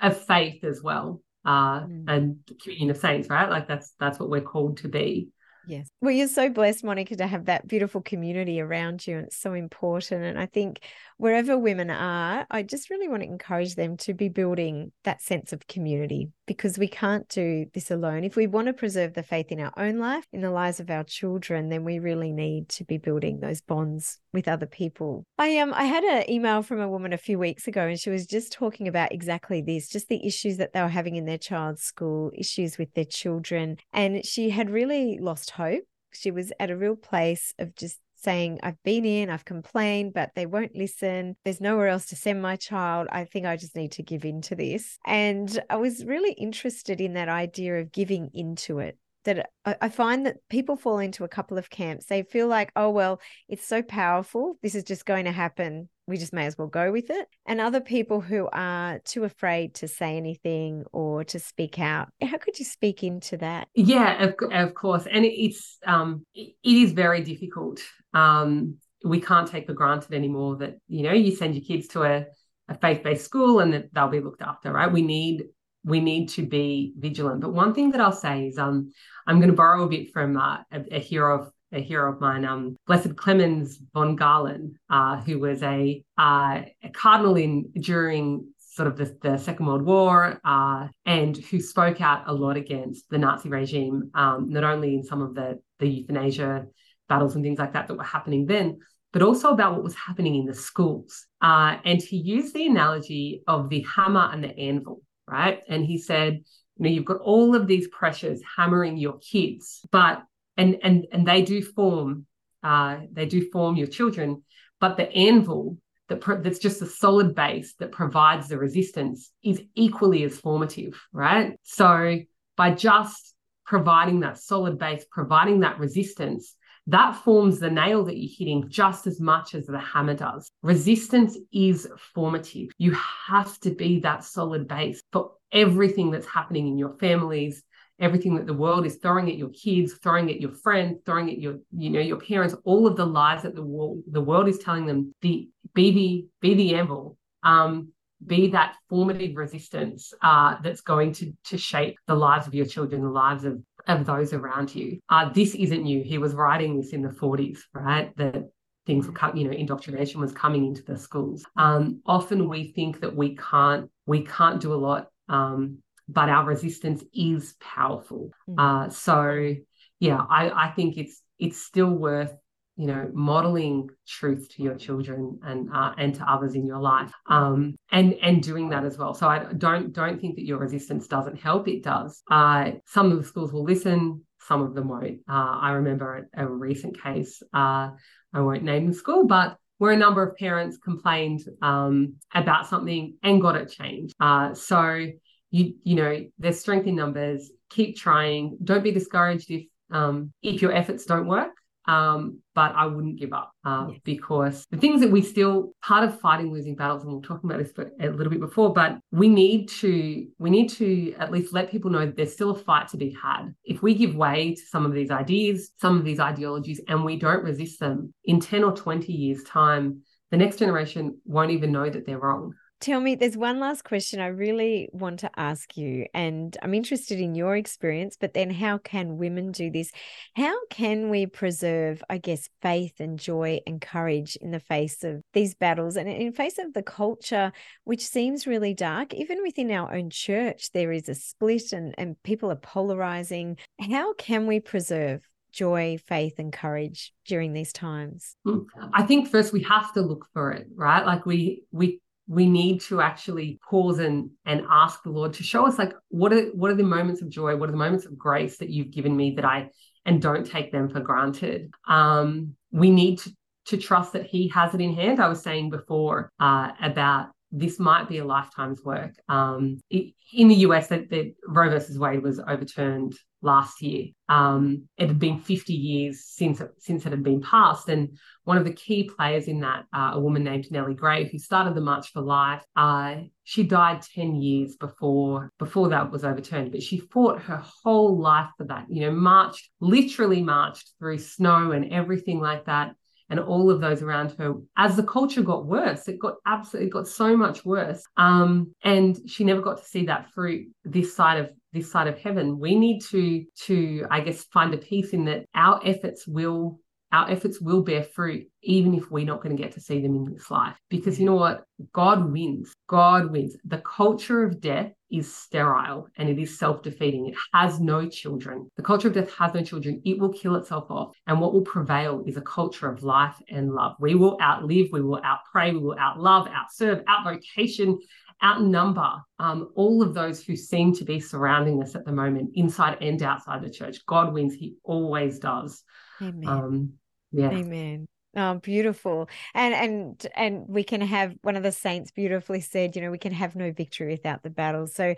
of 0.00 0.16
faith 0.16 0.64
as 0.64 0.82
well 0.82 1.20
uh, 1.46 1.80
mm. 1.80 2.04
and 2.08 2.38
communion 2.62 2.90
of 2.90 2.96
saints, 2.96 3.30
right? 3.30 3.48
Like 3.48 3.68
that's 3.68 3.92
that's 3.98 4.18
what 4.18 4.28
we're 4.28 4.40
called 4.40 4.78
to 4.78 4.88
be. 4.88 5.28
Yes. 5.68 5.88
Well, 6.00 6.12
you're 6.12 6.28
so 6.28 6.48
blessed, 6.48 6.84
Monica, 6.84 7.16
to 7.16 7.26
have 7.26 7.46
that 7.46 7.66
beautiful 7.66 8.00
community 8.00 8.60
around 8.60 9.04
you. 9.04 9.16
And 9.16 9.26
it's 9.26 9.36
so 9.36 9.52
important. 9.52 10.22
And 10.22 10.38
I 10.38 10.46
think 10.46 10.80
wherever 11.18 11.56
women 11.56 11.90
are, 11.90 12.46
I 12.50 12.62
just 12.62 12.90
really 12.90 13.08
want 13.08 13.22
to 13.22 13.28
encourage 13.28 13.74
them 13.74 13.96
to 13.98 14.14
be 14.14 14.28
building 14.28 14.92
that 15.04 15.22
sense 15.22 15.52
of 15.52 15.66
community 15.66 16.30
because 16.46 16.78
we 16.78 16.88
can't 16.88 17.28
do 17.28 17.66
this 17.74 17.90
alone. 17.90 18.24
If 18.24 18.36
we 18.36 18.46
want 18.46 18.66
to 18.66 18.72
preserve 18.72 19.14
the 19.14 19.22
faith 19.22 19.50
in 19.50 19.60
our 19.60 19.72
own 19.76 19.98
life, 19.98 20.26
in 20.32 20.42
the 20.42 20.50
lives 20.50 20.80
of 20.80 20.90
our 20.90 21.04
children, 21.04 21.68
then 21.68 21.84
we 21.84 21.98
really 21.98 22.32
need 22.32 22.68
to 22.70 22.84
be 22.84 22.98
building 22.98 23.40
those 23.40 23.60
bonds 23.60 24.18
with 24.32 24.48
other 24.48 24.66
people. 24.66 25.24
I 25.38 25.58
um 25.58 25.72
I 25.74 25.84
had 25.84 26.04
an 26.04 26.30
email 26.30 26.62
from 26.62 26.80
a 26.80 26.88
woman 26.88 27.12
a 27.12 27.18
few 27.18 27.38
weeks 27.38 27.66
ago 27.66 27.86
and 27.86 27.98
she 27.98 28.10
was 28.10 28.26
just 28.26 28.52
talking 28.52 28.86
about 28.86 29.12
exactly 29.12 29.62
this, 29.62 29.88
just 29.88 30.08
the 30.08 30.24
issues 30.26 30.58
that 30.58 30.72
they 30.72 30.82
were 30.82 30.88
having 30.88 31.16
in 31.16 31.24
their 31.24 31.38
child's 31.38 31.82
school, 31.82 32.30
issues 32.34 32.78
with 32.78 32.92
their 32.94 33.04
children. 33.04 33.76
And 33.92 34.24
she 34.24 34.50
had 34.50 34.70
really 34.70 35.18
lost 35.20 35.50
hope. 35.50 35.84
She 36.12 36.30
was 36.30 36.52
at 36.58 36.70
a 36.70 36.76
real 36.76 36.96
place 36.96 37.54
of 37.58 37.74
just 37.74 37.98
saying, 38.26 38.58
I've 38.64 38.82
been 38.82 39.04
in, 39.04 39.30
I've 39.30 39.44
complained, 39.44 40.12
but 40.12 40.32
they 40.34 40.46
won't 40.46 40.74
listen. 40.74 41.36
There's 41.44 41.60
nowhere 41.60 41.86
else 41.86 42.06
to 42.06 42.16
send 42.16 42.42
my 42.42 42.56
child. 42.56 43.06
I 43.12 43.24
think 43.24 43.46
I 43.46 43.56
just 43.56 43.76
need 43.76 43.92
to 43.92 44.02
give 44.02 44.24
in 44.24 44.42
to 44.42 44.56
this. 44.56 44.98
And 45.06 45.48
I 45.70 45.76
was 45.76 46.04
really 46.04 46.32
interested 46.32 47.00
in 47.00 47.14
that 47.14 47.28
idea 47.28 47.80
of 47.80 47.92
giving 47.92 48.30
into 48.34 48.80
it 48.80 48.98
that 49.26 49.50
I 49.64 49.88
find 49.88 50.26
that 50.26 50.38
people 50.48 50.76
fall 50.76 50.98
into 50.98 51.22
a 51.22 51.28
couple 51.28 51.58
of 51.58 51.70
camps. 51.70 52.06
They 52.06 52.22
feel 52.22 52.48
like, 52.48 52.72
oh, 52.74 52.90
well, 52.90 53.20
it's 53.48 53.66
so 53.66 53.82
powerful. 53.82 54.58
This 54.62 54.74
is 54.74 54.82
just 54.82 55.06
going 55.06 55.26
to 55.26 55.32
happen. 55.32 55.88
We 56.08 56.16
just 56.16 56.32
may 56.32 56.46
as 56.46 56.56
well 56.56 56.68
go 56.68 56.90
with 56.90 57.10
it. 57.10 57.28
And 57.46 57.60
other 57.60 57.80
people 57.80 58.20
who 58.20 58.48
are 58.52 59.00
too 59.00 59.24
afraid 59.24 59.74
to 59.76 59.88
say 59.88 60.16
anything 60.16 60.84
or 60.92 61.24
to 61.24 61.38
speak 61.38 61.78
out. 61.78 62.08
How 62.22 62.38
could 62.38 62.58
you 62.58 62.64
speak 62.64 63.02
into 63.02 63.36
that? 63.38 63.68
Yeah, 63.74 64.24
of, 64.24 64.34
of 64.52 64.74
course. 64.74 65.06
And 65.10 65.24
it's, 65.24 65.78
um, 65.86 66.24
it 66.34 66.54
is 66.62 66.92
very 66.92 67.22
difficult. 67.22 67.80
Um, 68.14 68.76
we 69.04 69.20
can't 69.20 69.48
take 69.48 69.66
for 69.66 69.74
granted 69.74 70.14
anymore 70.14 70.56
that, 70.56 70.78
you 70.88 71.02
know, 71.02 71.12
you 71.12 71.34
send 71.34 71.54
your 71.54 71.64
kids 71.64 71.88
to 71.88 72.02
a, 72.04 72.26
a 72.68 72.78
faith-based 72.78 73.24
school 73.24 73.60
and 73.60 73.72
that 73.72 73.92
they'll 73.92 74.08
be 74.08 74.20
looked 74.20 74.42
after, 74.42 74.72
right? 74.72 74.90
We 74.90 75.02
need 75.02 75.44
we 75.86 76.00
need 76.00 76.28
to 76.30 76.44
be 76.44 76.92
vigilant. 76.98 77.40
But 77.40 77.54
one 77.54 77.72
thing 77.72 77.92
that 77.92 78.00
I'll 78.00 78.12
say 78.12 78.48
is 78.48 78.58
um, 78.58 78.92
I'm 79.26 79.38
going 79.38 79.50
to 79.50 79.56
borrow 79.56 79.84
a 79.84 79.88
bit 79.88 80.12
from 80.12 80.36
uh, 80.36 80.58
a, 80.72 80.96
a, 80.96 80.98
hero 80.98 81.40
of 81.40 81.52
a 81.72 81.80
hero 81.80 82.12
of 82.12 82.20
mine, 82.20 82.44
um, 82.44 82.76
Blessed 82.86 83.16
Clemens 83.16 83.78
von 83.94 84.16
Galen, 84.16 84.74
uh, 84.90 85.16
who 85.22 85.38
was 85.38 85.62
a, 85.62 86.02
uh, 86.18 86.62
a 86.82 86.90
cardinal 86.92 87.36
in 87.36 87.70
during 87.80 88.48
sort 88.58 88.88
of 88.88 88.96
the, 88.96 89.16
the 89.22 89.38
Second 89.38 89.66
World 89.66 89.82
War, 89.82 90.40
uh, 90.44 90.88
and 91.06 91.36
who 91.36 91.60
spoke 91.60 92.00
out 92.00 92.24
a 92.26 92.34
lot 92.34 92.56
against 92.56 93.08
the 93.08 93.18
Nazi 93.18 93.48
regime, 93.48 94.10
um, 94.14 94.50
not 94.50 94.64
only 94.64 94.94
in 94.94 95.02
some 95.02 95.22
of 95.22 95.34
the 95.34 95.60
the 95.78 95.88
euthanasia 95.88 96.66
battles 97.08 97.34
and 97.34 97.44
things 97.44 97.58
like 97.58 97.74
that 97.74 97.86
that 97.86 97.96
were 97.96 98.02
happening 98.02 98.46
then, 98.46 98.78
but 99.12 99.22
also 99.22 99.50
about 99.50 99.74
what 99.74 99.84
was 99.84 99.94
happening 99.94 100.34
in 100.34 100.46
the 100.46 100.54
schools. 100.54 101.26
Uh, 101.40 101.76
and 101.84 102.02
he 102.02 102.16
used 102.16 102.54
the 102.54 102.66
analogy 102.66 103.42
of 103.46 103.68
the 103.68 103.84
hammer 103.94 104.28
and 104.32 104.42
the 104.42 104.58
anvil 104.58 105.00
right? 105.28 105.60
And 105.68 105.84
he 105.84 105.98
said, 105.98 106.34
you 106.76 106.84
know, 106.84 106.90
you've 106.90 107.04
got 107.04 107.20
all 107.20 107.54
of 107.54 107.66
these 107.66 107.88
pressures 107.88 108.40
hammering 108.56 108.96
your 108.96 109.18
kids, 109.18 109.84
but 109.90 110.22
and 110.56 110.78
and 110.82 111.06
and 111.12 111.26
they 111.26 111.42
do 111.42 111.62
form, 111.62 112.26
uh, 112.62 112.98
they 113.12 113.26
do 113.26 113.50
form 113.50 113.76
your 113.76 113.86
children, 113.86 114.42
but 114.80 114.96
the 114.96 115.10
anvil 115.12 115.78
that 116.08 116.20
pro- 116.20 116.40
that's 116.40 116.58
just 116.58 116.82
a 116.82 116.86
solid 116.86 117.34
base 117.34 117.74
that 117.78 117.92
provides 117.92 118.48
the 118.48 118.58
resistance 118.58 119.32
is 119.42 119.62
equally 119.74 120.22
as 120.24 120.38
formative, 120.38 121.00
right? 121.12 121.58
So 121.62 122.18
by 122.56 122.72
just 122.72 123.34
providing 123.64 124.20
that 124.20 124.38
solid 124.38 124.78
base, 124.78 125.04
providing 125.10 125.60
that 125.60 125.78
resistance, 125.78 126.54
that 126.88 127.16
forms 127.16 127.58
the 127.58 127.70
nail 127.70 128.04
that 128.04 128.16
you're 128.16 128.30
hitting 128.38 128.68
just 128.68 129.06
as 129.06 129.20
much 129.20 129.54
as 129.54 129.66
the 129.66 129.78
hammer 129.78 130.14
does. 130.14 130.50
Resistance 130.62 131.36
is 131.52 131.88
formative. 132.14 132.68
You 132.78 132.96
have 133.26 133.58
to 133.60 133.70
be 133.70 134.00
that 134.00 134.24
solid 134.24 134.68
base 134.68 135.02
for 135.12 135.32
everything 135.52 136.10
that's 136.10 136.26
happening 136.26 136.68
in 136.68 136.78
your 136.78 136.96
families, 136.98 137.62
everything 137.98 138.36
that 138.36 138.46
the 138.46 138.54
world 138.54 138.86
is 138.86 138.96
throwing 138.96 139.28
at 139.28 139.36
your 139.36 139.50
kids, 139.50 139.94
throwing 139.94 140.30
at 140.30 140.40
your 140.40 140.52
friends, 140.52 141.00
throwing 141.04 141.30
at 141.30 141.38
your, 141.38 141.56
you 141.76 141.90
know, 141.90 142.00
your 142.00 142.20
parents, 142.20 142.54
all 142.64 142.86
of 142.86 142.96
the 142.96 143.06
lies 143.06 143.42
that 143.42 143.54
the 143.54 143.64
world, 143.64 144.02
the 144.10 144.20
world 144.20 144.48
is 144.48 144.58
telling 144.58 144.86
them, 144.86 145.14
the 145.22 145.48
be 145.74 145.90
the 145.90 146.26
be 146.40 146.54
the 146.54 146.74
anvil, 146.76 147.16
um, 147.42 147.88
be 148.24 148.48
that 148.48 148.76
formative 148.88 149.36
resistance 149.36 150.12
uh, 150.22 150.56
that's 150.62 150.80
going 150.80 151.12
to 151.12 151.32
to 151.44 151.58
shape 151.58 151.96
the 152.06 152.14
lives 152.14 152.46
of 152.46 152.54
your 152.54 152.66
children, 152.66 153.02
the 153.02 153.08
lives 153.08 153.44
of 153.44 153.60
of 153.86 154.06
those 154.06 154.32
around 154.32 154.74
you. 154.74 154.98
Uh, 155.08 155.28
this 155.30 155.54
isn't 155.54 155.82
new. 155.82 156.02
He 156.02 156.18
was 156.18 156.34
writing 156.34 156.76
this 156.76 156.92
in 156.92 157.02
the 157.02 157.08
40s, 157.08 157.60
right? 157.72 158.16
That 158.16 158.50
things 158.86 159.06
were, 159.06 159.14
you 159.34 159.44
know, 159.44 159.50
indoctrination 159.50 160.20
was 160.20 160.32
coming 160.32 160.66
into 160.66 160.82
the 160.82 160.96
schools. 160.96 161.44
Um, 161.56 162.00
often 162.06 162.48
we 162.48 162.72
think 162.72 163.00
that 163.00 163.14
we 163.14 163.36
can't 163.36 163.90
we 164.06 164.22
can't 164.22 164.60
do 164.60 164.72
a 164.72 164.76
lot 164.76 165.08
um, 165.28 165.78
but 166.08 166.28
our 166.28 166.44
resistance 166.44 167.02
is 167.12 167.54
powerful. 167.60 168.30
Mm. 168.48 168.86
Uh, 168.86 168.90
so 168.90 169.54
yeah, 169.98 170.24
I, 170.28 170.50
I 170.50 170.72
think 170.72 170.96
it's 170.96 171.20
it's 171.38 171.58
still 171.58 171.90
worth 171.90 172.32
you 172.76 172.86
know 172.86 173.10
modeling 173.12 173.88
truth 174.06 174.48
to 174.50 174.62
your 174.62 174.74
children 174.74 175.38
and 175.42 175.70
uh, 175.72 175.92
and 175.98 176.14
to 176.14 176.30
others 176.30 176.54
in 176.54 176.66
your 176.66 176.78
life 176.78 177.12
um, 177.28 177.74
and 177.90 178.14
and 178.22 178.42
doing 178.42 178.68
that 178.70 178.84
as 178.84 178.98
well. 178.98 179.14
So 179.14 179.28
i 179.28 179.52
don't 179.52 179.92
don't 179.92 180.20
think 180.20 180.36
that 180.36 180.44
your 180.44 180.58
resistance 180.58 181.06
doesn't 181.06 181.40
help. 181.40 181.68
It 181.68 181.82
does. 181.82 182.22
Uh, 182.30 182.72
some 182.86 183.10
of 183.12 183.18
the 183.18 183.24
schools 183.24 183.52
will 183.52 183.64
listen 183.64 184.22
some 184.38 184.62
of 184.62 184.74
them 184.74 184.88
won't. 184.88 185.18
Uh, 185.28 185.58
i 185.60 185.70
remember 185.72 186.28
a, 186.36 186.44
a 186.44 186.46
recent 186.46 187.02
case 187.02 187.42
uh, 187.52 187.90
i 188.32 188.40
won't 188.40 188.62
name 188.62 188.86
the 188.86 188.94
school 188.94 189.26
but 189.26 189.56
where 189.78 189.92
a 189.92 189.96
number 189.96 190.22
of 190.22 190.36
parents 190.36 190.78
complained 190.78 191.40
um, 191.62 192.14
about 192.34 192.66
something 192.66 193.16
and 193.22 193.42
got 193.42 193.56
it 193.56 193.70
changed. 193.70 194.14
Uh, 194.20 194.54
so 194.54 195.06
you 195.50 195.74
you 195.84 195.94
know 195.94 196.24
there's 196.38 196.60
strength 196.60 196.86
in 196.86 196.96
numbers. 196.96 197.50
Keep 197.70 197.96
trying. 197.96 198.58
Don't 198.62 198.84
be 198.84 198.92
discouraged 198.92 199.50
if 199.50 199.64
um, 199.90 200.32
if 200.42 200.62
your 200.62 200.72
efforts 200.72 201.04
don't 201.04 201.26
work 201.26 201.52
um, 201.86 202.40
but 202.54 202.74
I 202.74 202.86
wouldn't 202.86 203.18
give 203.18 203.32
up 203.32 203.52
uh, 203.64 203.88
yes. 203.90 204.00
because 204.04 204.66
the 204.70 204.76
things 204.76 205.00
that 205.00 205.10
we 205.10 205.22
still 205.22 205.72
part 205.82 206.04
of 206.04 206.20
fighting 206.20 206.52
losing 206.52 206.74
battles, 206.74 207.04
and 207.04 207.12
we're 207.12 207.20
talking 207.20 207.50
about 207.50 207.62
this 207.62 207.72
a 208.00 208.08
little 208.08 208.30
bit 208.30 208.40
before, 208.40 208.72
but 208.72 208.98
we 209.12 209.28
need 209.28 209.68
to 209.80 210.26
we 210.38 210.50
need 210.50 210.68
to 210.70 211.14
at 211.14 211.30
least 211.30 211.52
let 211.52 211.70
people 211.70 211.90
know 211.90 212.06
that 212.06 212.16
there's 212.16 212.32
still 212.32 212.50
a 212.50 212.58
fight 212.58 212.88
to 212.88 212.96
be 212.96 213.16
had. 213.22 213.54
If 213.64 213.82
we 213.82 213.94
give 213.94 214.14
way 214.14 214.54
to 214.54 214.62
some 214.62 214.86
of 214.86 214.92
these 214.92 215.10
ideas, 215.10 215.70
some 215.80 215.96
of 215.96 216.04
these 216.04 216.20
ideologies, 216.20 216.80
and 216.88 217.04
we 217.04 217.18
don't 217.18 217.44
resist 217.44 217.80
them, 217.80 218.12
in 218.24 218.40
ten 218.40 218.64
or 218.64 218.72
twenty 218.72 219.12
years' 219.12 219.44
time, 219.44 220.02
the 220.30 220.36
next 220.36 220.58
generation 220.58 221.20
won't 221.24 221.52
even 221.52 221.72
know 221.72 221.88
that 221.88 222.06
they're 222.06 222.18
wrong. 222.18 222.54
Tell 222.78 223.00
me, 223.00 223.14
there's 223.14 223.38
one 223.38 223.58
last 223.58 223.84
question 223.84 224.20
I 224.20 224.26
really 224.26 224.90
want 224.92 225.20
to 225.20 225.30
ask 225.34 225.78
you, 225.78 226.06
and 226.12 226.54
I'm 226.62 226.74
interested 226.74 227.18
in 227.18 227.34
your 227.34 227.56
experience, 227.56 228.18
but 228.20 228.34
then 228.34 228.50
how 228.50 228.76
can 228.76 229.16
women 229.16 229.50
do 229.50 229.70
this? 229.70 229.90
How 230.34 230.54
can 230.66 231.08
we 231.08 231.24
preserve, 231.24 232.02
I 232.10 232.18
guess, 232.18 232.50
faith 232.60 233.00
and 233.00 233.18
joy 233.18 233.60
and 233.66 233.80
courage 233.80 234.36
in 234.36 234.50
the 234.50 234.60
face 234.60 235.04
of 235.04 235.22
these 235.32 235.54
battles 235.54 235.96
and 235.96 236.06
in 236.06 236.32
face 236.32 236.58
of 236.58 236.74
the 236.74 236.82
culture, 236.82 237.50
which 237.84 238.06
seems 238.06 238.46
really 238.46 238.74
dark? 238.74 239.14
Even 239.14 239.42
within 239.42 239.70
our 239.70 239.94
own 239.94 240.10
church, 240.10 240.70
there 240.72 240.92
is 240.92 241.08
a 241.08 241.14
split 241.14 241.72
and, 241.72 241.94
and 241.96 242.22
people 242.24 242.50
are 242.50 242.56
polarizing. 242.56 243.56
How 243.80 244.12
can 244.14 244.46
we 244.46 244.60
preserve 244.60 245.22
joy, 245.50 245.96
faith, 246.06 246.34
and 246.38 246.52
courage 246.52 247.14
during 247.26 247.54
these 247.54 247.72
times? 247.72 248.36
Hmm. 248.44 248.64
I 248.92 249.02
think 249.04 249.30
first 249.30 249.54
we 249.54 249.62
have 249.62 249.94
to 249.94 250.02
look 250.02 250.26
for 250.34 250.52
it, 250.52 250.66
right? 250.74 251.04
Like 251.06 251.24
we 251.24 251.64
we 251.72 252.00
we 252.28 252.46
need 252.46 252.80
to 252.80 253.00
actually 253.00 253.58
pause 253.68 253.98
and 253.98 254.30
and 254.44 254.62
ask 254.68 255.02
the 255.02 255.10
lord 255.10 255.32
to 255.32 255.44
show 255.44 255.66
us 255.66 255.78
like 255.78 255.92
what 256.08 256.32
are 256.32 256.46
what 256.48 256.70
are 256.70 256.76
the 256.76 256.82
moments 256.82 257.22
of 257.22 257.28
joy? 257.28 257.56
What 257.56 257.68
are 257.68 257.72
the 257.72 257.78
moments 257.78 258.06
of 258.06 258.18
grace 258.18 258.58
that 258.58 258.70
you've 258.70 258.90
given 258.90 259.16
me 259.16 259.32
that 259.36 259.44
i 259.44 259.70
and 260.04 260.20
don't 260.22 260.46
take 260.46 260.72
them 260.72 260.88
for 260.88 261.00
granted? 261.00 261.72
Um 261.86 262.56
we 262.72 262.90
need 262.90 263.18
to 263.20 263.30
to 263.66 263.76
trust 263.76 264.12
that 264.12 264.26
he 264.26 264.48
has 264.48 264.74
it 264.74 264.80
in 264.80 264.94
hand. 264.94 265.20
I 265.20 265.28
was 265.28 265.42
saying 265.42 265.70
before 265.70 266.30
uh, 266.40 266.70
about 266.80 267.30
this 267.52 267.78
might 267.78 268.08
be 268.08 268.18
a 268.18 268.24
lifetime's 268.24 268.82
work. 268.84 269.12
Um, 269.28 269.80
in 269.90 270.48
the 270.48 270.54
US, 270.66 270.88
that 270.88 271.34
Roe 271.46 271.70
versus 271.70 271.98
Wade 271.98 272.22
was 272.22 272.40
overturned 272.40 273.16
last 273.46 273.80
year. 273.80 274.08
Um, 274.28 274.88
it 274.98 275.08
had 275.08 275.18
been 275.18 275.40
50 275.40 275.72
years 275.72 276.26
since 276.26 276.60
since 276.78 277.06
it 277.06 277.10
had 277.10 277.22
been 277.22 277.40
passed, 277.40 277.88
and 277.88 278.18
one 278.44 278.58
of 278.58 278.64
the 278.64 278.72
key 278.72 279.08
players 279.16 279.48
in 279.48 279.60
that, 279.60 279.84
uh, 279.94 280.10
a 280.14 280.20
woman 280.20 280.44
named 280.44 280.66
Nellie 280.70 280.94
Gray, 280.94 281.28
who 281.28 281.38
started 281.38 281.74
the 281.74 281.80
March 281.80 282.12
for 282.12 282.20
Life, 282.20 282.62
uh, 282.76 283.16
she 283.44 283.62
died 283.62 284.02
10 284.02 284.34
years 284.34 284.76
before 284.76 285.50
before 285.58 285.88
that 285.88 286.10
was 286.10 286.24
overturned. 286.24 286.72
But 286.72 286.82
she 286.82 286.98
fought 286.98 287.40
her 287.42 287.62
whole 287.82 288.20
life 288.20 288.50
for 288.58 288.64
that. 288.64 288.86
You 288.90 289.02
know, 289.02 289.12
marched 289.12 289.70
literally 289.80 290.42
marched 290.42 290.90
through 290.98 291.18
snow 291.18 291.72
and 291.72 291.92
everything 291.92 292.40
like 292.40 292.66
that 292.66 292.94
and 293.28 293.40
all 293.40 293.70
of 293.70 293.80
those 293.80 294.02
around 294.02 294.32
her. 294.38 294.54
As 294.76 294.96
the 294.96 295.02
culture 295.02 295.42
got 295.42 295.66
worse 295.66 296.08
it 296.08 296.20
got 296.20 296.34
absolutely 296.46 296.90
got 296.90 297.08
so 297.08 297.36
much 297.36 297.64
worse. 297.64 298.02
Um, 298.16 298.74
and 298.82 299.18
she 299.26 299.44
never 299.44 299.60
got 299.60 299.78
to 299.78 299.84
see 299.84 300.06
that 300.06 300.30
fruit 300.34 300.68
this 300.84 301.14
side 301.14 301.38
of 301.38 301.50
this 301.72 301.90
side 301.90 302.06
of 302.06 302.18
heaven. 302.18 302.58
We 302.58 302.76
need 302.78 303.00
to 303.10 303.44
to 303.66 304.06
i 304.10 304.20
guess 304.20 304.44
find 304.44 304.72
a 304.74 304.78
peace 304.78 305.10
in 305.10 305.24
that 305.26 305.44
our 305.54 305.80
efforts 305.84 306.26
will 306.26 306.80
our 307.16 307.30
efforts 307.30 307.60
will 307.60 307.82
bear 307.82 308.04
fruit, 308.04 308.46
even 308.62 308.94
if 308.94 309.10
we're 309.10 309.24
not 309.24 309.42
going 309.42 309.56
to 309.56 309.62
get 309.62 309.72
to 309.72 309.80
see 309.80 310.00
them 310.02 310.14
in 310.14 310.24
this 310.30 310.50
life. 310.50 310.76
Because 310.90 311.18
you 311.18 311.24
know 311.24 311.34
what? 311.34 311.64
God 311.94 312.30
wins. 312.30 312.74
God 312.88 313.30
wins. 313.30 313.56
The 313.64 313.78
culture 313.78 314.44
of 314.44 314.60
death 314.60 314.92
is 315.10 315.32
sterile 315.32 316.08
and 316.16 316.28
it 316.28 316.38
is 316.38 316.58
self 316.58 316.82
defeating. 316.82 317.28
It 317.28 317.36
has 317.54 317.80
no 317.80 318.06
children. 318.06 318.68
The 318.76 318.82
culture 318.82 319.08
of 319.08 319.14
death 319.14 319.32
has 319.34 319.54
no 319.54 319.62
children. 319.62 320.02
It 320.04 320.18
will 320.18 320.32
kill 320.32 320.56
itself 320.56 320.90
off. 320.90 321.16
And 321.26 321.40
what 321.40 321.54
will 321.54 321.62
prevail 321.62 322.22
is 322.26 322.36
a 322.36 322.42
culture 322.42 322.90
of 322.90 323.02
life 323.02 323.36
and 323.48 323.72
love. 323.72 323.94
We 323.98 324.14
will 324.14 324.36
outlive, 324.42 324.88
we 324.92 325.00
will 325.00 325.22
outpray, 325.22 325.72
we 325.72 325.78
will 325.78 325.96
outlove, 325.96 326.52
outserve, 326.52 327.02
outvocation, 327.04 327.96
outnumber 328.44 329.22
um, 329.38 329.70
all 329.74 330.02
of 330.02 330.12
those 330.12 330.44
who 330.44 330.54
seem 330.54 330.94
to 330.96 331.04
be 331.04 331.18
surrounding 331.18 331.82
us 331.82 331.94
at 331.94 332.04
the 332.04 332.12
moment, 332.12 332.50
inside 332.54 332.98
and 333.00 333.22
outside 333.22 333.62
the 333.62 333.70
church. 333.70 334.04
God 334.04 334.34
wins. 334.34 334.52
He 334.52 334.74
always 334.84 335.38
does. 335.38 335.82
Amen. 336.20 336.48
Um, 336.48 336.92
yeah. 337.36 337.50
Amen. 337.50 338.06
Oh, 338.36 338.54
beautiful. 338.56 339.28
And 339.54 339.74
and 339.74 340.26
and 340.34 340.68
we 340.68 340.84
can 340.84 341.00
have 341.00 341.34
one 341.42 341.56
of 341.56 341.62
the 341.62 341.72
saints 341.72 342.10
beautifully 342.10 342.60
said, 342.60 342.94
you 342.94 343.02
know, 343.02 343.10
we 343.10 343.18
can 343.18 343.32
have 343.32 343.56
no 343.56 343.72
victory 343.72 344.10
without 344.12 344.42
the 344.42 344.50
battle. 344.50 344.86
So 344.86 345.14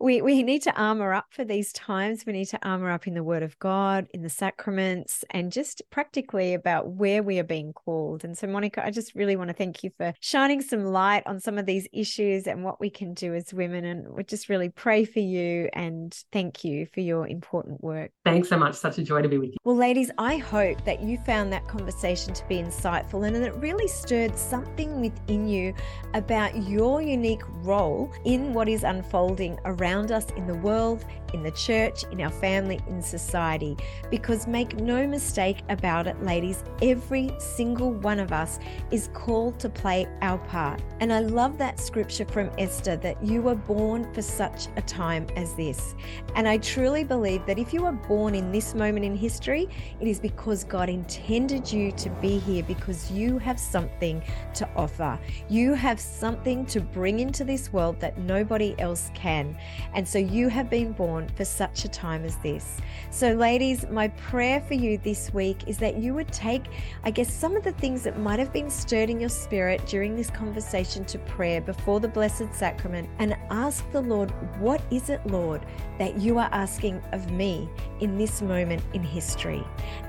we 0.00 0.22
we 0.22 0.42
need 0.42 0.62
to 0.62 0.74
armor 0.74 1.12
up 1.12 1.26
for 1.30 1.44
these 1.44 1.72
times. 1.72 2.24
We 2.26 2.32
need 2.32 2.46
to 2.46 2.66
armor 2.66 2.90
up 2.90 3.06
in 3.06 3.14
the 3.14 3.22
Word 3.22 3.42
of 3.42 3.58
God, 3.58 4.08
in 4.14 4.22
the 4.22 4.30
sacraments, 4.30 5.24
and 5.30 5.52
just 5.52 5.82
practically 5.90 6.54
about 6.54 6.88
where 6.88 7.22
we 7.22 7.38
are 7.38 7.44
being 7.44 7.74
called. 7.74 8.24
And 8.24 8.36
so, 8.36 8.46
Monica, 8.46 8.84
I 8.84 8.90
just 8.90 9.14
really 9.14 9.36
want 9.36 9.48
to 9.48 9.54
thank 9.54 9.84
you 9.84 9.90
for 9.98 10.14
shining 10.20 10.62
some 10.62 10.84
light 10.84 11.22
on 11.26 11.38
some 11.38 11.58
of 11.58 11.66
these 11.66 11.86
issues 11.92 12.46
and 12.46 12.64
what 12.64 12.80
we 12.80 12.88
can 12.88 13.12
do 13.12 13.34
as 13.34 13.52
women. 13.52 13.84
And 13.84 14.08
we 14.08 14.24
just 14.24 14.48
really 14.48 14.70
pray 14.70 15.04
for 15.04 15.20
you 15.20 15.68
and 15.74 16.16
thank 16.32 16.64
you 16.64 16.86
for 16.86 17.00
your 17.00 17.28
important 17.28 17.82
work. 17.84 18.10
Thanks 18.24 18.48
so 18.48 18.56
much. 18.56 18.74
Such 18.76 18.96
a 18.98 19.02
joy 19.02 19.20
to 19.20 19.28
be 19.28 19.36
with 19.36 19.50
you. 19.50 19.56
Well, 19.64 19.76
ladies, 19.76 20.10
I 20.16 20.38
hope 20.38 20.82
that 20.86 21.02
you 21.02 21.18
found 21.18 21.52
that 21.52 21.68
conversation 21.68 22.32
to 22.32 22.48
be 22.48 22.56
insightful 22.56 23.26
and 23.26 23.36
that 23.36 23.42
it 23.42 23.54
really 23.56 23.88
stirred 23.88 24.38
something 24.38 25.02
within 25.02 25.46
you 25.46 25.74
about 26.14 26.56
your 26.56 27.02
unique 27.02 27.42
role 27.62 28.10
in 28.24 28.54
what 28.54 28.66
is 28.66 28.82
unfolding 28.82 29.58
around 29.66 29.89
around 29.90 30.12
us 30.12 30.30
in 30.36 30.46
the 30.46 30.54
world, 30.54 31.04
in 31.32 31.42
the 31.42 31.50
church, 31.50 32.04
in 32.10 32.20
our 32.20 32.30
family, 32.30 32.80
in 32.88 33.02
society. 33.02 33.76
Because 34.10 34.46
make 34.46 34.76
no 34.76 35.06
mistake 35.06 35.58
about 35.68 36.06
it, 36.06 36.22
ladies, 36.22 36.64
every 36.82 37.32
single 37.38 37.92
one 37.92 38.18
of 38.18 38.32
us 38.32 38.58
is 38.90 39.08
called 39.12 39.58
to 39.60 39.68
play 39.68 40.06
our 40.22 40.38
part. 40.38 40.82
And 41.00 41.12
I 41.12 41.20
love 41.20 41.58
that 41.58 41.80
scripture 41.80 42.24
from 42.24 42.50
Esther 42.58 42.96
that 42.96 43.22
you 43.24 43.42
were 43.42 43.54
born 43.54 44.12
for 44.12 44.22
such 44.22 44.66
a 44.76 44.82
time 44.82 45.26
as 45.36 45.54
this. 45.54 45.94
And 46.34 46.48
I 46.48 46.58
truly 46.58 47.04
believe 47.04 47.44
that 47.46 47.58
if 47.58 47.72
you 47.72 47.82
were 47.82 47.92
born 47.92 48.34
in 48.34 48.52
this 48.52 48.74
moment 48.74 49.04
in 49.04 49.16
history, 49.16 49.68
it 50.00 50.08
is 50.08 50.20
because 50.20 50.64
God 50.64 50.88
intended 50.88 51.72
you 51.72 51.92
to 51.92 52.10
be 52.20 52.38
here 52.38 52.62
because 52.62 53.10
you 53.10 53.38
have 53.38 53.58
something 53.58 54.22
to 54.54 54.68
offer. 54.76 55.18
You 55.48 55.74
have 55.74 56.00
something 56.00 56.66
to 56.66 56.80
bring 56.80 57.20
into 57.20 57.44
this 57.44 57.72
world 57.72 58.00
that 58.00 58.18
nobody 58.18 58.74
else 58.78 59.10
can. 59.14 59.56
And 59.94 60.06
so 60.06 60.18
you 60.18 60.48
have 60.48 60.70
been 60.70 60.92
for 61.28 61.44
such 61.44 61.84
a 61.84 61.88
time 61.88 62.24
as 62.24 62.36
this. 62.38 62.78
So, 63.10 63.32
ladies, 63.32 63.86
my 63.90 64.08
prayer 64.08 64.60
for 64.60 64.74
you 64.74 64.98
this 64.98 65.32
week 65.34 65.66
is 65.66 65.78
that 65.78 65.96
you 65.96 66.14
would 66.14 66.32
take, 66.32 66.64
I 67.04 67.10
guess, 67.10 67.32
some 67.32 67.56
of 67.56 67.64
the 67.64 67.72
things 67.72 68.02
that 68.04 68.18
might 68.18 68.38
have 68.38 68.52
been 68.52 68.70
stirred 68.70 69.10
in 69.10 69.20
your 69.20 69.28
spirit 69.28 69.84
during 69.86 70.16
this 70.16 70.30
conversation 70.30 71.04
to 71.06 71.18
prayer 71.18 71.60
before 71.60 72.00
the 72.00 72.08
Blessed 72.08 72.54
Sacrament 72.54 73.08
and 73.18 73.36
ask 73.50 73.90
the 73.92 74.00
Lord, 74.00 74.30
What 74.60 74.82
is 74.90 75.10
it, 75.10 75.24
Lord, 75.26 75.66
that 75.98 76.18
you 76.18 76.38
are 76.38 76.48
asking 76.52 77.02
of 77.12 77.30
me 77.30 77.68
in 78.00 78.16
this 78.16 78.42
moment 78.42 78.82
in 78.92 79.02
history? 79.02 79.64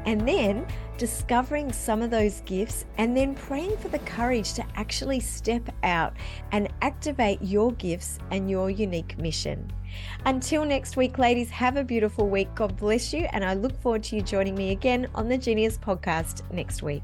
And 0.05 0.27
then 0.27 0.65
discovering 1.01 1.73
some 1.73 2.03
of 2.03 2.11
those 2.11 2.41
gifts 2.41 2.85
and 2.99 3.17
then 3.17 3.33
praying 3.33 3.75
for 3.77 3.87
the 3.87 3.97
courage 3.99 4.53
to 4.53 4.63
actually 4.75 5.19
step 5.19 5.67
out 5.81 6.13
and 6.51 6.71
activate 6.83 7.41
your 7.41 7.71
gifts 7.71 8.19
and 8.29 8.51
your 8.51 8.69
unique 8.69 9.17
mission. 9.17 9.71
Until 10.25 10.65
next 10.65 10.97
week, 10.97 11.17
ladies, 11.17 11.49
have 11.49 11.77
a 11.77 11.83
beautiful 11.83 12.29
week. 12.29 12.53
God 12.55 12.77
bless 12.77 13.13
you. 13.13 13.27
And 13.33 13.43
I 13.43 13.53
look 13.53 13.79
forward 13.81 14.03
to 14.03 14.15
you 14.15 14.21
joining 14.21 14.55
me 14.55 14.71
again 14.71 15.07
on 15.15 15.27
the 15.27 15.37
Genius 15.37 15.77
podcast 15.77 16.49
next 16.51 16.83
week. 16.83 17.03